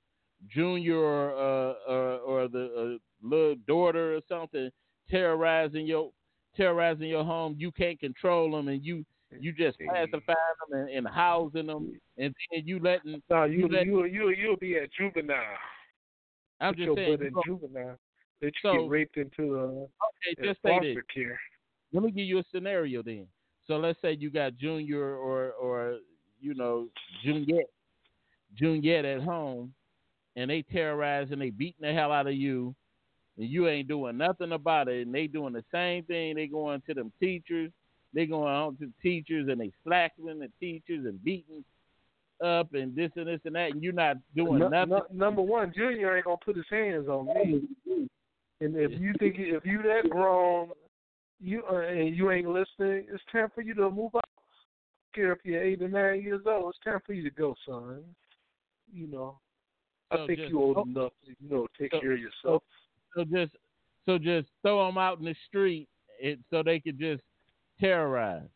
Junior, 0.49 0.99
or 0.99 1.31
uh, 1.33 1.75
or, 1.93 2.19
or 2.19 2.49
the 2.49 2.65
uh, 2.97 3.27
little 3.27 3.57
daughter 3.67 4.17
or 4.17 4.21
something 4.29 4.71
terrorizing 5.11 5.87
your 5.87 6.11
terrorizing 6.57 7.09
your 7.09 7.25
home. 7.25 7.55
You 7.59 7.71
can't 7.73 7.99
control 8.01 8.51
them, 8.53 8.69
and 8.69 8.85
you 8.85 9.05
you 9.39 9.53
just 9.53 9.79
pacifying 9.79 10.37
them 10.71 10.81
and, 10.81 10.89
and 10.91 11.09
housing 11.09 11.67
them, 11.67 11.93
and 12.19 12.35
then 12.51 12.63
you 12.67 12.79
letting. 12.81 13.23
No, 13.31 13.45
you 13.45 13.69
let- 13.69 13.87
you 13.87 14.05
you 14.05 14.31
you'll 14.31 14.57
be 14.57 14.77
at 14.77 14.91
juvenile. 14.93 15.39
I'm 16.61 16.73
Put 16.75 16.79
just 16.79 16.87
your 16.87 16.97
saying. 16.97 17.11
butt 17.17 17.21
in 17.21 17.27
you 17.27 17.33
go- 17.33 17.43
juvenile. 17.47 17.99
That 18.41 18.47
you 18.47 18.53
So- 18.63 18.73
get 18.83 18.91
raped 18.91 19.17
into 19.19 19.55
uh, 19.59 19.63
Okay, 19.63 19.89
uh, 20.41 20.45
just 20.45 20.63
say 20.63 20.69
foster 20.71 20.95
this. 20.95 21.05
care. 21.15 21.41
Let 21.93 22.03
me 22.03 22.11
give 22.11 22.27
you 22.27 22.39
a 22.39 22.45
scenario 22.53 23.03
then. 23.03 23.27
So 23.67 23.77
let's 23.77 24.01
say 24.01 24.17
you 24.19 24.31
got 24.31 24.57
Junior 24.57 25.17
or 25.17 25.53
or 25.53 25.99
you 26.41 26.55
know 26.55 26.89
Juniette, 27.25 27.71
Juniette 28.57 29.05
at 29.05 29.23
home, 29.23 29.73
and 30.37 30.51
they 30.51 30.63
terrorizing, 30.63 31.35
and 31.35 31.43
they 31.43 31.51
beating 31.51 31.83
the 31.87 31.93
hell 31.93 32.13
out 32.13 32.27
of 32.27 32.35
you, 32.35 32.75
and 33.39 33.49
you 33.49 33.69
ain't 33.69 33.89
doing 33.89 34.17
nothing 34.17 34.53
about 34.53 34.89
it, 34.89 35.07
and 35.07 35.15
they 35.15 35.27
doing 35.27 35.53
the 35.53 35.65
same 35.73 36.05
thing. 36.05 36.37
They 36.37 36.47
going 36.47 36.83
to 36.87 36.95
them 36.95 37.13
teachers, 37.21 37.71
they 38.15 38.27
going 38.27 38.53
on 38.53 38.77
to 38.77 38.91
teachers, 39.03 39.49
and 39.49 39.61
they 39.61 39.73
slacking 39.85 40.27
the 40.27 40.49
teachers 40.59 41.07
and 41.07 41.23
beating. 41.25 41.65
up 42.43 42.73
and 42.73 42.97
this 42.97 43.11
and 43.17 43.27
this 43.27 43.41
and 43.45 43.55
that, 43.55 43.73
and 43.73 43.83
you're 43.83 43.93
not 43.93 44.17
doing 44.35 44.61
No- 44.61 44.69
nothing. 44.69 44.89
no- 44.89 45.07
number 45.13 45.43
one, 45.43 45.75
Junior 45.77 46.17
ain't 46.17 46.25
gonna 46.25 46.39
put 46.43 46.57
his 46.57 46.65
hands 46.71 47.07
on 47.07 47.27
me. 47.27 47.69
And 48.63 48.75
if 48.77 48.99
you 48.99 49.13
think 49.19 49.39
if 49.39 49.67
you 49.67 49.83
that 49.83 50.09
grown, 50.09 50.71
you 51.41 51.63
uh, 51.71 51.77
and 51.81 52.15
you 52.17 52.31
ain't 52.31 52.49
listening, 52.49 53.07
it's 53.13 53.23
time 53.33 53.49
for 53.55 53.63
you 53.63 53.75
to 53.75 53.91
move 53.91 54.15
out. 54.15 54.25
Care 55.15 55.33
if 55.33 55.39
you're 55.45 55.63
eight 55.63 55.83
or 55.83 55.89
nine 55.89 56.23
years 56.23 56.43
old, 56.47 56.71
it's 56.75 56.85
time 56.85 57.01
for 57.05 57.15
you 57.15 57.23
to 57.23 57.31
go, 57.31 57.55
son. 57.67 58.03
You 58.93 59.07
know, 59.09 59.39
I 60.11 60.17
So 60.19 60.27
think 60.27 60.39
just- 60.39 60.51
you 60.53 60.61
old 60.61 60.77
oh. 60.79 60.83
enough 60.83 61.13
to 61.25 61.31
you 61.41 61.49
know 61.49 61.67
take 61.79 61.93
So- 61.93 62.01
care 62.01 62.13
of 62.13 62.21
yourself. 62.21 62.63
So 63.17 63.25
just 63.25 63.53
so 64.07 64.19
just 64.19 64.49
throw 64.63 64.87
them 64.87 64.99
out 64.99 65.19
in 65.19 65.25
the 65.25 65.35
street, 65.49 65.89
it, 66.21 66.39
so 66.51 66.63
they 66.63 66.79
could 66.81 66.99
just 66.99 67.23
terrorize. 67.81 68.49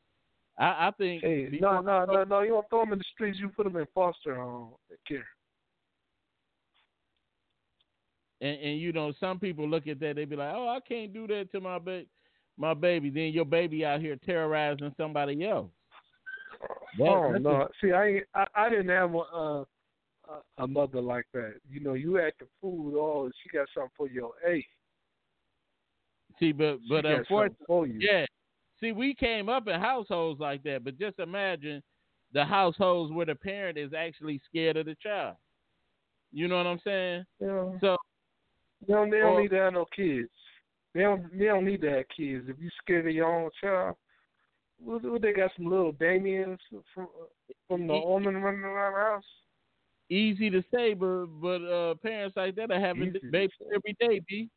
I, 0.58 0.88
I 0.88 0.90
think. 0.96 1.22
Hey, 1.24 1.48
no, 1.60 1.80
no, 1.80 2.04
no, 2.04 2.22
no. 2.24 2.40
You 2.42 2.50
don't 2.50 2.68
throw 2.70 2.80
them 2.84 2.92
in 2.92 2.98
the 2.98 3.04
streets. 3.12 3.38
You 3.40 3.48
put 3.48 3.64
them 3.64 3.76
in 3.76 3.86
foster 3.94 4.36
home 4.36 4.74
care. 5.08 5.26
And, 8.40 8.60
and 8.60 8.78
you 8.80 8.92
know, 8.92 9.12
some 9.18 9.38
people 9.38 9.68
look 9.68 9.86
at 9.86 9.98
that, 10.00 10.16
they 10.16 10.24
be 10.24 10.36
like, 10.36 10.52
"Oh, 10.54 10.68
I 10.68 10.80
can't 10.86 11.12
do 11.12 11.26
that 11.28 11.50
to 11.52 11.60
my 11.60 11.78
ba- 11.78 12.04
my 12.56 12.74
baby." 12.74 13.10
Then 13.10 13.32
your 13.32 13.44
baby 13.44 13.84
out 13.84 14.00
here 14.00 14.16
terrorizing 14.24 14.94
somebody 14.96 15.44
else. 15.46 15.70
That- 16.98 17.08
oh 17.08 17.32
no! 17.32 17.62
a- 17.62 17.68
See, 17.80 17.92
I 17.92 18.22
I 18.34 18.46
I 18.54 18.68
didn't 18.70 18.88
have 18.88 19.14
a, 19.14 19.18
uh, 19.18 19.64
a 20.58 20.66
mother 20.66 21.00
like 21.00 21.26
that. 21.34 21.54
You 21.68 21.80
know, 21.80 21.94
you 21.94 22.14
had 22.14 22.32
the 22.38 22.46
food, 22.60 22.94
oh, 22.96 23.30
she 23.42 23.48
got 23.50 23.66
something 23.74 23.90
for 23.96 24.08
your 24.08 24.32
hey. 24.44 24.64
See, 26.38 26.52
but 26.52 26.78
but 26.88 27.04
unfortunately, 27.06 27.64
for 27.66 27.86
you. 27.86 27.98
yeah. 28.00 28.26
See, 28.80 28.92
we 28.92 29.14
came 29.14 29.48
up 29.48 29.68
in 29.68 29.80
households 29.80 30.40
like 30.40 30.62
that, 30.64 30.84
but 30.84 30.98
just 30.98 31.18
imagine 31.18 31.82
the 32.32 32.44
households 32.44 33.12
where 33.12 33.26
the 33.26 33.34
parent 33.34 33.78
is 33.78 33.92
actually 33.96 34.40
scared 34.48 34.76
of 34.76 34.86
the 34.86 34.96
child. 35.02 35.36
You 36.32 36.48
know 36.48 36.56
what 36.56 36.66
I'm 36.66 36.80
saying? 36.82 37.24
Yeah. 37.40 37.70
So 37.80 37.96
They 38.86 38.92
don't, 38.94 39.10
they 39.10 39.18
don't 39.20 39.34
Or- 39.34 39.42
need 39.42 39.50
to 39.50 39.56
have 39.56 39.72
no 39.74 39.86
kids. 39.94 40.28
They 40.94 41.00
don't 41.02 41.36
they 41.36 41.46
don't 41.46 41.64
need 41.64 41.80
to 41.82 41.90
have 41.90 42.04
kids. 42.16 42.46
If 42.48 42.56
you 42.60 42.70
scared 42.82 43.06
of 43.08 43.12
your 43.14 43.26
own 43.26 43.50
child, 43.60 43.96
what, 44.78 45.02
what 45.02 45.22
they 45.22 45.32
got 45.32 45.50
some 45.56 45.66
little 45.66 45.92
Damians 45.92 46.60
from 46.94 47.08
from 47.68 47.86
the 47.86 47.94
woman 47.94 48.36
running 48.42 48.62
around 48.62 48.92
the 48.94 48.98
house. 49.00 49.24
easy 50.08 50.50
to 50.50 50.62
say, 50.72 50.94
but 50.94 51.26
but 51.40 51.62
uh, 51.64 51.94
parents 51.96 52.36
like 52.36 52.54
that 52.56 52.70
are 52.70 52.80
having 52.80 53.08
Easy 53.08 53.30
babies 53.30 53.50
every 53.74 53.96
day, 53.98 54.20
b. 54.28 54.48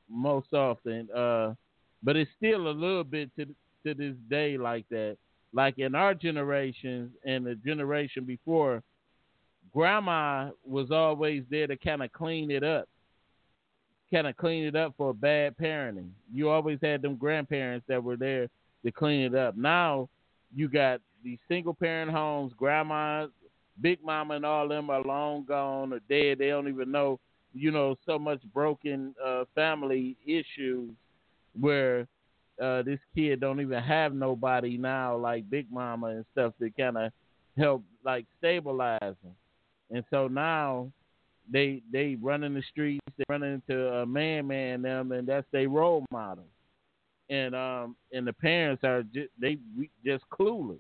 most 0.09 0.53
often. 0.53 1.11
Uh, 1.11 1.55
but 2.03 2.17
it's 2.17 2.31
still 2.37 2.69
a 2.69 2.71
little 2.71 3.05
bit 3.05 3.31
to 3.37 3.47
to 3.85 3.95
this 3.95 4.15
day 4.31 4.57
like 4.57 4.89
that. 4.91 5.17
Like 5.53 5.79
in 5.79 5.95
our 5.95 6.15
generations 6.15 7.11
and 7.25 7.45
the 7.45 7.55
generation 7.57 8.25
before, 8.25 8.83
grandma 9.75 10.51
was 10.67 10.91
always 10.91 11.45
there 11.51 11.67
to 11.67 11.77
kind 11.77 12.03
of 12.03 12.13
clean 12.13 12.51
it 12.51 12.63
up, 12.63 12.89
kind 14.13 14.27
of 14.27 14.37
clean 14.37 14.65
it 14.65 14.77
up 14.77 14.95
for 14.97 15.15
bad 15.15 15.57
parenting. 15.57 16.11
You 16.33 16.51
always 16.51 16.79
had 16.83 17.03
them 17.03 17.17
grandparents 17.17 17.87
that 17.89 18.03
were 18.03 18.17
there 18.17 18.49
to 18.85 18.93
clean 18.93 19.23
it 19.23 19.35
up. 19.35 19.57
Now 19.57 20.09
you 20.55 20.69
got 20.69 21.01
these 21.25 21.39
single 21.49 21.75
parent 21.75 22.11
homes, 22.11 22.53
grandma, 22.57 23.27
big 23.81 24.03
mama, 24.05 24.35
and 24.35 24.45
all 24.45 24.69
them 24.69 24.91
are 24.91 25.03
long 25.03 25.45
gone 25.45 25.93
or 25.93 26.01
dead. 26.09 26.39
They 26.39 26.49
don't 26.49 26.69
even 26.69 26.91
know, 26.91 27.19
you 27.55 27.71
know, 27.71 27.97
so 28.05 28.19
much 28.19 28.43
broken 28.53 29.15
uh, 29.25 29.45
family 29.55 30.17
issues 30.27 30.91
where 31.59 32.07
uh, 32.61 32.83
this 32.83 32.99
kid 33.15 33.41
don't 33.41 33.61
even 33.61 33.83
have 33.83 34.15
nobody 34.15 34.77
now 34.77 35.17
like 35.17 35.49
Big 35.49 35.71
Mama 35.71 36.09
and 36.09 36.25
stuff 36.33 36.53
to 36.61 36.71
kind 36.71 36.97
of 36.97 37.13
help 37.57 37.83
like 38.05 38.27
stabilize 38.39 39.01
him. 39.01 39.35
And 39.93 40.05
so 40.11 40.27
now 40.29 40.91
they 41.51 41.83
they 41.93 42.17
run 42.21 42.45
in 42.45 42.55
the 42.55 42.63
streets, 42.71 43.05
they 43.17 43.25
run 43.29 43.43
into 43.43 43.89
a 43.95 44.07
man 44.07 44.47
man 44.47 44.83
them, 44.83 45.13
and 45.13 45.27
that's 45.27 45.47
their 45.53 45.69
role 45.69 46.05
model. 46.11 46.47
And 47.31 47.55
um 47.55 47.97
and 48.13 48.27
the 48.27 48.33
parents 48.33 48.85
are 48.85 49.03
just 49.03 49.29
they 49.41 49.59
just 50.05 50.25
clueless, 50.31 50.79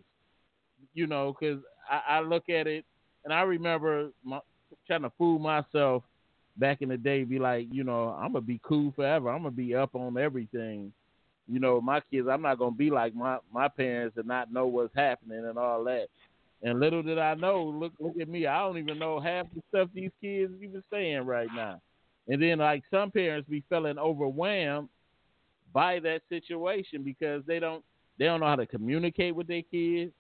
you 0.94 1.06
know, 1.06 1.36
because 1.38 1.62
I, 1.90 2.16
I 2.16 2.20
look 2.20 2.48
at 2.48 2.66
it 2.66 2.84
and 3.24 3.32
I 3.32 3.42
remember 3.42 4.10
my, 4.24 4.40
trying 4.86 5.02
to 5.02 5.12
fool 5.16 5.38
myself 5.38 6.02
back 6.56 6.82
in 6.82 6.88
the 6.88 6.96
day, 6.96 7.24
be 7.24 7.38
like, 7.38 7.66
you 7.70 7.84
know, 7.84 8.08
I'm 8.08 8.32
gonna 8.32 8.40
be 8.40 8.60
cool 8.62 8.92
forever. 8.96 9.30
I'm 9.30 9.42
gonna 9.42 9.50
be 9.52 9.74
up 9.74 9.94
on 9.94 10.16
everything 10.18 10.92
you 11.48 11.58
know, 11.58 11.80
my 11.80 12.00
kids, 12.10 12.28
I'm 12.30 12.42
not 12.42 12.58
gonna 12.58 12.70
be 12.70 12.90
like 12.90 13.14
my 13.14 13.38
my 13.52 13.68
parents 13.68 14.16
and 14.16 14.26
not 14.26 14.52
know 14.52 14.66
what's 14.66 14.94
happening 14.94 15.44
and 15.44 15.58
all 15.58 15.84
that. 15.84 16.06
And 16.62 16.78
little 16.78 17.02
did 17.02 17.18
I 17.18 17.34
know, 17.34 17.64
look 17.64 17.92
look 17.98 18.14
at 18.20 18.28
me, 18.28 18.46
I 18.46 18.60
don't 18.60 18.78
even 18.78 18.98
know 18.98 19.18
half 19.18 19.46
the 19.54 19.62
stuff 19.68 19.88
these 19.94 20.12
kids 20.20 20.52
even 20.62 20.82
saying 20.92 21.26
right 21.26 21.48
now. 21.54 21.80
And 22.28 22.40
then 22.40 22.58
like 22.58 22.84
some 22.90 23.10
parents 23.10 23.48
be 23.48 23.64
feeling 23.68 23.98
overwhelmed 23.98 24.88
by 25.72 25.98
that 26.00 26.22
situation 26.28 27.02
because 27.02 27.42
they 27.46 27.58
don't 27.58 27.84
they 28.18 28.26
don't 28.26 28.40
know 28.40 28.46
how 28.46 28.56
to 28.56 28.66
communicate 28.66 29.34
with 29.34 29.48
their 29.48 29.62
kids. 29.62 30.12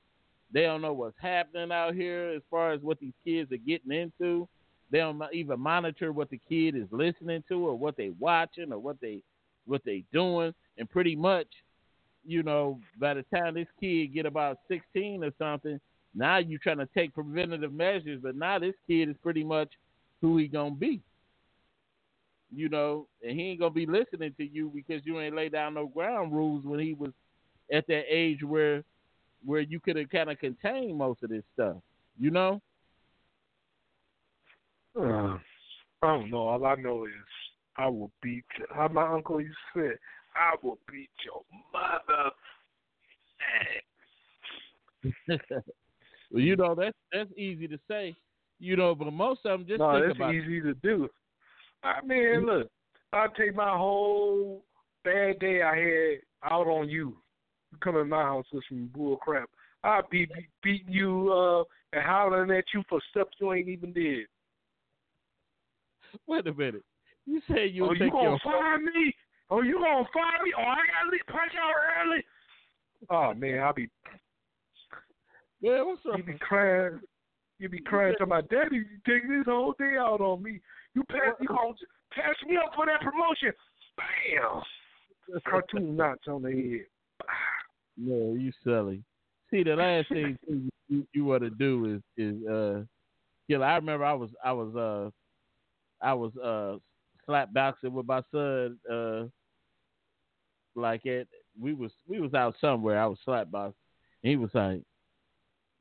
They 0.52 0.62
don't 0.62 0.82
know 0.82 0.92
what's 0.92 1.16
happening 1.20 1.70
out 1.70 1.94
here 1.94 2.32
as 2.36 2.42
far 2.50 2.72
as 2.72 2.80
what 2.82 2.98
these 2.98 3.14
kids 3.24 3.52
are 3.52 3.56
getting 3.56 3.92
into. 3.92 4.48
They 4.90 4.98
don't 4.98 5.22
even 5.32 5.60
monitor 5.60 6.12
what 6.12 6.28
the 6.28 6.40
kid 6.48 6.74
is 6.76 6.88
listening 6.90 7.44
to 7.48 7.68
or 7.68 7.78
what 7.78 7.96
they 7.96 8.10
watching 8.18 8.72
or 8.72 8.78
what 8.78 9.00
they 9.00 9.22
what 9.66 9.82
they 9.84 10.04
doing 10.12 10.52
and 10.76 10.90
pretty 10.90 11.14
much 11.14 11.46
you 12.24 12.42
know 12.42 12.80
by 13.00 13.14
the 13.14 13.24
time 13.34 13.54
this 13.54 13.68
kid 13.80 14.12
get 14.12 14.26
about 14.26 14.58
16 14.68 15.22
or 15.22 15.30
something 15.38 15.80
now 16.14 16.38
you're 16.38 16.58
trying 16.58 16.78
to 16.78 16.88
take 16.94 17.14
preventative 17.14 17.72
measures 17.72 18.20
but 18.22 18.36
now 18.36 18.58
this 18.58 18.74
kid 18.86 19.08
is 19.08 19.16
pretty 19.22 19.44
much 19.44 19.68
who 20.20 20.36
he 20.36 20.46
gonna 20.46 20.74
be 20.74 21.00
you 22.54 22.68
know 22.68 23.06
and 23.26 23.38
he 23.38 23.50
ain't 23.50 23.60
gonna 23.60 23.70
be 23.70 23.86
listening 23.86 24.34
to 24.36 24.44
you 24.44 24.70
because 24.74 25.04
you 25.04 25.20
ain't 25.20 25.34
laid 25.34 25.52
down 25.52 25.74
no 25.74 25.86
ground 25.86 26.32
rules 26.32 26.64
when 26.64 26.80
he 26.80 26.94
was 26.94 27.10
at 27.72 27.86
that 27.86 28.04
age 28.08 28.42
where 28.42 28.84
where 29.44 29.60
you 29.60 29.80
could 29.80 29.96
have 29.96 30.10
kind 30.10 30.30
of 30.30 30.38
contained 30.38 30.96
most 30.96 31.22
of 31.22 31.30
this 31.30 31.44
stuff 31.54 31.76
you 32.18 32.30
know 32.30 32.60
Uh, 34.98 35.38
I 36.02 36.06
don't 36.06 36.30
know. 36.30 36.48
All 36.48 36.66
I 36.66 36.74
know 36.74 37.06
is 37.06 37.12
I 37.76 37.88
will 37.88 38.10
beat. 38.22 38.44
How 38.74 38.88
my 38.88 39.06
uncle 39.10 39.40
used 39.40 39.56
to 39.74 39.80
say, 39.80 39.96
"I 40.36 40.54
will 40.62 40.78
beat 40.90 41.10
your 41.24 41.42
mother." 41.72 42.30
well 46.32 46.42
you 46.42 46.56
know 46.56 46.74
that's 46.74 46.96
that's 47.12 47.30
easy 47.36 47.68
to 47.68 47.78
say 47.88 48.14
you 48.58 48.76
know 48.76 48.94
but 48.94 49.12
most 49.12 49.40
of 49.44 49.58
them 49.58 49.68
just 49.68 49.80
no, 49.80 49.92
think 49.92 50.06
that's 50.06 50.16
about 50.16 50.34
easy 50.34 50.60
to 50.60 50.74
do. 50.74 51.08
I 51.84 52.00
mean, 52.04 52.46
look, 52.46 52.68
I'll 53.12 53.30
take 53.30 53.54
my 53.54 53.76
whole 53.76 54.64
bad 55.04 55.38
day 55.40 55.62
I 55.62 55.76
had 55.76 56.52
out 56.52 56.66
on 56.66 56.88
you. 56.88 57.16
You 57.72 57.78
come 57.82 57.96
in 57.96 58.08
my 58.08 58.22
house 58.22 58.46
with 58.52 58.64
some 58.68 58.90
bull 58.94 59.16
crap. 59.16 59.48
I'll 59.84 60.06
be 60.10 60.26
be- 60.26 60.48
beating 60.62 60.92
you 60.92 61.32
uh, 61.32 61.64
and 61.92 62.04
hollering 62.04 62.56
at 62.56 62.64
you 62.72 62.82
for 62.88 63.00
stuff 63.10 63.28
you 63.40 63.52
ain't 63.52 63.68
even 63.68 63.92
did. 63.92 64.26
Wait 66.26 66.46
a 66.46 66.52
minute. 66.52 66.84
You 67.26 67.40
say 67.48 67.66
you'll 67.66 67.90
oh, 67.90 67.92
you 67.92 68.10
gonna 68.10 68.22
your 68.22 68.38
fire 68.44 68.78
me? 68.78 69.14
Oh, 69.50 69.62
you 69.62 69.74
gonna 69.74 70.08
fire 70.12 70.44
me? 70.44 70.52
Oh, 70.56 70.62
I 70.62 70.76
gotta 70.76 71.10
leave, 71.10 71.20
punch 71.26 71.52
out 71.60 71.72
early. 72.06 72.24
Oh 73.10 73.34
man, 73.34 73.60
I'll 73.60 73.72
be 73.72 73.88
Yeah, 75.62 75.82
what's 75.82 76.00
up? 76.10 76.18
you 76.18 76.24
be 76.24 76.38
crying. 76.40 77.00
You 77.60 77.68
be 77.68 77.80
crying 77.80 78.14
to 78.18 78.26
my 78.26 78.40
daddy. 78.40 78.76
You 78.76 78.84
taking 79.06 79.30
this 79.30 79.46
whole 79.46 79.74
day 79.78 79.94
out 79.96 80.20
on 80.20 80.42
me. 80.42 80.60
You 80.94 81.04
pass 81.04 81.34
you 81.40 81.46
gonna 81.46 81.74
pass 82.12 82.34
me 82.46 82.56
up 82.56 82.72
for 82.74 82.84
that 82.86 83.00
promotion. 83.00 83.52
Bam. 83.96 85.40
Cartoon 85.48 85.96
knots 85.96 86.26
on 86.28 86.42
the 86.42 86.50
head. 86.50 86.86
Yeah, 87.98 88.14
you 88.14 88.50
silly. 88.64 89.04
See, 89.50 89.62
the 89.62 89.76
last 89.76 90.08
thing 90.08 90.38
you, 90.48 90.70
you, 90.88 91.06
you 91.12 91.24
want 91.26 91.42
to 91.42 91.50
do 91.50 91.94
is 91.94 92.00
is 92.16 92.46
uh, 92.46 92.80
kill. 93.46 93.62
I 93.62 93.74
remember 93.74 94.06
I 94.06 94.14
was 94.14 94.30
I 94.42 94.52
was 94.52 94.74
uh 94.74 95.10
I 96.04 96.14
was 96.14 96.34
uh 96.38 96.78
slap 97.26 97.52
boxing 97.52 97.92
with 97.92 98.06
my 98.06 98.22
son 98.32 98.78
uh 98.90 99.24
like 100.74 101.04
at 101.04 101.26
we 101.60 101.74
was 101.74 101.92
we 102.08 102.18
was 102.18 102.32
out 102.32 102.54
somewhere. 102.62 102.98
I 102.98 103.06
was 103.06 103.18
slap 103.26 103.50
boxing. 103.50 103.76
He 104.22 104.36
was 104.36 104.50
like, 104.54 104.82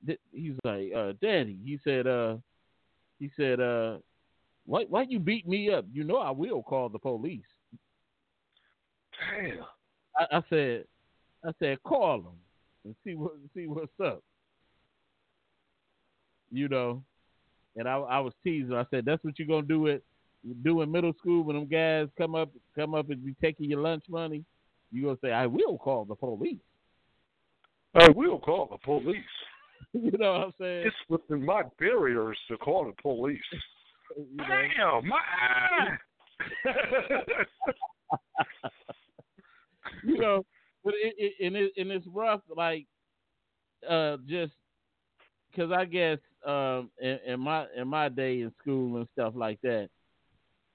th- 0.05 0.19
he 0.31 0.53
like, 0.63 0.91
uh, 0.95 1.13
Daddy. 1.21 1.57
He 1.63 1.79
said, 1.83 2.07
uh, 2.07 2.37
he 3.19 3.29
said, 3.37 3.59
uh, 3.59 3.97
why 4.65 4.85
why 4.89 5.03
you 5.03 5.19
beat 5.19 5.47
me 5.47 5.71
up? 5.71 5.85
You 5.91 6.03
know 6.03 6.17
I 6.17 6.31
will 6.31 6.63
call 6.63 6.89
the 6.89 6.99
police. 6.99 7.41
Damn. 9.19 9.63
I, 10.17 10.37
I 10.37 10.43
said, 10.49 10.85
I 11.43 11.51
said, 11.59 11.83
call 11.83 12.21
them 12.21 12.33
and 12.85 12.95
see 13.03 13.15
what 13.15 13.33
see 13.53 13.67
what's 13.67 13.99
up. 14.03 14.23
You 16.51 16.67
know, 16.67 17.03
and 17.75 17.87
I 17.87 17.95
I 17.95 18.19
was 18.19 18.33
teasing. 18.43 18.73
I 18.73 18.85
said, 18.91 19.05
that's 19.05 19.23
what 19.23 19.39
you're 19.39 19.47
gonna 19.47 19.61
do 19.63 19.87
it 19.87 20.03
do 20.63 20.81
in 20.81 20.91
middle 20.91 21.13
school 21.19 21.43
when 21.43 21.55
them 21.55 21.67
guys 21.67 22.07
come 22.17 22.35
up 22.35 22.49
come 22.75 22.95
up 22.95 23.09
and 23.09 23.23
be 23.23 23.35
taking 23.41 23.69
your 23.69 23.81
lunch 23.81 24.03
money. 24.09 24.43
You 24.91 25.03
gonna 25.03 25.17
say, 25.21 25.31
I 25.31 25.45
will 25.45 25.77
call 25.77 26.05
the 26.05 26.15
police. 26.15 26.57
I 27.95 28.09
will 28.09 28.39
call 28.39 28.67
the 28.71 28.77
police. 28.77 29.17
you 29.93 30.11
know 30.17 30.33
what 30.33 30.41
I'm 30.41 30.53
saying? 30.59 30.87
It's 30.87 30.95
within 31.09 31.45
my 31.45 31.63
barriers 31.79 32.37
to 32.49 32.57
call 32.57 32.85
the 32.85 32.93
police. 33.01 33.39
You 34.17 34.25
know? 34.35 34.45
Damn, 34.45 35.07
my 35.07 35.21
you 40.03 40.17
know, 40.17 40.45
but 40.83 40.93
it, 41.01 41.15
it 41.17 41.45
and 41.45 41.55
it 41.55 41.71
and 41.77 41.91
it's 41.91 42.05
rough. 42.07 42.41
Like, 42.53 42.87
uh, 43.89 44.17
just 44.27 44.51
because 45.49 45.71
I 45.71 45.85
guess 45.85 46.17
um, 46.45 46.89
in, 46.99 47.19
in 47.25 47.39
my 47.39 47.67
in 47.75 47.87
my 47.87 48.09
day 48.09 48.41
in 48.41 48.51
school 48.59 48.97
and 48.97 49.07
stuff 49.13 49.33
like 49.35 49.61
that, 49.61 49.89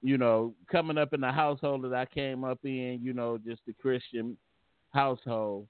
you 0.01 0.17
know, 0.17 0.53
coming 0.71 0.97
up 0.97 1.13
in 1.13 1.21
the 1.21 1.31
household 1.31 1.83
that 1.83 1.93
I 1.93 2.05
came 2.05 2.43
up 2.43 2.59
in, 2.63 2.99
you 3.01 3.13
know, 3.13 3.37
just 3.37 3.61
the 3.65 3.73
Christian 3.73 4.37
household, 4.91 5.67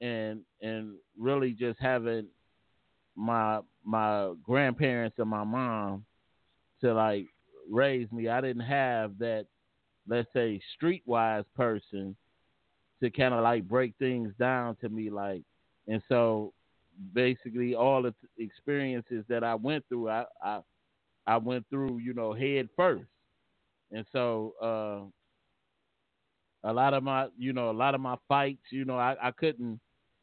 and 0.00 0.40
and 0.60 0.94
really 1.18 1.52
just 1.52 1.78
having 1.80 2.26
my 3.18 3.60
my 3.84 4.32
grandparents 4.44 5.18
and 5.18 5.28
my 5.28 5.44
mom 5.44 6.04
to 6.80 6.94
like 6.94 7.26
raise 7.68 8.10
me. 8.12 8.28
I 8.28 8.40
didn't 8.40 8.62
have 8.62 9.18
that, 9.18 9.46
let's 10.06 10.32
say, 10.32 10.60
streetwise 10.80 11.44
person 11.56 12.16
to 13.02 13.10
kind 13.10 13.34
of 13.34 13.42
like 13.42 13.68
break 13.68 13.94
things 13.98 14.32
down 14.38 14.76
to 14.76 14.88
me, 14.88 15.10
like, 15.10 15.42
and 15.86 16.02
so 16.08 16.52
basically 17.12 17.74
all 17.74 18.02
the 18.02 18.14
experiences 18.38 19.24
that 19.28 19.44
I 19.44 19.54
went 19.54 19.84
through, 19.88 20.10
I 20.10 20.24
I 20.42 20.60
I 21.26 21.36
went 21.38 21.66
through, 21.70 21.98
you 21.98 22.14
know, 22.14 22.32
head 22.32 22.68
first, 22.76 23.10
and 23.90 24.06
so 24.12 24.54
uh, 24.62 26.68
a 26.68 26.72
lot 26.72 26.94
of 26.94 27.02
my, 27.02 27.28
you 27.36 27.52
know, 27.52 27.70
a 27.70 27.72
lot 27.72 27.94
of 27.94 28.00
my 28.00 28.16
fights, 28.28 28.66
you 28.70 28.84
know, 28.84 28.98
I, 28.98 29.16
I 29.22 29.30
couldn't, 29.30 29.80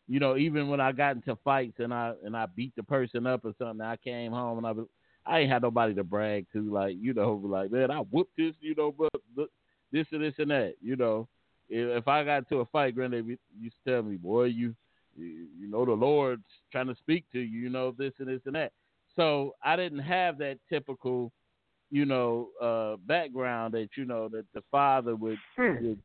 you 0.07 0.19
know, 0.19 0.37
even 0.37 0.67
when 0.67 0.79
I 0.79 0.91
got 0.91 1.15
into 1.15 1.35
fights 1.43 1.79
and 1.79 1.93
I 1.93 2.13
and 2.23 2.35
I 2.35 2.45
beat 2.45 2.73
the 2.75 2.83
person 2.83 3.25
up 3.25 3.43
or 3.43 3.53
something, 3.57 3.81
I 3.81 3.95
came 3.97 4.31
home 4.31 4.59
and 4.59 4.67
I 4.67 4.71
was, 4.71 4.85
I 5.25 5.39
ain't 5.39 5.51
had 5.51 5.63
nobody 5.63 5.95
to 5.95 6.03
brag 6.03 6.45
to, 6.53 6.61
like, 6.71 6.95
you 6.99 7.13
know, 7.13 7.41
like 7.43 7.71
man, 7.71 7.91
I 7.91 7.99
whooped 7.99 8.37
this, 8.37 8.53
you 8.61 8.75
know, 8.75 8.93
but, 8.97 9.11
but 9.35 9.49
this 9.91 10.05
and 10.11 10.21
this 10.21 10.35
and 10.37 10.51
that, 10.51 10.75
you 10.81 10.95
know. 10.95 11.27
If 11.67 12.03
if 12.03 12.07
I 12.07 12.23
got 12.23 12.39
into 12.39 12.57
a 12.57 12.65
fight, 12.65 12.93
granddad 12.93 13.25
used 13.25 13.75
to 13.85 13.91
tell 13.91 14.03
me, 14.03 14.17
boy, 14.17 14.43
you, 14.45 14.75
you, 15.17 15.47
know, 15.67 15.85
the 15.85 15.93
Lord's 15.93 16.43
trying 16.71 16.87
to 16.87 16.95
speak 16.95 17.25
to 17.31 17.39
you, 17.39 17.61
you 17.61 17.69
know, 17.69 17.95
this 17.97 18.13
and 18.19 18.27
this 18.27 18.41
and 18.45 18.55
that. 18.55 18.71
So 19.15 19.55
I 19.63 19.75
didn't 19.75 19.99
have 19.99 20.37
that 20.39 20.59
typical, 20.69 21.31
you 21.89 22.05
know, 22.05 22.49
uh, 22.61 22.97
background 23.07 23.73
that 23.73 23.89
you 23.95 24.05
know 24.05 24.29
that 24.29 24.45
the 24.53 24.61
father 24.69 25.15
would, 25.15 25.39
would 25.81 25.99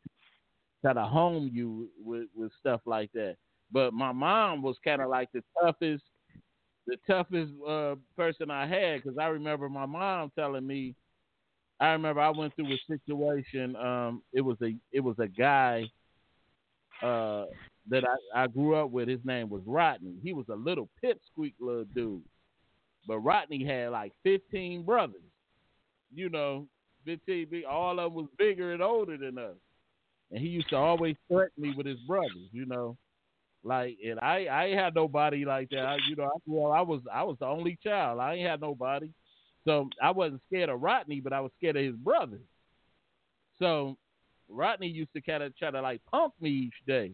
try 0.80 0.92
to 0.94 1.02
home 1.02 1.50
you 1.52 1.88
with 2.02 2.28
with 2.34 2.52
stuff 2.58 2.80
like 2.86 3.12
that. 3.12 3.36
But 3.72 3.92
my 3.94 4.12
mom 4.12 4.62
was 4.62 4.76
kind 4.84 5.00
of 5.00 5.08
like 5.08 5.30
the 5.32 5.42
toughest, 5.62 6.02
the 6.86 6.96
toughest 7.06 7.52
uh, 7.68 7.94
person 8.16 8.50
I 8.50 8.66
had 8.66 9.02
because 9.02 9.18
I 9.18 9.26
remember 9.26 9.68
my 9.68 9.86
mom 9.86 10.30
telling 10.36 10.66
me. 10.66 10.94
I 11.82 11.92
remember 11.92 12.20
I 12.20 12.28
went 12.28 12.54
through 12.56 12.74
a 12.74 12.78
situation. 12.86 13.74
Um, 13.76 14.22
it 14.34 14.42
was 14.42 14.58
a 14.62 14.74
it 14.92 15.00
was 15.00 15.18
a 15.18 15.26
guy 15.26 15.84
uh, 17.02 17.46
that 17.88 18.04
I, 18.04 18.42
I 18.42 18.46
grew 18.48 18.74
up 18.74 18.90
with. 18.90 19.08
His 19.08 19.20
name 19.24 19.48
was 19.48 19.62
Rodney. 19.64 20.16
He 20.22 20.34
was 20.34 20.44
a 20.50 20.54
little 20.54 20.90
pipsqueak 21.02 21.54
little 21.58 21.86
dude, 21.94 22.22
but 23.06 23.20
Rodney 23.20 23.64
had 23.64 23.92
like 23.92 24.12
fifteen 24.22 24.82
brothers. 24.82 25.22
You 26.14 26.28
know, 26.28 26.66
fifteen. 27.06 27.46
All 27.68 27.98
of 27.98 28.12
them 28.12 28.14
was 28.14 28.28
bigger 28.36 28.72
and 28.72 28.82
older 28.82 29.16
than 29.16 29.38
us, 29.38 29.56
and 30.30 30.40
he 30.40 30.48
used 30.48 30.68
to 30.70 30.76
always 30.76 31.16
threaten 31.28 31.62
me 31.62 31.72
with 31.74 31.86
his 31.86 32.00
brothers. 32.00 32.50
You 32.52 32.66
know, 32.66 32.96
like 33.62 33.98
and 34.04 34.18
I 34.20 34.46
I 34.46 34.66
ain't 34.66 34.78
had 34.78 34.94
nobody 34.94 35.44
like 35.44 35.70
that. 35.70 35.86
I, 35.86 35.98
you 36.08 36.16
know, 36.16 36.24
I, 36.24 36.38
well 36.46 36.72
I 36.72 36.80
was 36.80 37.00
I 37.12 37.22
was 37.22 37.36
the 37.40 37.46
only 37.46 37.78
child. 37.82 38.20
I 38.20 38.34
ain't 38.34 38.48
had 38.48 38.60
nobody, 38.60 39.10
so 39.64 39.88
I 40.02 40.10
wasn't 40.10 40.40
scared 40.46 40.70
of 40.70 40.80
Rodney, 40.80 41.20
but 41.20 41.32
I 41.32 41.40
was 41.40 41.52
scared 41.58 41.76
of 41.76 41.84
his 41.84 41.96
brothers. 41.96 42.40
So 43.58 43.96
Rodney 44.48 44.88
used 44.88 45.12
to 45.12 45.20
kind 45.20 45.42
of 45.42 45.56
try 45.56 45.70
to 45.70 45.80
like 45.80 46.00
punk 46.10 46.32
me 46.40 46.50
each 46.50 46.86
day, 46.86 47.12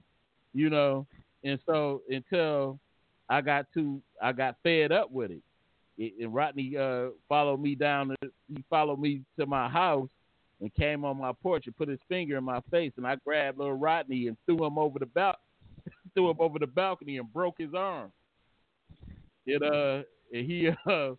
you 0.54 0.70
know, 0.70 1.06
and 1.44 1.58
so 1.66 2.02
until 2.08 2.78
I 3.28 3.40
got 3.40 3.66
to 3.74 4.00
I 4.22 4.32
got 4.32 4.56
fed 4.62 4.92
up 4.92 5.10
with 5.10 5.30
it. 5.30 5.42
And 6.20 6.34
Rodney 6.34 6.76
uh, 6.76 7.08
followed 7.28 7.60
me 7.60 7.74
down. 7.74 8.14
He 8.48 8.62
followed 8.68 9.00
me 9.00 9.22
to 9.38 9.46
my 9.46 9.66
house 9.66 10.10
and 10.60 10.74
came 10.74 11.04
on 11.04 11.18
my 11.18 11.32
porch 11.32 11.66
and 11.66 11.76
put 11.76 11.88
his 11.88 11.98
finger 12.08 12.36
in 12.36 12.44
my 12.44 12.60
face, 12.70 12.92
and 12.96 13.06
I 13.06 13.16
grabbed 13.16 13.58
little 13.58 13.74
Rodney 13.74 14.26
and 14.28 14.36
threw 14.46 14.64
him 14.64 14.78
over 14.78 14.98
the 14.98 15.06
bal- 15.06 15.38
threw 16.14 16.30
him 16.30 16.36
over 16.38 16.58
the 16.58 16.66
balcony 16.66 17.18
and 17.18 17.32
broke 17.32 17.56
his 17.58 17.74
arm. 17.74 18.12
It 19.46 19.62
uh, 19.62 20.02
and 20.32 20.46
he 20.46 20.68
uh, 20.90 21.12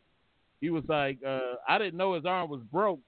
he 0.59 0.70
was 0.70 0.84
like, 0.88 1.20
uh, 1.26 1.55
I 1.68 1.78
didn't 1.78 1.97
know 1.97 2.15
his 2.15 2.26
arm 2.26 2.49
was 2.49 2.61
broke, 2.72 2.99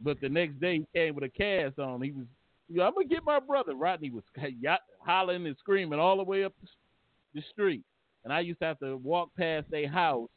but 0.00 0.20
the 0.20 0.28
next 0.28 0.60
day 0.60 0.78
he 0.78 0.86
came 0.94 1.14
with 1.14 1.24
a 1.24 1.28
cast 1.28 1.78
on. 1.78 2.02
He 2.02 2.10
was, 2.10 2.26
you 2.68 2.76
know, 2.78 2.84
I'm 2.84 2.94
gonna 2.94 3.06
get 3.06 3.24
my 3.24 3.40
brother. 3.40 3.74
Rodney 3.74 4.10
was 4.10 4.24
hollering 5.04 5.46
and 5.46 5.56
screaming 5.58 5.98
all 5.98 6.16
the 6.16 6.24
way 6.24 6.44
up 6.44 6.54
the 7.34 7.42
street, 7.50 7.82
and 8.24 8.32
I 8.32 8.40
used 8.40 8.60
to 8.60 8.66
have 8.66 8.78
to 8.80 8.96
walk 8.96 9.30
past 9.36 9.70
their 9.70 9.88
house 9.88 10.28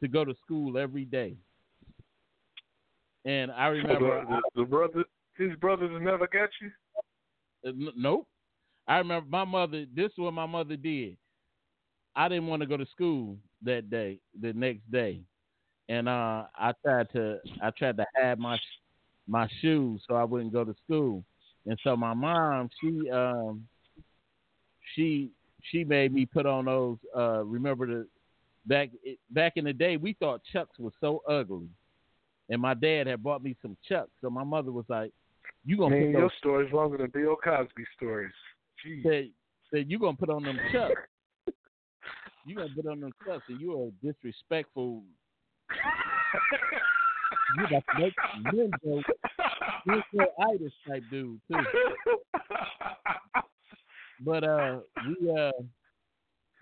to 0.00 0.08
go 0.08 0.24
to 0.24 0.34
school 0.44 0.78
every 0.78 1.04
day. 1.04 1.36
And 3.24 3.52
I 3.52 3.68
remember, 3.68 4.24
the, 4.28 4.62
the 4.62 4.64
brother, 4.64 5.04
his 5.38 5.54
brothers 5.60 5.90
never 6.02 6.26
got 6.26 6.48
you. 6.60 6.70
Uh, 7.64 7.90
nope. 7.96 8.26
I 8.86 8.98
remember 8.98 9.28
my 9.28 9.44
mother. 9.44 9.86
This 9.94 10.06
is 10.06 10.18
what 10.18 10.34
my 10.34 10.46
mother 10.46 10.76
did. 10.76 11.16
I 12.14 12.28
didn't 12.28 12.46
want 12.46 12.60
to 12.60 12.66
go 12.66 12.76
to 12.76 12.86
school 12.86 13.36
that 13.62 13.88
day, 13.90 14.18
the 14.40 14.52
next 14.52 14.90
day, 14.90 15.20
and 15.88 16.08
uh, 16.08 16.44
I 16.54 16.72
tried 16.84 17.10
to. 17.12 17.38
I 17.62 17.70
tried 17.70 17.96
to 17.96 18.06
have 18.14 18.38
my 18.38 18.58
my 19.28 19.48
shoes 19.60 20.02
so 20.06 20.14
I 20.14 20.24
wouldn't 20.24 20.52
go 20.52 20.64
to 20.64 20.74
school. 20.84 21.24
And 21.66 21.78
so 21.84 21.96
my 21.96 22.12
mom, 22.12 22.68
she 22.80 23.10
um, 23.10 23.66
she 24.94 25.30
she 25.70 25.84
made 25.84 26.12
me 26.12 26.26
put 26.26 26.46
on 26.46 26.64
those. 26.66 26.98
Uh, 27.16 27.44
remember 27.44 27.86
the 27.86 28.06
back 28.66 28.90
back 29.30 29.52
in 29.56 29.64
the 29.64 29.72
day, 29.72 29.96
we 29.96 30.14
thought 30.14 30.42
Chucks 30.52 30.78
was 30.78 30.92
so 31.00 31.22
ugly, 31.28 31.68
and 32.48 32.60
my 32.60 32.74
dad 32.74 33.06
had 33.06 33.22
bought 33.22 33.42
me 33.42 33.56
some 33.62 33.76
Chucks. 33.88 34.10
So 34.20 34.28
my 34.28 34.44
mother 34.44 34.72
was 34.72 34.86
like, 34.88 35.12
"You 35.64 35.76
gonna 35.76 35.94
Man, 35.94 36.06
put 36.06 36.10
your 36.10 36.20
those 36.22 36.30
story's 36.38 36.72
longer 36.72 36.98
than 36.98 37.10
Bill 37.10 37.36
Cosby 37.36 37.84
stories. 37.96 38.32
Jeez. 38.86 39.02
said, 39.02 39.30
said 39.72 39.90
you 39.90 39.98
gonna 39.98 40.16
put 40.16 40.30
on 40.30 40.42
them 40.42 40.58
chucks. 40.72 40.94
you 42.46 42.56
gonna 42.56 42.68
put 42.74 42.86
on 42.86 43.00
them 43.00 43.12
chucks, 43.26 43.44
and 43.48 43.60
you 43.60 43.78
are 43.80 43.88
a 43.88 43.90
disrespectful. 44.06 45.02
you 47.56 47.62
got 47.70 47.84
to 47.94 48.00
make 48.00 48.14
ninja 48.52 49.02
itis 50.50 50.72
type 50.88 51.02
dude 51.10 51.40
too. 51.50 51.58
But 54.24 54.44
uh, 54.44 54.78
we 55.06 55.30
uh, 55.30 55.50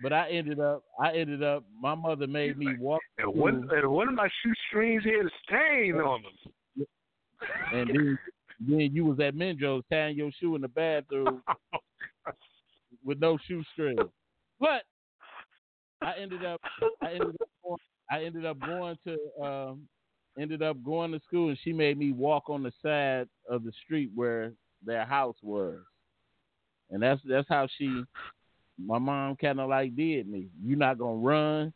but 0.02 0.12
I 0.12 0.30
ended 0.30 0.60
up, 0.60 0.82
I 0.98 1.12
ended 1.12 1.42
up. 1.42 1.64
My 1.78 1.94
mother 1.94 2.26
made 2.26 2.56
me 2.56 2.68
walk 2.78 3.02
And 3.18 3.34
one, 3.34 3.68
and 3.70 3.90
one 3.90 4.08
of 4.08 4.14
my 4.14 4.28
shoestrings 4.42 5.04
had 5.04 5.26
a 5.26 5.30
stain 5.44 5.96
on 5.96 6.22
them. 6.22 6.86
and 7.74 7.88
then 7.88 8.18
then 8.60 8.90
you 8.92 9.04
was 9.04 9.20
at 9.20 9.34
Menjo's 9.34 9.84
tying 9.90 10.16
your 10.16 10.30
shoe 10.38 10.54
in 10.54 10.62
the 10.62 10.68
bathroom 10.68 11.42
with 13.04 13.20
no 13.20 13.38
shoestring. 13.46 13.98
But 14.58 14.82
I 16.02 16.14
ended 16.20 16.44
up 16.44 16.60
I 17.02 17.12
ended 17.12 17.36
up 17.40 17.48
going, 17.64 17.78
I 18.10 18.24
ended 18.24 18.44
up 18.46 18.58
going 18.60 18.96
to 19.06 19.44
um 19.44 19.88
ended 20.38 20.62
up 20.62 20.82
going 20.84 21.12
to 21.12 21.20
school 21.26 21.48
and 21.48 21.58
she 21.62 21.72
made 21.72 21.98
me 21.98 22.12
walk 22.12 22.48
on 22.48 22.62
the 22.62 22.72
side 22.82 23.28
of 23.48 23.64
the 23.64 23.72
street 23.84 24.10
where 24.14 24.52
their 24.84 25.04
house 25.04 25.36
was. 25.42 25.78
And 26.90 27.02
that's 27.02 27.20
that's 27.28 27.48
how 27.48 27.68
she 27.78 28.02
my 28.78 28.98
mom 28.98 29.36
kinda 29.36 29.64
like 29.66 29.94
did 29.94 30.28
me. 30.28 30.48
You're 30.64 30.78
not 30.78 30.98
gonna 30.98 31.16
run 31.16 31.72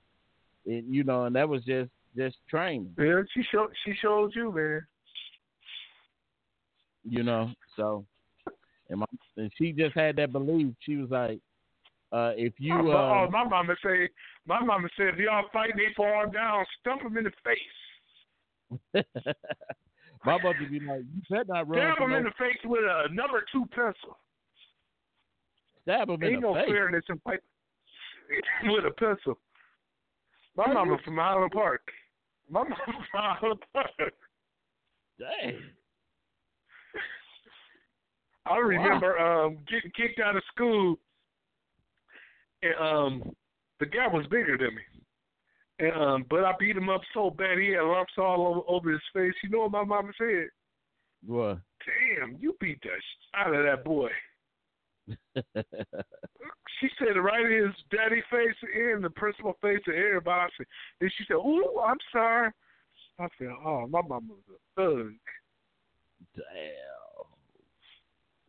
and 0.66 0.94
you 0.94 1.04
know, 1.04 1.24
and 1.24 1.36
that 1.36 1.48
was 1.48 1.64
just 1.64 1.90
just 2.16 2.36
training. 2.48 2.94
Yeah, 2.98 3.22
she 3.32 3.42
showed 3.50 3.70
she 3.84 3.94
showed 4.00 4.34
you, 4.34 4.52
man. 4.52 4.86
You 7.06 7.22
know, 7.22 7.50
so 7.76 8.06
and 8.90 9.00
my 9.00 9.06
and 9.36 9.50
she 9.56 9.72
just 9.72 9.94
had 9.94 10.16
that 10.16 10.32
belief. 10.32 10.74
She 10.80 10.96
was 10.96 11.10
like, 11.10 11.40
uh, 12.12 12.32
if 12.36 12.52
you 12.58 12.74
oh, 12.74 12.90
uh, 12.90 13.26
oh, 13.26 13.30
my 13.30 13.44
mama 13.44 13.74
say, 13.84 14.08
my 14.46 14.60
mama 14.60 14.88
said, 14.96 15.08
if 15.14 15.18
y'all 15.18 15.44
fight, 15.52 15.72
they 15.76 15.92
fall 15.96 16.30
down, 16.32 16.64
stump 16.80 17.02
them 17.02 17.16
in 17.16 17.24
the 17.24 17.32
face. 17.42 19.04
my 20.24 20.38
mother 20.42 20.54
be 20.70 20.80
like, 20.80 21.02
you 21.12 21.22
better 21.28 21.44
not 21.48 21.68
run. 21.68 21.78
Stab 21.78 21.98
them 21.98 22.12
in 22.12 22.22
no- 22.22 22.30
the 22.30 22.34
face 22.38 22.58
with 22.64 22.84
a 22.84 23.12
number 23.12 23.44
two 23.52 23.64
pencil. 23.74 24.18
Stab 25.82 26.08
him 26.08 26.22
in 26.22 26.34
Ain't 26.34 26.42
the 26.42 26.48
no 26.48 26.54
face. 26.54 26.68
fairness 26.68 27.04
in 27.08 27.18
fight 27.18 27.40
with 28.64 28.84
a 28.84 28.90
pencil. 28.92 29.38
My 30.56 30.72
mama 30.72 30.98
from 31.04 31.16
Highland 31.16 31.52
Park. 31.52 31.82
My 32.48 32.62
mama 32.62 32.76
from 32.84 33.04
Highland 33.12 33.60
Park. 33.72 34.14
Dang. 35.18 35.58
I 38.46 38.56
remember 38.58 39.18
um 39.18 39.58
getting 39.68 39.90
kicked 39.96 40.20
out 40.20 40.36
of 40.36 40.42
school 40.52 40.96
and 42.62 42.74
um 42.80 43.36
the 43.80 43.86
guy 43.86 44.06
was 44.08 44.26
bigger 44.26 44.56
than 44.58 44.74
me. 44.74 44.82
And 45.80 46.02
um 46.02 46.24
but 46.28 46.44
I 46.44 46.52
beat 46.58 46.76
him 46.76 46.88
up 46.88 47.00
so 47.12 47.30
bad 47.30 47.58
he 47.58 47.70
had 47.70 47.82
lumps 47.82 48.12
all 48.18 48.46
over, 48.46 48.60
over 48.68 48.90
his 48.90 49.00
face. 49.12 49.34
You 49.42 49.50
know 49.50 49.60
what 49.60 49.72
my 49.72 49.84
mama 49.84 50.12
said? 50.18 50.48
What? 51.26 51.58
Damn, 52.18 52.36
you 52.38 52.54
beat 52.60 52.80
the 52.82 52.88
sh- 52.88 53.36
out 53.36 53.54
of 53.54 53.64
that 53.64 53.84
boy. 53.84 54.10
She 56.80 56.88
said 56.98 57.16
right 57.16 57.44
in 57.44 57.66
his 57.66 57.76
daddy 57.90 58.22
face 58.30 58.56
and 58.74 59.04
the 59.04 59.10
principal 59.10 59.56
face 59.62 59.80
and 59.86 59.96
everybody. 59.96 60.40
I 60.40 60.48
said, 60.56 60.66
and 61.00 61.12
she 61.16 61.24
said, 61.26 61.36
"Ooh, 61.36 61.80
I'm 61.80 61.98
sorry." 62.12 62.50
I 63.18 63.28
said, 63.38 63.48
"Oh, 63.64 63.86
my 63.86 64.02
mama 64.02 64.26
was 64.28 64.42
a 64.50 64.80
thug." 64.80 65.12
Damn. 66.34 67.03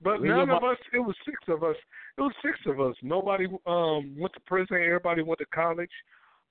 But 0.01 0.21
Well, 0.21 0.29
none 0.29 0.49
of 0.49 0.63
us. 0.63 0.77
It 0.93 0.99
was 0.99 1.15
six 1.25 1.37
of 1.47 1.63
us. 1.63 1.75
It 2.17 2.21
was 2.21 2.33
six 2.43 2.59
of 2.65 2.79
us. 2.79 2.95
Nobody 3.01 3.45
um 3.65 4.15
went 4.17 4.33
to 4.33 4.39
prison. 4.45 4.77
Everybody 4.77 5.21
went 5.21 5.39
to 5.39 5.45
college. 5.47 5.91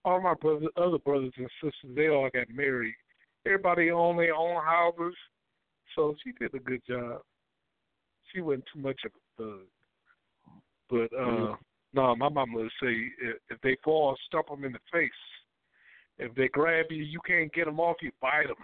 All 0.05 0.21
my 0.21 0.35
brothers, 0.35 0.69
other 0.77 0.99
brothers 0.99 1.33
and 1.37 1.49
sisters, 1.63 1.97
they 1.97 2.09
all 2.09 2.29
got 2.33 2.49
married. 2.51 2.95
Everybody 3.47 3.91
owned 3.91 4.19
their 4.19 4.35
own 4.35 4.63
houses. 4.63 5.15
So 5.95 6.15
she 6.23 6.33
did 6.33 6.55
a 6.55 6.59
good 6.59 6.83
job. 6.89 7.21
She 8.33 8.41
wasn't 8.41 8.65
too 8.73 8.81
much 8.81 9.01
of 9.05 9.13
a 9.15 9.43
thug. 9.43 9.67
But 10.91 11.17
uh 11.17 11.27
Mhm. 11.27 11.59
no, 11.93 12.17
my 12.17 12.29
mama 12.29 12.59
would 12.59 12.71
say 12.83 13.11
if, 13.23 13.37
if 13.51 13.61
they 13.63 13.77
fall, 13.85 14.17
stump 14.27 14.49
them 14.49 14.65
in 14.65 14.73
the 14.73 14.81
face. 14.93 15.11
If 16.19 16.35
they 16.35 16.49
grab 16.49 16.87
you, 16.91 17.03
you 17.03 17.21
can't 17.27 17.53
get 17.53 17.67
them 17.67 17.81
off. 17.81 17.97
You 18.01 18.11
bite 18.21 18.47
them. 18.47 18.57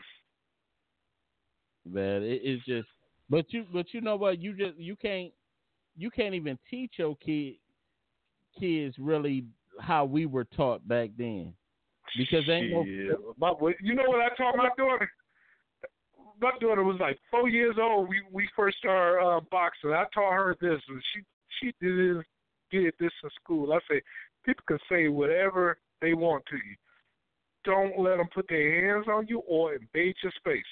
Man, 1.84 2.22
it, 2.22 2.40
it's 2.44 2.64
just. 2.64 2.88
But 3.30 3.52
you, 3.52 3.64
but 3.72 3.94
you 3.94 4.00
know 4.00 4.16
what? 4.16 4.40
You 4.40 4.54
just 4.54 4.76
you 4.76 4.96
can't 4.96 5.32
you 5.96 6.10
can't 6.10 6.34
even 6.34 6.58
teach 6.68 6.92
your 6.96 7.16
kid 7.16 7.54
kids 8.58 8.96
really 8.98 9.44
how 9.80 10.04
we 10.04 10.26
were 10.26 10.44
taught 10.44 10.86
back 10.86 11.10
then 11.16 11.54
because 12.16 12.48
ain't 12.48 12.72
no 12.72 12.84
my, 13.38 13.52
you 13.80 13.94
know 13.94 14.04
what 14.06 14.20
I 14.20 14.34
taught 14.36 14.56
my 14.56 14.70
daughter? 14.76 15.08
My 16.40 16.50
daughter 16.60 16.82
was 16.82 16.98
like 16.98 17.18
four 17.30 17.48
years 17.48 17.76
old. 17.80 18.08
We 18.08 18.20
we 18.32 18.48
first 18.56 18.78
started 18.78 19.24
uh, 19.24 19.40
boxing. 19.50 19.92
I 19.92 20.04
taught 20.12 20.32
her 20.32 20.56
this, 20.60 20.80
and 20.88 21.02
she 21.14 21.22
she 21.60 21.74
did 21.80 22.16
did 22.72 22.94
this 22.98 23.12
in 23.22 23.30
school. 23.42 23.72
I 23.72 23.78
say 23.88 24.02
people 24.44 24.64
can 24.66 24.78
say 24.90 25.06
whatever 25.08 25.78
they 26.00 26.14
want 26.14 26.44
to 26.46 26.56
you. 26.56 26.76
Don't 27.64 28.00
let 28.00 28.16
them 28.16 28.28
put 28.34 28.48
their 28.48 28.94
hands 28.94 29.06
on 29.06 29.26
you 29.28 29.40
or 29.40 29.74
invade 29.74 30.16
your 30.22 30.32
space 30.38 30.64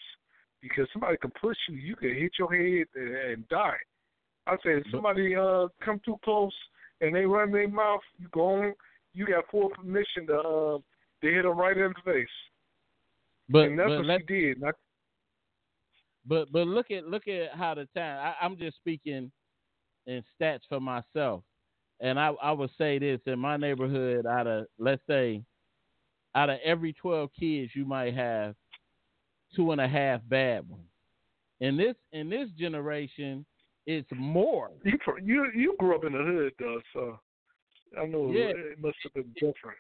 because 0.61 0.88
somebody 0.92 1.16
can 1.18 1.30
push 1.40 1.56
you. 1.68 1.76
You 1.76 1.96
can 1.96 2.14
hit 2.14 2.32
your 2.38 2.52
head 2.52 2.86
and, 2.94 3.14
and 3.14 3.48
die. 3.48 3.76
I 4.46 4.56
say 4.56 4.78
if 4.78 4.84
somebody 4.90 5.36
uh 5.36 5.68
come 5.84 6.00
too 6.04 6.18
close 6.24 6.54
and 7.00 7.14
they 7.14 7.24
run 7.24 7.52
their 7.52 7.68
mouth, 7.68 8.00
you 8.18 8.28
go 8.32 8.62
on. 8.62 8.74
You 9.14 9.26
got 9.26 9.44
full 9.50 9.70
permission 9.70 10.26
to 10.28 10.38
uh, 10.38 10.78
to 11.22 11.30
hit 11.30 11.42
them 11.42 11.59
right 11.59 11.76
in 11.76 11.92
the 11.94 12.12
face. 12.12 12.26
But 13.48 13.64
and 13.64 13.78
that's 13.78 13.88
but 13.88 13.98
what 13.98 14.06
let, 14.06 14.20
she 14.20 14.26
did. 14.26 14.64
I, 14.64 14.70
but 16.26 16.52
but 16.52 16.66
look 16.66 16.90
at 16.90 17.06
look 17.06 17.28
at 17.28 17.54
how 17.54 17.74
the 17.74 17.88
time. 17.96 18.18
I, 18.18 18.44
I'm 18.44 18.56
just 18.56 18.76
speaking 18.76 19.30
in 20.06 20.24
stats 20.40 20.61
for 20.68 20.80
myself, 20.80 21.42
and 22.00 22.18
I 22.18 22.28
I 22.42 22.52
would 22.52 22.70
say 22.78 22.98
this 22.98 23.20
in 23.26 23.38
my 23.38 23.56
neighborhood. 23.56 24.26
Out 24.26 24.46
of 24.46 24.66
let's 24.78 25.02
say, 25.06 25.42
out 26.34 26.50
of 26.50 26.59
every 26.64 26.92
12 26.92 27.30
kids, 27.38 27.72
you 27.74 27.84
might 27.84 28.14
have 28.14 28.54
two 29.55 29.72
and 29.72 29.80
a 29.80 29.88
half 29.88 30.20
bad 30.28 30.68
ones. 30.68 30.82
In 31.61 31.76
this 31.76 31.96
in 32.12 32.28
this 32.30 32.49
generation, 32.59 33.44
it's 33.86 34.09
more. 34.14 34.70
you 34.84 34.99
you 35.22 35.46
you 35.55 35.76
grew 35.78 35.94
up 35.96 36.05
in 36.05 36.12
the 36.12 36.18
hood 36.18 36.53
though, 36.59 36.80
so 36.92 37.18
I 38.01 38.07
know 38.07 38.30
Yeah. 38.32 38.53
it 38.55 38.80
must 38.80 38.96
have 39.03 39.14
been 39.14 39.32
different. 39.34 39.78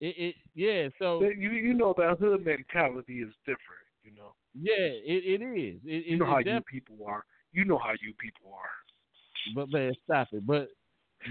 It, 0.00 0.14
it 0.18 0.34
yeah. 0.54 0.88
So 0.98 1.22
You 1.22 1.50
you 1.50 1.74
know 1.74 1.94
that 1.96 2.18
hood 2.18 2.44
mentality 2.44 3.20
is 3.22 3.32
different. 3.44 3.86
You 4.04 4.12
know. 4.16 4.34
yeah, 4.54 4.74
it, 4.76 5.40
it 5.40 5.44
is. 5.44 5.80
It, 5.84 6.06
You 6.06 6.18
know 6.18 6.26
how 6.26 6.38
it 6.38 6.46
you 6.46 6.60
people 6.70 6.96
are. 7.06 7.24
You 7.52 7.64
know 7.64 7.78
how 7.78 7.92
you 8.02 8.12
people 8.20 8.52
are. 8.52 9.54
but 9.54 9.70
man, 9.70 9.92
stop 10.04 10.28
it. 10.32 10.46
But 10.46 10.68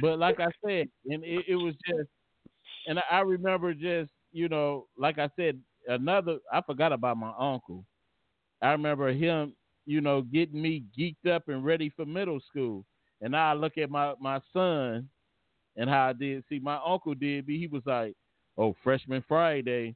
but 0.01 0.19
like 0.19 0.39
I 0.39 0.49
said, 0.65 0.89
and 1.05 1.23
it, 1.23 1.45
it 1.47 1.55
was 1.55 1.75
just, 1.87 2.09
and 2.87 2.99
I 3.09 3.19
remember 3.19 3.73
just 3.73 4.11
you 4.31 4.49
know, 4.49 4.87
like 4.97 5.19
I 5.19 5.29
said, 5.35 5.59
another. 5.87 6.37
I 6.51 6.61
forgot 6.61 6.93
about 6.93 7.17
my 7.17 7.33
uncle. 7.37 7.85
I 8.61 8.71
remember 8.71 9.11
him, 9.11 9.53
you 9.85 10.01
know, 10.01 10.21
getting 10.21 10.61
me 10.61 10.83
geeked 10.97 11.29
up 11.29 11.47
and 11.47 11.63
ready 11.63 11.91
for 11.95 12.05
middle 12.05 12.39
school. 12.49 12.85
And 13.21 13.31
now 13.31 13.51
I 13.51 13.53
look 13.53 13.77
at 13.77 13.89
my 13.89 14.13
my 14.19 14.39
son 14.53 15.09
and 15.77 15.89
how 15.89 16.07
I 16.09 16.13
did. 16.13 16.43
See, 16.49 16.59
my 16.59 16.79
uncle 16.85 17.13
did. 17.15 17.45
He 17.47 17.67
was 17.67 17.83
like, 17.85 18.15
"Oh, 18.57 18.75
freshman 18.83 19.23
Friday, 19.27 19.95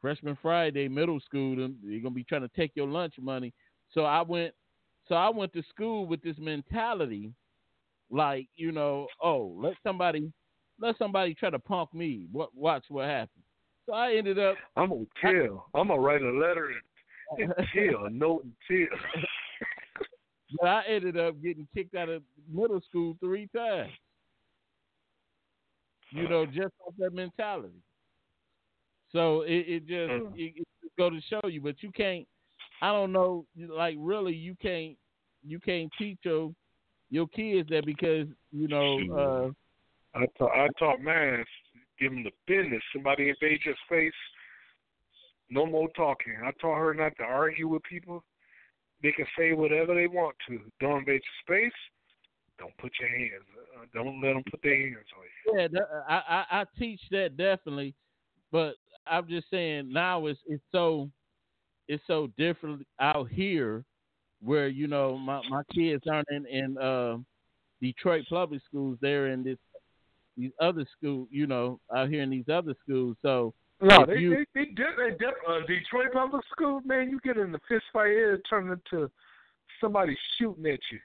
freshman 0.00 0.36
Friday, 0.40 0.88
middle 0.88 1.20
school. 1.20 1.56
They're 1.56 2.00
gonna 2.00 2.14
be 2.14 2.24
trying 2.24 2.42
to 2.42 2.48
take 2.56 2.72
your 2.74 2.88
lunch 2.88 3.14
money." 3.20 3.52
So 3.92 4.04
I 4.04 4.22
went. 4.22 4.54
So 5.08 5.14
I 5.16 5.28
went 5.28 5.52
to 5.54 5.62
school 5.64 6.06
with 6.06 6.22
this 6.22 6.38
mentality, 6.38 7.32
like 8.10 8.48
you 8.54 8.72
know, 8.72 9.08
oh, 9.22 9.56
let 9.58 9.74
somebody, 9.82 10.32
let 10.78 10.96
somebody 10.98 11.34
try 11.34 11.50
to 11.50 11.58
punk 11.58 11.92
me. 11.94 12.26
What? 12.30 12.54
Watch 12.54 12.84
what 12.88 13.06
happens. 13.06 13.44
So 13.86 13.92
I 13.94 14.14
ended 14.14 14.38
up. 14.38 14.56
I'm 14.76 14.90
gonna 14.90 15.04
tell. 15.20 15.66
I'm 15.74 15.88
gonna 15.88 16.00
write 16.00 16.22
a 16.22 16.30
letter 16.30 16.70
and, 17.38 17.50
and 17.50 17.66
tell, 17.74 18.06
a 18.06 18.10
note 18.10 18.44
and 18.44 18.52
tell. 18.68 18.98
But 20.58 20.66
I 20.66 20.82
ended 20.88 21.16
up 21.16 21.40
getting 21.40 21.68
kicked 21.72 21.94
out 21.94 22.08
of 22.08 22.22
middle 22.52 22.80
school 22.88 23.16
three 23.20 23.48
times. 23.54 23.92
You 26.10 26.28
know, 26.28 26.44
just 26.44 26.74
off 26.84 26.94
that 26.98 27.14
mentality. 27.14 27.80
So 29.12 29.42
it, 29.42 29.64
it 29.68 29.80
just 29.86 30.10
Mm. 30.10 30.34
it, 30.34 30.54
it 30.56 30.68
just 30.82 30.96
go 30.96 31.10
to 31.10 31.20
show 31.28 31.46
you, 31.48 31.60
but 31.60 31.82
you 31.82 31.92
can't. 31.92 32.26
I 32.82 32.92
don't 32.92 33.12
know, 33.12 33.44
like 33.56 33.96
really, 33.98 34.34
you 34.34 34.56
can't 34.60 34.96
you 35.46 35.60
can't 35.60 35.90
teach 35.98 36.18
your 36.22 36.52
your 37.10 37.28
kids 37.28 37.68
that 37.70 37.86
because 37.86 38.26
you 38.50 38.68
know. 38.68 39.54
uh 40.14 40.18
I 40.18 40.26
taught 40.36 40.50
I 40.50 40.68
taught 40.78 41.00
mine. 41.00 41.44
Give 42.00 42.12
them 42.12 42.24
the 42.24 42.32
business. 42.46 42.82
Somebody 42.94 43.28
invade 43.28 43.60
your 43.64 43.74
space. 43.86 44.12
No 45.50 45.66
more 45.66 45.88
talking. 45.96 46.34
I 46.44 46.52
taught 46.60 46.78
her 46.78 46.94
not 46.94 47.12
to 47.18 47.24
argue 47.24 47.68
with 47.68 47.82
people. 47.82 48.24
They 49.02 49.12
can 49.12 49.26
say 49.38 49.52
whatever 49.52 49.94
they 49.94 50.06
want 50.06 50.36
to. 50.48 50.60
Don't 50.80 51.00
invade 51.00 51.20
your 51.46 51.58
space. 51.58 51.76
Don't 52.58 52.76
put 52.78 52.92
your 53.00 53.08
hands. 53.08 53.44
Uh, 53.76 53.86
don't 53.94 54.20
let 54.22 54.34
them 54.34 54.42
put 54.50 54.60
their 54.62 54.76
hands 54.76 55.06
on 55.16 55.56
you. 55.56 55.68
Yeah, 55.72 55.80
I, 56.08 56.44
I 56.50 56.60
I 56.60 56.64
teach 56.78 57.00
that 57.10 57.36
definitely, 57.36 57.94
but 58.52 58.74
I'm 59.06 59.26
just 59.28 59.48
saying 59.50 59.90
now 59.90 60.26
it's 60.26 60.38
it's 60.46 60.62
so 60.70 61.10
it's 61.88 62.02
so 62.06 62.28
different 62.36 62.86
out 63.00 63.30
here, 63.30 63.84
where 64.42 64.68
you 64.68 64.86
know 64.86 65.16
my 65.16 65.40
my 65.48 65.62
kids 65.74 66.04
aren't 66.10 66.28
in 66.30 66.46
in 66.46 66.78
uh, 66.78 67.16
Detroit 67.80 68.26
public 68.28 68.60
schools; 68.68 68.98
they're 69.00 69.28
in 69.28 69.42
this 69.42 69.58
these 70.40 70.52
other 70.60 70.86
schools, 70.96 71.28
you 71.30 71.46
know, 71.46 71.80
out 71.94 72.08
here 72.08 72.22
in 72.22 72.30
these 72.30 72.48
other 72.48 72.74
schools. 72.82 73.16
So 73.22 73.54
No, 73.80 74.06
they 74.06 74.18
you, 74.18 74.44
they 74.54 74.64
they, 74.64 74.70
they 74.76 75.26
uh, 75.48 75.60
Detroit 75.66 76.12
public 76.12 76.42
school, 76.50 76.80
man. 76.84 77.10
You 77.10 77.20
get 77.22 77.36
in 77.36 77.52
the 77.52 77.60
fist 77.68 77.84
fight, 77.92 78.10
it 78.10 78.40
turn 78.48 78.70
into 78.70 79.10
somebody 79.80 80.16
shooting 80.38 80.66
at 80.66 80.80
you. 80.90 80.98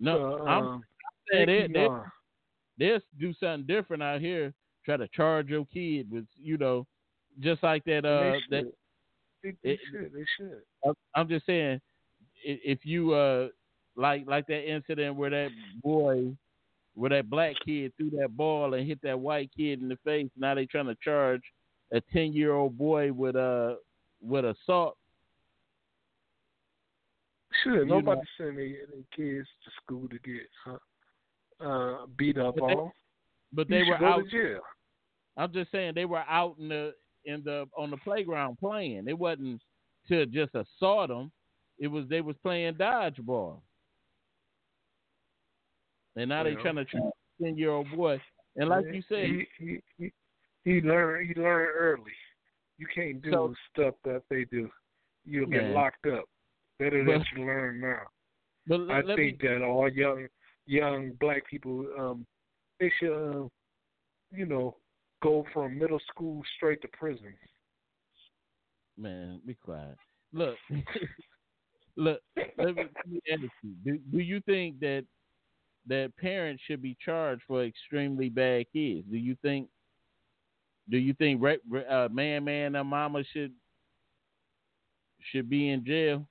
no, 0.00 0.38
Uh, 0.38 0.44
I'm 0.44 0.64
um, 0.66 0.84
saying 1.32 1.72
that, 1.72 1.86
uh, 1.86 2.02
they'll 2.78 3.00
do 3.18 3.32
something 3.34 3.66
different 3.66 4.02
out 4.02 4.20
here. 4.20 4.52
Try 4.84 4.96
to 4.96 5.08
charge 5.08 5.48
your 5.48 5.66
kid 5.66 6.10
with, 6.10 6.26
you 6.40 6.56
know, 6.56 6.86
just 7.40 7.62
like 7.62 7.84
that. 7.84 8.04
Uh, 8.04 8.32
they 8.32 8.40
that 8.50 8.62
should. 8.62 8.72
They, 9.42 9.50
they 9.62 9.70
it- 9.70 9.80
should. 9.90 10.12
They 10.12 10.24
should. 10.36 10.62
I'm- 10.84 10.94
I'm 11.14 11.28
just 11.28 11.46
saying, 11.46 11.80
if 12.44 12.84
you 12.84 13.12
uh 13.12 13.48
like 13.96 14.26
like 14.26 14.46
that 14.46 14.70
incident 14.70 15.16
where 15.16 15.30
that 15.30 15.50
boy, 15.82 16.36
where 16.96 17.10
that 17.10 17.30
black 17.30 17.54
kid 17.64 17.92
threw 17.96 18.10
that 18.18 18.36
ball 18.36 18.74
and 18.74 18.86
hit 18.86 18.98
that 19.02 19.20
white 19.20 19.50
kid 19.56 19.80
in 19.82 19.88
the 19.88 19.98
face. 20.04 20.28
Now 20.36 20.54
they 20.54 20.66
trying 20.66 20.86
to 20.86 20.96
charge 21.04 21.42
a 21.92 22.00
ten 22.12 22.32
year 22.32 22.52
old 22.54 22.76
boy 22.76 23.12
with 23.12 23.36
uh 23.36 23.74
with 24.20 24.44
assault. 24.44 24.96
Sure, 27.62 27.84
nobody 27.84 28.20
know- 28.38 28.50
their, 28.52 28.54
their 28.56 29.04
kids 29.14 29.48
to 29.64 29.70
school 29.82 30.08
to 30.08 30.18
get 30.18 30.48
uh, 30.66 31.64
uh, 31.64 32.06
beat 32.16 32.38
up 32.38 32.56
But 32.56 32.66
they- 32.66 32.74
on. 32.74 32.90
But 33.52 33.70
You 33.70 33.76
they 33.78 33.82
were 33.88 34.04
out. 34.04 34.24
I'm 35.38 35.52
just 35.52 35.70
saying 35.70 35.92
they 35.94 36.04
were 36.04 36.24
out 36.28 36.56
in 36.58 36.68
the 36.68 36.94
in 37.24 37.42
the 37.44 37.66
on 37.76 37.90
the 37.90 37.96
playground 37.98 38.58
playing. 38.58 39.06
It 39.08 39.18
wasn't 39.18 39.60
to 40.08 40.26
just 40.26 40.54
assault 40.54 41.08
them. 41.08 41.30
It 41.78 41.86
was 41.88 42.06
they 42.08 42.20
was 42.20 42.36
playing 42.42 42.74
dodgeball. 42.74 43.60
And 46.16 46.28
now 46.30 46.42
they 46.42 46.54
Well. 46.54 46.62
trying 46.62 46.76
to 46.76 46.98
a 46.98 47.10
ten 47.42 47.56
year 47.56 47.70
old 47.70 47.90
boy. 47.94 48.20
And 48.56 48.68
like 48.70 48.86
you 48.92 49.02
said, 49.08 49.24
he 49.26 49.46
he 49.58 49.80
he, 49.98 50.12
he 50.64 50.80
learned 50.80 51.28
he 51.28 51.34
learned 51.40 51.70
early. 51.76 52.12
You 52.78 52.86
can't 52.94 53.20
do 53.22 53.30
So- 53.30 53.54
stuff 53.72 53.94
that 54.04 54.22
they 54.30 54.44
do. 54.44 54.70
You'll 55.24 55.46
get 55.50 55.70
locked 55.72 56.06
up. 56.06 56.24
Better 56.78 57.02
But- 57.04 57.18
that 57.18 57.26
you 57.36 57.44
learn 57.44 57.80
now. 57.80 58.02
but 58.66 58.80
I 58.90 59.00
let 59.02 59.16
think 59.16 59.42
me, 59.42 59.48
that 59.48 59.62
all 59.62 59.88
young 59.90 60.26
young 60.66 61.12
black 61.20 61.46
people 61.48 61.86
um 61.98 62.26
they 62.80 62.90
should 62.98 63.12
uh, 63.14 63.48
you 64.32 64.46
know 64.46 64.76
go 65.22 65.44
from 65.52 65.78
middle 65.78 66.00
school 66.10 66.42
straight 66.56 66.80
to 66.82 66.88
prison. 66.88 67.34
man, 68.98 69.40
be 69.46 69.54
quiet. 69.54 69.96
Look, 70.32 70.56
look. 71.96 72.20
Let 72.58 72.74
me, 72.74 72.82
let 72.84 73.06
me 73.08 73.20
ask 73.32 73.42
you: 73.62 73.74
do, 73.84 73.98
do 74.10 74.18
you 74.18 74.40
think 74.42 74.80
that 74.80 75.04
that 75.86 76.16
parents 76.16 76.62
should 76.66 76.82
be 76.82 76.96
charged 77.04 77.42
for 77.46 77.64
extremely 77.64 78.28
bad 78.28 78.66
kids? 78.72 79.06
Do 79.10 79.16
you 79.16 79.36
think? 79.42 79.68
Do 80.88 80.98
you 80.98 81.14
think 81.14 81.42
uh, 81.42 82.08
man, 82.12 82.44
man, 82.44 82.74
and 82.76 82.88
mama 82.88 83.24
should 83.32 83.52
should 85.32 85.50
be 85.50 85.70
in 85.70 85.84
jail? 85.84 86.26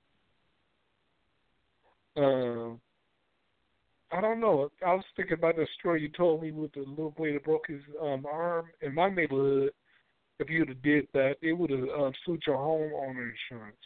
Um, 2.16 2.80
I 4.10 4.20
don't 4.20 4.40
know. 4.40 4.70
I 4.84 4.94
was 4.94 5.04
thinking 5.14 5.34
about 5.34 5.56
the 5.56 5.66
story 5.78 6.00
you 6.00 6.08
told 6.08 6.42
me 6.42 6.52
with 6.52 6.72
the 6.72 6.80
little 6.80 7.10
boy 7.10 7.32
that 7.34 7.44
broke 7.44 7.66
his 7.66 7.82
um 8.00 8.24
arm 8.30 8.66
in 8.80 8.94
my 8.94 9.10
neighborhood. 9.10 9.72
If 10.38 10.50
you'd 10.50 10.68
have 10.68 10.82
did 10.82 11.08
that, 11.14 11.36
it 11.40 11.52
would 11.54 11.70
have 11.70 11.88
um, 11.98 12.12
sued 12.24 12.42
your 12.46 12.56
homeowner 12.56 13.32
insurance. 13.50 13.76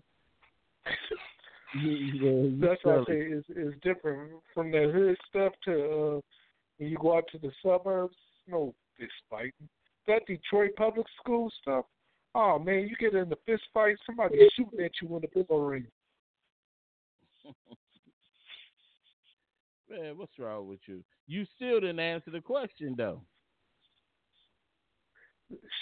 That's 2.60 2.80
why 2.84 2.96
I 2.96 3.04
say 3.06 3.20
it's, 3.20 3.46
it's 3.50 3.76
different 3.82 4.32
from 4.54 4.70
the 4.70 4.90
hood 4.92 5.16
stuff 5.28 5.52
to 5.64 5.72
uh, 5.72 6.20
when 6.78 6.90
you 6.90 6.98
go 7.00 7.16
out 7.16 7.24
to 7.32 7.38
the 7.38 7.50
suburbs. 7.62 8.16
No 8.48 8.74
fist 8.98 9.12
fighting. 9.28 9.68
That 10.06 10.26
Detroit 10.26 10.70
public 10.76 11.06
school 11.20 11.50
stuff. 11.60 11.84
Oh 12.34 12.58
man, 12.58 12.88
you 12.88 12.96
get 12.98 13.14
in 13.18 13.28
the 13.28 13.36
fist 13.46 13.64
fight, 13.74 13.96
somebody 14.06 14.36
shooting 14.56 14.84
at 14.84 14.92
you 15.02 15.14
in 15.16 15.22
the 15.22 15.44
bell 15.44 15.58
ring. 15.58 15.86
Man, 19.88 20.18
what's 20.18 20.38
wrong 20.38 20.68
with 20.68 20.80
you? 20.86 21.04
You 21.28 21.46
still 21.54 21.80
didn't 21.80 22.00
answer 22.00 22.30
the 22.30 22.40
question 22.40 22.94
though. 22.96 23.22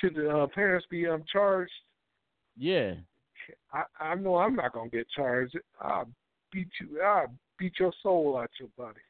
Should 0.01 0.19
uh, 0.19 0.47
parents 0.55 0.87
be 0.91 1.07
um 1.07 1.25
charged? 1.31 1.73
Yeah. 2.57 2.95
I 3.73 3.85
I 4.01 4.15
know 4.15 4.37
I'm 4.37 4.57
not 4.57 4.73
gonna 4.73 4.91
get 4.91 5.07
charged. 5.11 5.59
I'll 5.81 6.09
beat 6.53 6.69
you. 6.81 7.01
I'll 7.01 7.33
beat 7.59 7.75
your 7.79 7.93
soul 8.03 8.39
out 8.39 8.51
your 8.59 8.69
body. 8.77 9.01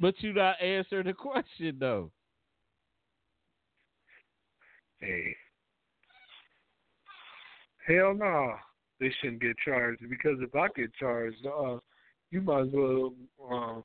but 0.00 0.14
you 0.18 0.32
not 0.32 0.60
answer 0.60 1.02
the 1.02 1.12
question 1.12 1.76
though. 1.78 2.10
Hey, 5.00 5.34
hell 7.86 8.14
no, 8.14 8.54
they 9.00 9.12
shouldn't 9.20 9.42
get 9.42 9.56
charged 9.64 10.08
because 10.08 10.38
if 10.40 10.54
I 10.54 10.68
get 10.76 10.94
charged, 10.94 11.44
uh, 11.46 11.78
you 12.30 12.40
might 12.40 12.62
as 12.62 12.68
well 12.72 13.12
uh, 13.50 13.80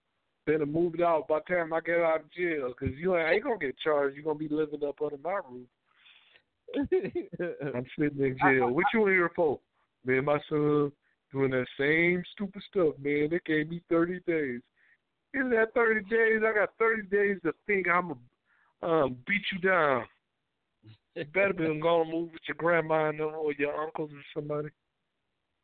better 0.45 0.65
move 0.65 0.95
it 0.95 1.01
out 1.01 1.28
by 1.28 1.39
the 1.39 1.55
time 1.55 1.74
I 1.74 1.82
get 1.82 1.99
out 1.99 2.22
of 2.22 2.32
jail 2.32 2.70
because 2.70 2.95
you 2.97 3.18
ain't 3.18 3.43
gonna 3.43 3.57
get 3.57 3.78
charged. 3.80 4.15
You're 4.15 4.26
gonna 4.26 4.39
be 4.39 4.47
living 4.47 4.84
up 4.88 5.01
under 5.01 5.18
my 5.18 5.39
roof. 5.49 5.68
I'm 6.76 7.86
sitting 7.97 8.24
in 8.24 8.38
jail. 8.41 8.70
What 8.70 8.86
you 8.93 9.05
here 9.07 9.32
for? 9.36 9.59
Man, 10.05 10.26
my 10.26 10.39
son 10.49 10.91
doing 11.32 11.51
that 11.51 11.65
same 11.80 12.24
stupid 12.34 12.61
stuff, 12.70 12.93
man. 13.01 13.30
They 13.32 13.39
gave 13.45 13.70
me 13.70 13.82
30 13.89 14.20
days. 14.28 14.61
In 15.34 15.49
that 15.51 15.74
30 15.76 16.01
days, 16.09 16.41
I 16.45 16.53
got 16.53 16.70
30 16.80 17.03
days 17.09 17.38
to 17.43 17.53
think 17.65 17.88
I'm 17.88 18.09
to 18.82 18.88
um, 18.88 19.18
beat 19.28 19.41
you 19.51 19.59
down. 19.59 20.05
You 21.15 21.26
better 21.34 21.53
be 21.53 21.63
to 21.65 21.74
move 21.74 22.32
with 22.32 22.41
your 22.47 22.55
grandma 22.57 23.09
and 23.09 23.20
them 23.20 23.34
or 23.36 23.53
your 23.53 23.76
uncles 23.76 24.11
or 24.13 24.24
somebody. 24.34 24.70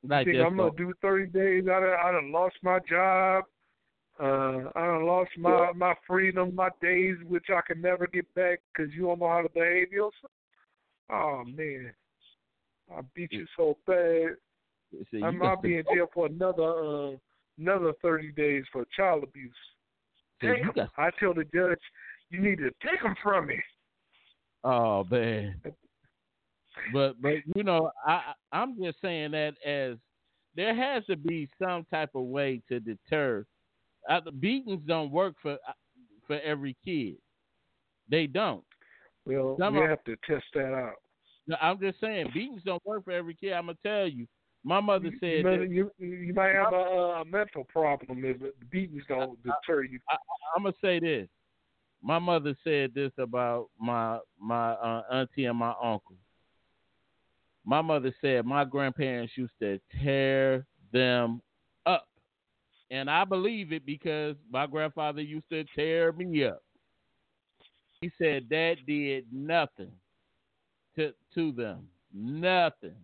Like 0.06 0.26
think 0.26 0.40
I'm 0.40 0.58
gonna 0.58 0.72
do 0.76 0.94
30 1.02 1.28
days? 1.28 1.64
I 1.64 1.80
done, 1.80 1.96
I 2.04 2.12
done 2.12 2.32
lost 2.32 2.56
my 2.62 2.80
job. 2.90 3.46
Uh, 4.20 4.70
I 4.76 4.86
done 4.86 5.06
lost 5.06 5.32
my, 5.38 5.72
my 5.76 5.96
freedom, 6.06 6.54
my 6.54 6.70
days, 6.82 7.16
which 7.28 7.46
I 7.50 7.62
can 7.66 7.82
never 7.82 8.06
get 8.08 8.32
back 8.36 8.60
because 8.74 8.94
you 8.94 9.04
don't 9.04 9.20
know 9.20 9.30
how 9.30 9.42
to 9.42 9.50
behave 9.50 9.92
yourself. 9.92 10.32
Oh, 11.12 11.44
man. 11.46 11.94
I 12.96 13.02
beat 13.16 13.32
you 13.32 13.46
so 13.58 13.78
bad. 13.88 14.36
I'm, 15.24 15.40
got 15.40 15.48
I'll 15.48 15.62
be 15.62 15.78
in 15.78 15.86
jail 15.94 16.08
for 16.14 16.28
another 16.28 16.64
uh, 16.64 17.12
another 17.58 17.94
thirty 18.02 18.32
days 18.34 18.64
for 18.72 18.86
child 18.96 19.24
abuse. 19.24 19.52
See, 20.42 20.48
Take 20.48 20.58
you 20.60 20.66
'em. 20.68 20.74
got- 20.76 20.90
I 20.98 21.10
tell 21.20 21.34
the 21.34 21.46
judge, 21.46 21.80
you 22.30 22.40
need 22.42 22.58
to 22.60 22.70
take 22.88 23.02
them 23.02 23.16
from 23.24 23.48
me. 23.48 23.60
Oh 24.64 25.04
man. 25.10 25.60
But 26.92 27.20
but 27.22 27.36
you 27.56 27.64
know, 27.64 27.90
I 28.06 28.12
I- 28.52 28.60
I'm 28.62 28.78
just 28.80 29.02
saying 29.02 29.32
that 29.32 29.56
as 29.66 29.98
there 30.56 30.76
has 30.76 31.06
to 31.08 31.16
be 31.16 31.50
some 31.58 31.86
type 31.86 32.12
of 32.14 32.24
way 32.26 32.62
to 32.70 32.80
deter. 32.80 33.46
Uh, 34.08 34.20
the 34.20 34.32
beatings 34.32 34.82
don't 34.86 35.12
work 35.12 35.36
for 35.42 35.54
uh, 35.54 35.74
for 36.28 36.40
every 36.42 36.76
kid. 36.86 37.16
They 38.10 38.28
don't. 38.28 38.64
Well, 39.26 39.56
Some 39.60 39.76
we 39.76 39.82
have 39.82 40.04
to 40.04 40.16
test 40.28 40.46
that 40.56 40.74
out. 40.74 40.96
No, 41.48 41.56
I'm 41.62 41.80
just 41.80 42.00
saying 42.00 42.28
beatings 42.34 42.64
don't 42.66 42.86
work 42.86 43.06
for 43.06 43.12
every 43.12 43.36
kid. 43.36 43.54
I'm 43.54 43.66
gonna 43.66 43.78
tell 43.86 44.08
you. 44.08 44.28
My 44.66 44.80
mother 44.80 45.10
You, 45.10 45.18
said 45.20 45.46
that, 45.46 45.70
you, 45.70 45.92
you 45.98 46.34
might 46.34 46.54
have 46.54 46.72
a, 46.72 47.22
a 47.22 47.26
mental 47.26 47.66
problem 47.66 48.24
if 48.24 48.40
the 48.40 48.54
beatings 48.72 49.04
don't 49.10 49.38
deter 49.44 49.84
you. 49.84 50.00
I'm 50.56 50.64
gonna 50.64 50.76
say 50.82 51.00
this. 51.00 51.28
My 52.02 52.20
mother 52.20 52.56
said 52.64 52.94
this 52.94 53.12
about 53.18 53.70
my 53.80 54.20
my 54.40 54.72
uh, 54.74 55.04
auntie 55.12 55.46
and 55.46 55.58
my 55.58 55.74
uncle. 55.82 56.16
My 57.66 57.82
mother 57.82 58.14
said 58.22 58.46
my 58.46 58.66
grandparents 58.66 59.34
used 59.38 59.54
to 59.62 59.80
tear 60.02 60.66
them 60.92 61.42
up, 61.86 62.08
and 62.92 63.10
I 63.10 63.26
believe 63.26 63.72
it 63.74 63.86
because 63.86 64.36
my 64.50 64.66
grandfather 64.66 65.22
used 65.22 65.50
to 65.50 65.64
tear 65.76 66.12
me 66.14 66.46
up. 66.46 66.62
He 68.04 68.12
said 68.18 68.48
that 68.50 68.78
did 68.86 69.26
nothing 69.32 69.92
to 70.96 71.14
to 71.36 71.52
them, 71.52 71.88
nothing. 72.14 72.96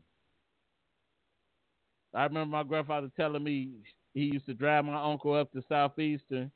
I 2.13 2.23
remember 2.23 2.57
my 2.57 2.63
grandfather 2.63 3.11
telling 3.15 3.43
me 3.43 3.69
he 4.13 4.25
used 4.25 4.45
to 4.47 4.53
drive 4.53 4.85
my 4.85 5.01
uncle 5.01 5.33
up 5.33 5.51
to 5.53 5.63
Southeastern 5.69 6.51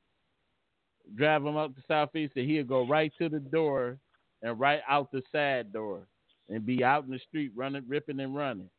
drive 1.15 1.45
him 1.45 1.57
up 1.57 1.75
to 1.75 1.81
Southeast, 1.87 2.33
and 2.35 2.49
he'd 2.49 2.67
go 2.67 2.87
right 2.87 3.11
to 3.19 3.29
the 3.29 3.39
door 3.39 3.97
and 4.41 4.59
right 4.59 4.81
out 4.87 5.11
the 5.11 5.21
side 5.31 5.71
door 5.73 6.07
and 6.49 6.65
be 6.65 6.83
out 6.83 7.05
in 7.05 7.11
the 7.11 7.19
street 7.27 7.51
running, 7.55 7.83
ripping 7.87 8.19
and 8.19 8.35
running. 8.35 8.69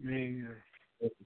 Man, 0.00 0.48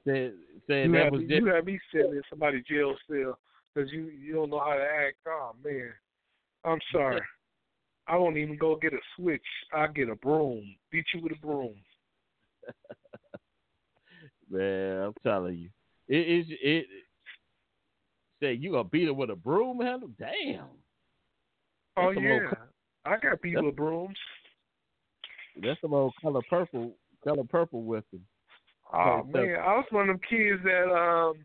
Said, 0.05 0.35
said 0.67 0.87
you, 0.87 0.93
that 0.93 1.05
have, 1.05 1.13
was 1.13 1.21
me- 1.21 1.29
just, 1.29 1.41
you 1.41 1.47
have 1.47 1.65
me 1.65 1.79
sitting 1.93 2.13
in 2.13 2.23
somebody's 2.29 2.65
jail 2.65 2.95
cell 3.09 3.39
because 3.73 3.93
you 3.93 4.07
you 4.07 4.35
don't 4.35 4.51
know 4.51 4.59
how 4.59 4.75
to 4.75 4.83
act. 4.83 5.17
Oh 5.27 5.53
man, 5.65 5.93
I'm 6.65 6.79
sorry. 6.93 7.21
I 8.07 8.17
won't 8.17 8.37
even 8.39 8.57
go 8.57 8.77
get 8.77 8.93
a 8.95 8.99
switch. 9.17 9.43
I 9.73 9.87
get 9.89 10.09
a 10.09 10.15
broom. 10.17 10.65
Beat 10.91 11.05
you 11.15 11.21
with 11.23 11.33
a 11.33 11.47
broom. 11.47 11.75
man. 14.51 15.03
I'm 15.03 15.15
telling 15.23 15.57
you, 15.57 15.69
it 16.09 16.17
is 16.41 16.47
it. 16.63 16.87
Say 18.43 18.55
you 18.55 18.73
gonna 18.73 18.85
beat 18.89 19.09
him 19.09 19.17
with 19.17 19.31
a 19.31 19.37
broom 19.37 19.81
handle? 19.81 20.11
Damn. 20.19 20.67
Oh 21.97 22.11
yeah, 22.11 22.35
little- 22.35 22.53
I 23.05 23.17
got 23.19 23.43
people 23.43 23.65
with 23.67 23.77
brooms. 23.77 24.17
that's 25.63 25.81
some 25.81 25.93
old 25.95 26.15
color 26.23 26.41
purple, 26.49 26.93
color 27.25 27.45
purple 27.45 27.83
with 27.83 28.05
him. 28.13 28.25
Oh 28.93 29.23
So- 29.33 29.39
man, 29.39 29.57
I 29.57 29.75
was 29.77 29.87
one 29.91 30.09
of 30.09 30.15
them 30.19 30.21
kids 30.29 30.63
that 30.65 30.93
um, 30.93 31.45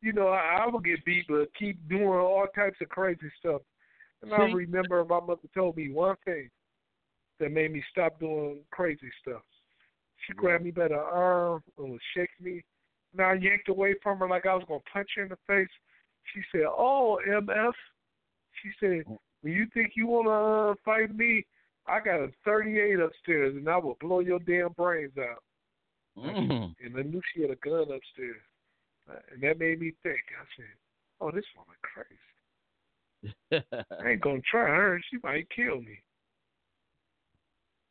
you 0.00 0.12
know, 0.12 0.28
I, 0.28 0.64
I 0.64 0.66
would 0.68 0.84
get 0.84 1.04
beat, 1.04 1.26
but 1.28 1.48
keep 1.58 1.88
doing 1.88 2.04
all 2.08 2.46
types 2.54 2.76
of 2.82 2.88
crazy 2.88 3.30
stuff. 3.38 3.62
And 4.22 4.32
I 4.32 4.52
remember 4.52 5.04
my 5.04 5.20
mother 5.20 5.48
told 5.54 5.76
me 5.76 5.90
one 5.90 6.16
thing 6.24 6.48
that 7.40 7.50
made 7.50 7.72
me 7.72 7.82
stop 7.90 8.20
doing 8.20 8.60
crazy 8.70 9.10
stuff. 9.20 9.42
She 10.26 10.32
grabbed 10.34 10.64
me 10.64 10.70
by 10.70 10.88
the 10.88 10.94
arm 10.94 11.62
and 11.78 11.90
was 11.90 12.00
shaking 12.14 12.54
me, 12.54 12.62
and 13.12 13.20
I 13.20 13.34
yanked 13.34 13.68
away 13.68 13.94
from 14.02 14.18
her 14.18 14.28
like 14.28 14.46
I 14.46 14.54
was 14.54 14.64
gonna 14.68 14.80
punch 14.92 15.08
her 15.16 15.24
in 15.24 15.28
the 15.28 15.38
face. 15.48 15.68
She 16.32 16.40
said, 16.52 16.66
"Oh, 16.66 17.20
MF," 17.26 17.74
she 18.62 18.70
said, 18.78 19.04
"When 19.40 19.52
you 19.52 19.66
think 19.74 19.96
you 19.96 20.06
wanna 20.06 20.70
uh, 20.70 20.74
fight 20.84 21.14
me, 21.14 21.44
I 21.86 21.98
got 21.98 22.20
a 22.20 22.32
38 22.44 23.00
upstairs, 23.00 23.56
and 23.56 23.68
I 23.68 23.76
will 23.78 23.96
blow 24.00 24.20
your 24.20 24.38
damn 24.38 24.72
brains 24.72 25.18
out." 25.18 25.42
Mm. 26.16 26.76
and 26.78 26.96
I 26.96 27.02
knew 27.02 27.22
she 27.32 27.40
had 27.40 27.50
a 27.50 27.56
gun 27.56 27.90
upstairs, 27.90 28.42
and 29.32 29.42
that 29.42 29.58
made 29.58 29.80
me 29.80 29.92
think. 30.04 30.22
I 30.38 30.44
said, 30.56 30.76
"Oh, 31.20 31.32
this 31.32 31.46
woman 31.56 31.76
crazy. 31.82 32.31
I 33.52 34.08
ain't 34.08 34.20
gonna 34.20 34.40
try 34.50 34.66
her. 34.68 35.00
She 35.10 35.18
might 35.22 35.46
kill 35.54 35.80
me." 35.80 35.98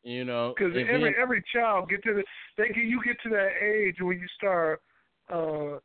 you 0.04 0.26
know, 0.26 0.54
Because 0.58 0.76
every 0.76 1.14
every 1.22 1.44
child 1.54 1.90
get 1.90 2.04
to 2.04 2.14
the 2.14 2.24
they 2.58 2.68
get 2.70 2.78
you 2.86 3.02
get 3.04 3.18
to 3.24 3.30
that 3.30 3.52
age 3.64 3.98
when 4.00 4.20
you 4.20 4.28
start 4.36 4.82
uh 5.32 5.78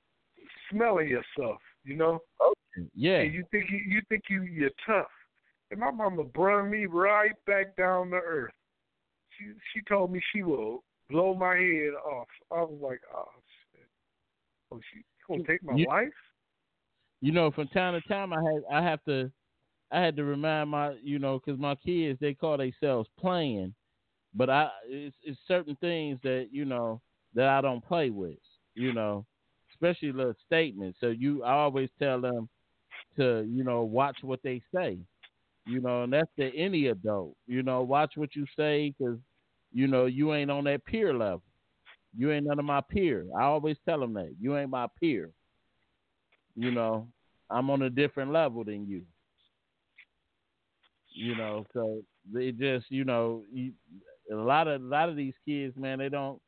smelling 0.70 1.08
yourself, 1.08 1.58
you 1.84 1.96
know. 1.96 2.18
Oh 2.40 2.52
yeah, 2.94 3.18
And 3.20 3.32
you 3.34 3.44
think 3.50 3.70
you, 3.70 3.78
you 3.86 4.00
think 4.08 4.24
you 4.30 4.42
you're 4.42 4.70
tough. 4.86 5.06
And 5.70 5.80
my 5.80 5.90
mama 5.90 6.24
brought 6.24 6.64
me 6.68 6.86
right 6.86 7.32
back 7.46 7.76
down 7.76 8.10
to 8.10 8.16
earth. 8.16 8.52
She 9.38 9.52
she 9.74 9.82
told 9.88 10.10
me 10.12 10.20
she 10.32 10.42
will 10.42 10.82
blow 11.10 11.34
my 11.34 11.54
head 11.56 11.92
off. 12.10 12.28
I 12.50 12.60
was 12.62 12.78
like, 12.80 13.00
oh 13.14 13.26
shit. 13.72 13.88
Oh, 14.72 14.80
she 14.92 15.02
gonna 15.28 15.44
take 15.46 15.62
my 15.62 15.74
You- 15.76 15.86
life? 15.86 16.08
You 17.20 17.32
know, 17.32 17.50
from 17.50 17.68
time 17.68 18.00
to 18.00 18.08
time, 18.08 18.32
I 18.32 18.36
had 18.42 18.62
I 18.72 18.82
have 18.82 19.04
to 19.04 19.30
I 19.92 20.00
had 20.00 20.16
to 20.16 20.24
remind 20.24 20.70
my 20.70 20.94
you 21.02 21.18
know 21.18 21.40
because 21.40 21.60
my 21.60 21.74
kids 21.76 22.18
they 22.20 22.34
call 22.34 22.58
themselves 22.58 23.08
playing, 23.18 23.74
but 24.34 24.50
I 24.50 24.70
it's, 24.86 25.16
it's 25.24 25.40
certain 25.48 25.76
things 25.80 26.18
that 26.24 26.48
you 26.52 26.64
know 26.64 27.00
that 27.34 27.48
I 27.48 27.60
don't 27.62 27.84
play 27.84 28.10
with, 28.10 28.38
you 28.74 28.92
know, 28.92 29.26
especially 29.72 30.12
little 30.12 30.34
statements. 30.46 30.98
So 31.00 31.08
you 31.08 31.44
I 31.44 31.52
always 31.52 31.90
tell 31.98 32.20
them 32.20 32.48
to 33.16 33.46
you 33.48 33.64
know 33.64 33.84
watch 33.84 34.18
what 34.22 34.40
they 34.42 34.62
say, 34.74 34.98
you 35.66 35.80
know, 35.80 36.04
and 36.04 36.12
that's 36.12 36.30
to 36.38 36.56
any 36.56 36.88
adult, 36.88 37.36
you 37.46 37.62
know, 37.62 37.82
watch 37.82 38.12
what 38.16 38.36
you 38.36 38.46
say 38.56 38.94
because 38.98 39.18
you 39.72 39.88
know 39.88 40.06
you 40.06 40.34
ain't 40.34 40.50
on 40.50 40.64
that 40.64 40.84
peer 40.84 41.14
level. 41.14 41.42
You 42.16 42.32
ain't 42.32 42.46
none 42.46 42.58
of 42.58 42.64
my 42.64 42.80
peer. 42.80 43.26
I 43.38 43.44
always 43.44 43.76
tell 43.86 44.00
them 44.00 44.14
that 44.14 44.34
you 44.40 44.56
ain't 44.56 44.70
my 44.70 44.88
peer 45.00 45.30
you 46.56 46.70
know, 46.70 47.06
I'm 47.50 47.70
on 47.70 47.82
a 47.82 47.90
different 47.90 48.32
level 48.32 48.64
than 48.64 48.86
you. 48.86 49.02
You 51.14 51.36
know, 51.36 51.64
so 51.72 52.02
they 52.32 52.50
just, 52.52 52.86
you 52.90 53.04
know, 53.04 53.42
you, 53.52 53.72
a 54.30 54.34
lot 54.34 54.68
of 54.68 54.82
a 54.82 54.84
lot 54.84 55.08
of 55.08 55.16
these 55.16 55.34
kids, 55.46 55.76
man, 55.76 55.98
they 55.98 56.08
don't 56.08 56.40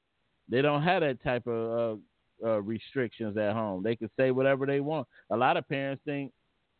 they 0.48 0.62
don't 0.62 0.82
have 0.82 1.02
that 1.02 1.22
type 1.22 1.46
of 1.46 2.00
uh, 2.42 2.46
uh, 2.46 2.60
restrictions 2.60 3.36
at 3.36 3.52
home. 3.52 3.82
They 3.82 3.96
can 3.96 4.10
say 4.16 4.30
whatever 4.30 4.66
they 4.66 4.80
want. 4.80 5.06
A 5.30 5.36
lot 5.36 5.56
of 5.56 5.68
parents 5.68 6.02
think 6.04 6.32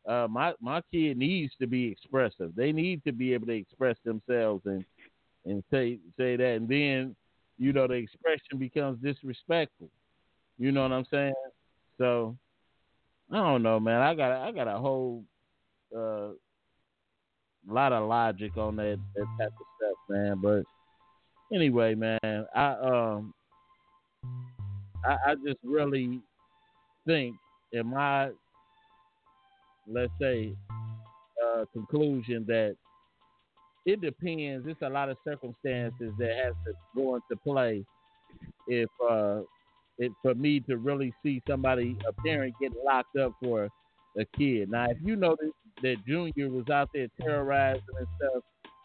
uh, 0.07 0.26
my 0.29 0.55
my 0.61 0.83
kid 0.93 1.16
needs 1.16 1.53
to 1.61 1.66
be 1.66 1.87
expressive. 1.87 2.55
They 2.55 2.72
need 2.72 3.05
to 3.05 3.12
be 3.12 3.33
able 3.35 3.47
to 3.47 3.55
express 3.55 3.97
themselves 4.05 4.62
and 4.66 4.85
and 5.45 5.62
say 5.70 5.99
say 6.16 6.37
that, 6.37 6.57
and 6.57 6.68
then 6.68 7.16
you 7.59 7.72
know 7.72 7.87
the 7.87 7.95
expression 7.95 8.59
becomes 8.59 9.03
disrespectful. 9.03 9.89
You 10.59 10.72
know 10.72 10.83
what 10.83 10.93
I'm 10.93 11.07
saying? 11.11 11.35
So 11.99 12.37
I 13.31 13.37
don't 13.37 13.62
know, 13.62 13.79
man. 13.79 14.01
I 14.01 14.14
got 14.14 14.33
I 14.33 14.53
got 14.53 14.68
a 14.68 14.79
whole 14.79 15.24
uh, 15.97 16.29
lot 17.68 17.93
of 17.93 18.09
logic 18.09 18.57
on 18.57 18.76
that 18.76 18.99
that 19.14 19.26
type 19.39 19.49
of 19.49 19.66
stuff, 19.76 19.99
man. 20.09 20.41
But 20.43 20.62
anyway, 21.55 21.95
man, 21.95 22.47
I 22.55 22.72
um 22.83 23.35
I, 25.05 25.16
I 25.26 25.35
just 25.47 25.59
really 25.62 26.20
think 27.07 27.37
in 27.72 27.89
my 27.89 28.31
let's 29.87 30.12
say 30.20 30.55
uh, 31.45 31.64
conclusion 31.72 32.45
that 32.47 32.76
it 33.85 34.01
depends. 34.01 34.66
It's 34.66 34.83
a 34.83 34.89
lot 34.89 35.09
of 35.09 35.16
circumstances 35.24 36.12
that 36.18 36.37
has 36.45 36.55
to 36.66 36.72
go 36.95 37.14
into 37.16 37.43
play 37.43 37.85
if 38.66 38.89
uh, 39.09 39.41
it 39.99 40.12
for 40.22 40.34
me 40.34 40.61
to 40.61 40.76
really 40.76 41.12
see 41.22 41.42
somebody 41.49 41.96
a 42.09 42.12
parent 42.22 42.55
get 42.61 42.72
locked 42.84 43.16
up 43.16 43.32
for 43.42 43.68
a 44.18 44.24
kid. 44.36 44.70
Now, 44.70 44.90
if 44.90 44.99
you 45.03 45.16
notice 45.16 45.51
that, 45.82 45.96
Junior 46.07 46.51
was 46.51 46.68
out 46.70 46.88
there 46.94 47.09
terrorizing 47.20 47.82
and 47.99 48.07
stuff, 48.16 48.42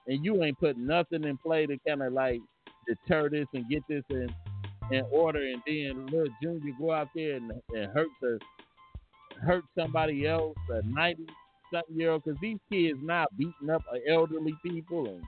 and 0.08 0.24
you 0.24 0.44
ain't 0.44 0.60
put 0.60 0.78
nothing 0.78 1.24
in 1.24 1.38
play 1.38 1.66
to 1.66 1.78
kind 1.88 2.04
of 2.04 2.14
like 2.14 2.40
deter 2.88 3.30
this 3.30 3.48
and 3.54 3.70
get 3.70 3.84
this 3.88 4.04
in 4.10 4.30
in 4.92 5.06
order, 5.12 5.40
and 5.40 5.62
then 5.66 6.06
little 6.08 6.34
Junior 6.42 6.74
go 6.80 6.92
out 6.92 7.08
there 7.16 7.38
and, 7.38 7.52
and 7.74 7.92
hurt 7.94 8.10
the 8.22 8.40
hurt 9.42 9.64
somebody 9.78 10.28
else, 10.28 10.56
a 10.70 10.82
ninety 10.86 11.26
something 11.72 11.96
year 11.96 12.12
old, 12.12 12.24
because 12.24 12.40
these 12.42 12.60
kids 12.72 13.00
now 13.02 13.26
beating 13.38 13.70
up 13.74 13.82
elderly 14.10 14.54
people 14.64 15.08
and 15.08 15.24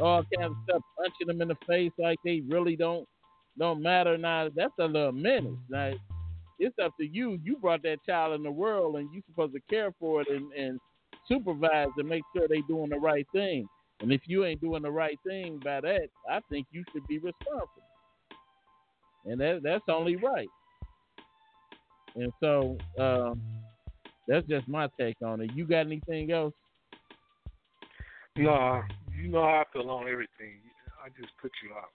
all 0.00 0.22
kinds 0.36 0.52
of 0.52 0.56
stuff, 0.68 0.82
punching 0.96 1.26
them 1.26 1.42
in 1.42 1.48
the 1.48 1.56
face 1.66 1.92
like 1.98 2.18
they 2.24 2.40
really 2.48 2.76
don't 2.76 3.06
don't 3.58 3.82
matter. 3.82 4.16
Now 4.16 4.48
that's 4.54 4.72
a 4.78 4.84
little 4.84 5.12
menace. 5.12 5.58
Now 5.68 5.92
it's 6.58 6.76
up 6.82 6.92
to 6.98 7.06
you. 7.06 7.38
You 7.42 7.56
brought 7.56 7.82
that 7.82 8.04
child 8.06 8.34
in 8.34 8.42
the 8.42 8.50
world, 8.50 8.96
and 8.96 9.08
you're 9.12 9.22
supposed 9.28 9.54
to 9.54 9.60
care 9.70 9.92
for 9.98 10.22
it 10.22 10.28
and, 10.28 10.52
and 10.52 10.80
supervise 11.26 11.88
and 11.96 12.08
make 12.08 12.22
sure 12.34 12.48
they 12.48 12.62
doing 12.62 12.90
the 12.90 12.98
right 12.98 13.26
thing. 13.32 13.68
And 14.00 14.12
if 14.12 14.22
you 14.26 14.44
ain't 14.44 14.60
doing 14.60 14.82
the 14.82 14.90
right 14.90 15.18
thing 15.26 15.60
by 15.64 15.80
that, 15.80 16.08
I 16.30 16.40
think 16.50 16.66
you 16.70 16.84
should 16.92 17.06
be 17.08 17.18
responsible. 17.18 17.82
And 19.24 19.40
that 19.40 19.60
that's 19.62 19.84
only 19.88 20.16
right. 20.16 20.48
And 22.14 22.32
so 22.40 22.78
um, 22.98 23.40
that's 24.26 24.46
just 24.46 24.68
my 24.68 24.88
take 24.98 25.16
on 25.24 25.40
it. 25.40 25.50
You 25.54 25.66
got 25.66 25.86
anything 25.86 26.32
else? 26.32 26.54
Nah, 28.36 28.82
you 29.16 29.28
know 29.28 29.42
how 29.42 29.64
I 29.68 29.72
feel 29.72 29.90
on 29.90 30.02
everything. 30.08 30.60
I 31.04 31.08
just 31.20 31.32
put 31.42 31.50
you 31.62 31.74
out. 31.74 31.90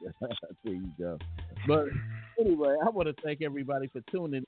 there 0.64 0.74
you 0.74 0.90
go. 0.98 1.18
But 1.66 1.86
anyway, 2.40 2.76
I 2.84 2.90
want 2.90 3.08
to 3.08 3.22
thank 3.22 3.42
everybody 3.42 3.88
for 3.88 4.00
tuning 4.10 4.44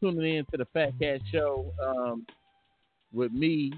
tuning 0.00 0.36
in 0.36 0.44
to 0.46 0.56
the 0.56 0.66
Fat 0.72 0.92
Cat 1.00 1.20
Show 1.32 1.72
um, 1.84 2.26
with 3.12 3.32
me. 3.32 3.72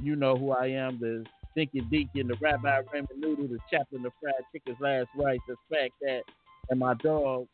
You 0.00 0.14
know 0.14 0.36
who 0.36 0.52
I 0.52 0.66
am, 0.66 0.98
the 1.00 1.24
Stinking 1.52 1.88
Deacon, 1.90 2.28
the 2.28 2.36
Rabbi 2.40 2.80
Raymond 2.92 3.08
Noodle, 3.16 3.48
the 3.48 3.58
Chaplain 3.70 4.06
of 4.06 4.12
Fried 4.20 4.34
Chicken's 4.52 4.78
Last 4.80 5.08
Rites, 5.16 5.42
the 5.48 5.56
Fat 5.68 5.90
Cat, 6.04 6.22
and 6.70 6.78
my 6.78 6.94
dog, 6.94 7.48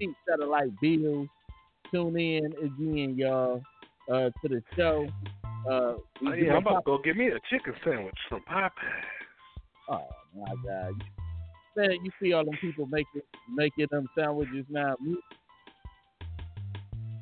Chief 0.00 0.10
Satellite 0.28 0.70
Bills. 0.80 1.28
Tune 1.92 2.18
in 2.18 2.46
again, 2.62 3.16
y'all, 3.18 3.62
uh, 4.10 4.30
to 4.42 4.48
the 4.48 4.62
show. 4.76 5.08
Uh, 5.68 5.94
Oh, 6.24 6.32
yeah, 6.34 6.52
I'm 6.52 6.58
about 6.58 6.76
to 6.76 6.82
go 6.84 6.98
get 6.98 7.16
me 7.16 7.28
a 7.28 7.40
chicken 7.50 7.74
sandwich 7.84 8.14
from 8.28 8.42
Popeyes. 8.48 8.70
Oh 9.88 10.06
my 10.36 10.54
God, 10.66 10.92
man! 11.76 12.04
You 12.04 12.10
see 12.20 12.32
all 12.32 12.44
them 12.44 12.56
people 12.60 12.86
making 12.86 13.22
making 13.52 13.86
them 13.90 14.08
sandwiches 14.16 14.66
now. 14.68 14.94
Me, 15.00 15.16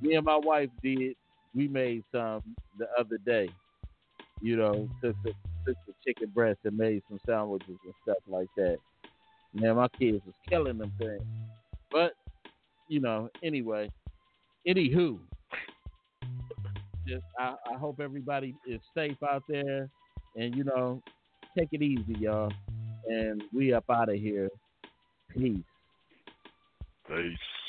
me 0.01 0.15
and 0.15 0.25
my 0.25 0.37
wife 0.37 0.71
did. 0.83 1.15
We 1.55 1.69
made 1.69 2.05
some 2.13 2.43
the 2.79 2.87
other 2.99 3.19
day. 3.27 3.51
You 4.41 4.57
know, 4.57 4.89
took 5.03 5.17
the 5.25 5.33
took 5.67 5.77
the 5.87 5.95
chicken 6.07 6.31
breast 6.35 6.61
and 6.65 6.77
made 6.77 7.03
some 7.09 7.21
sandwiches 7.27 7.77
and 7.85 7.95
stuff 8.03 8.19
like 8.29 8.49
that. 8.57 8.79
Man, 9.53 9.77
my 9.77 9.89
kids 9.89 10.23
was 10.25 10.35
killing 10.49 10.79
them 10.79 10.93
things. 10.99 11.23
But 11.91 12.13
you 12.89 13.01
know, 13.01 13.29
anyway, 13.43 13.91
anywho, 14.67 15.19
just 17.07 17.25
I, 17.39 17.55
I 17.73 17.79
hope 17.79 18.01
everybody 18.01 18.55
is 18.67 18.81
safe 18.95 19.17
out 19.29 19.43
there, 19.49 19.89
and 20.37 20.55
you 20.55 20.65
know, 20.65 21.03
take 21.59 21.69
it 21.73 21.83
easy, 21.83 22.15
y'all. 22.19 22.53
And 23.07 23.43
we 23.53 23.73
up 23.73 23.85
out 23.91 24.09
of 24.09 24.17
here. 24.17 24.49
Peace. 25.31 25.63
Peace. 27.09 27.60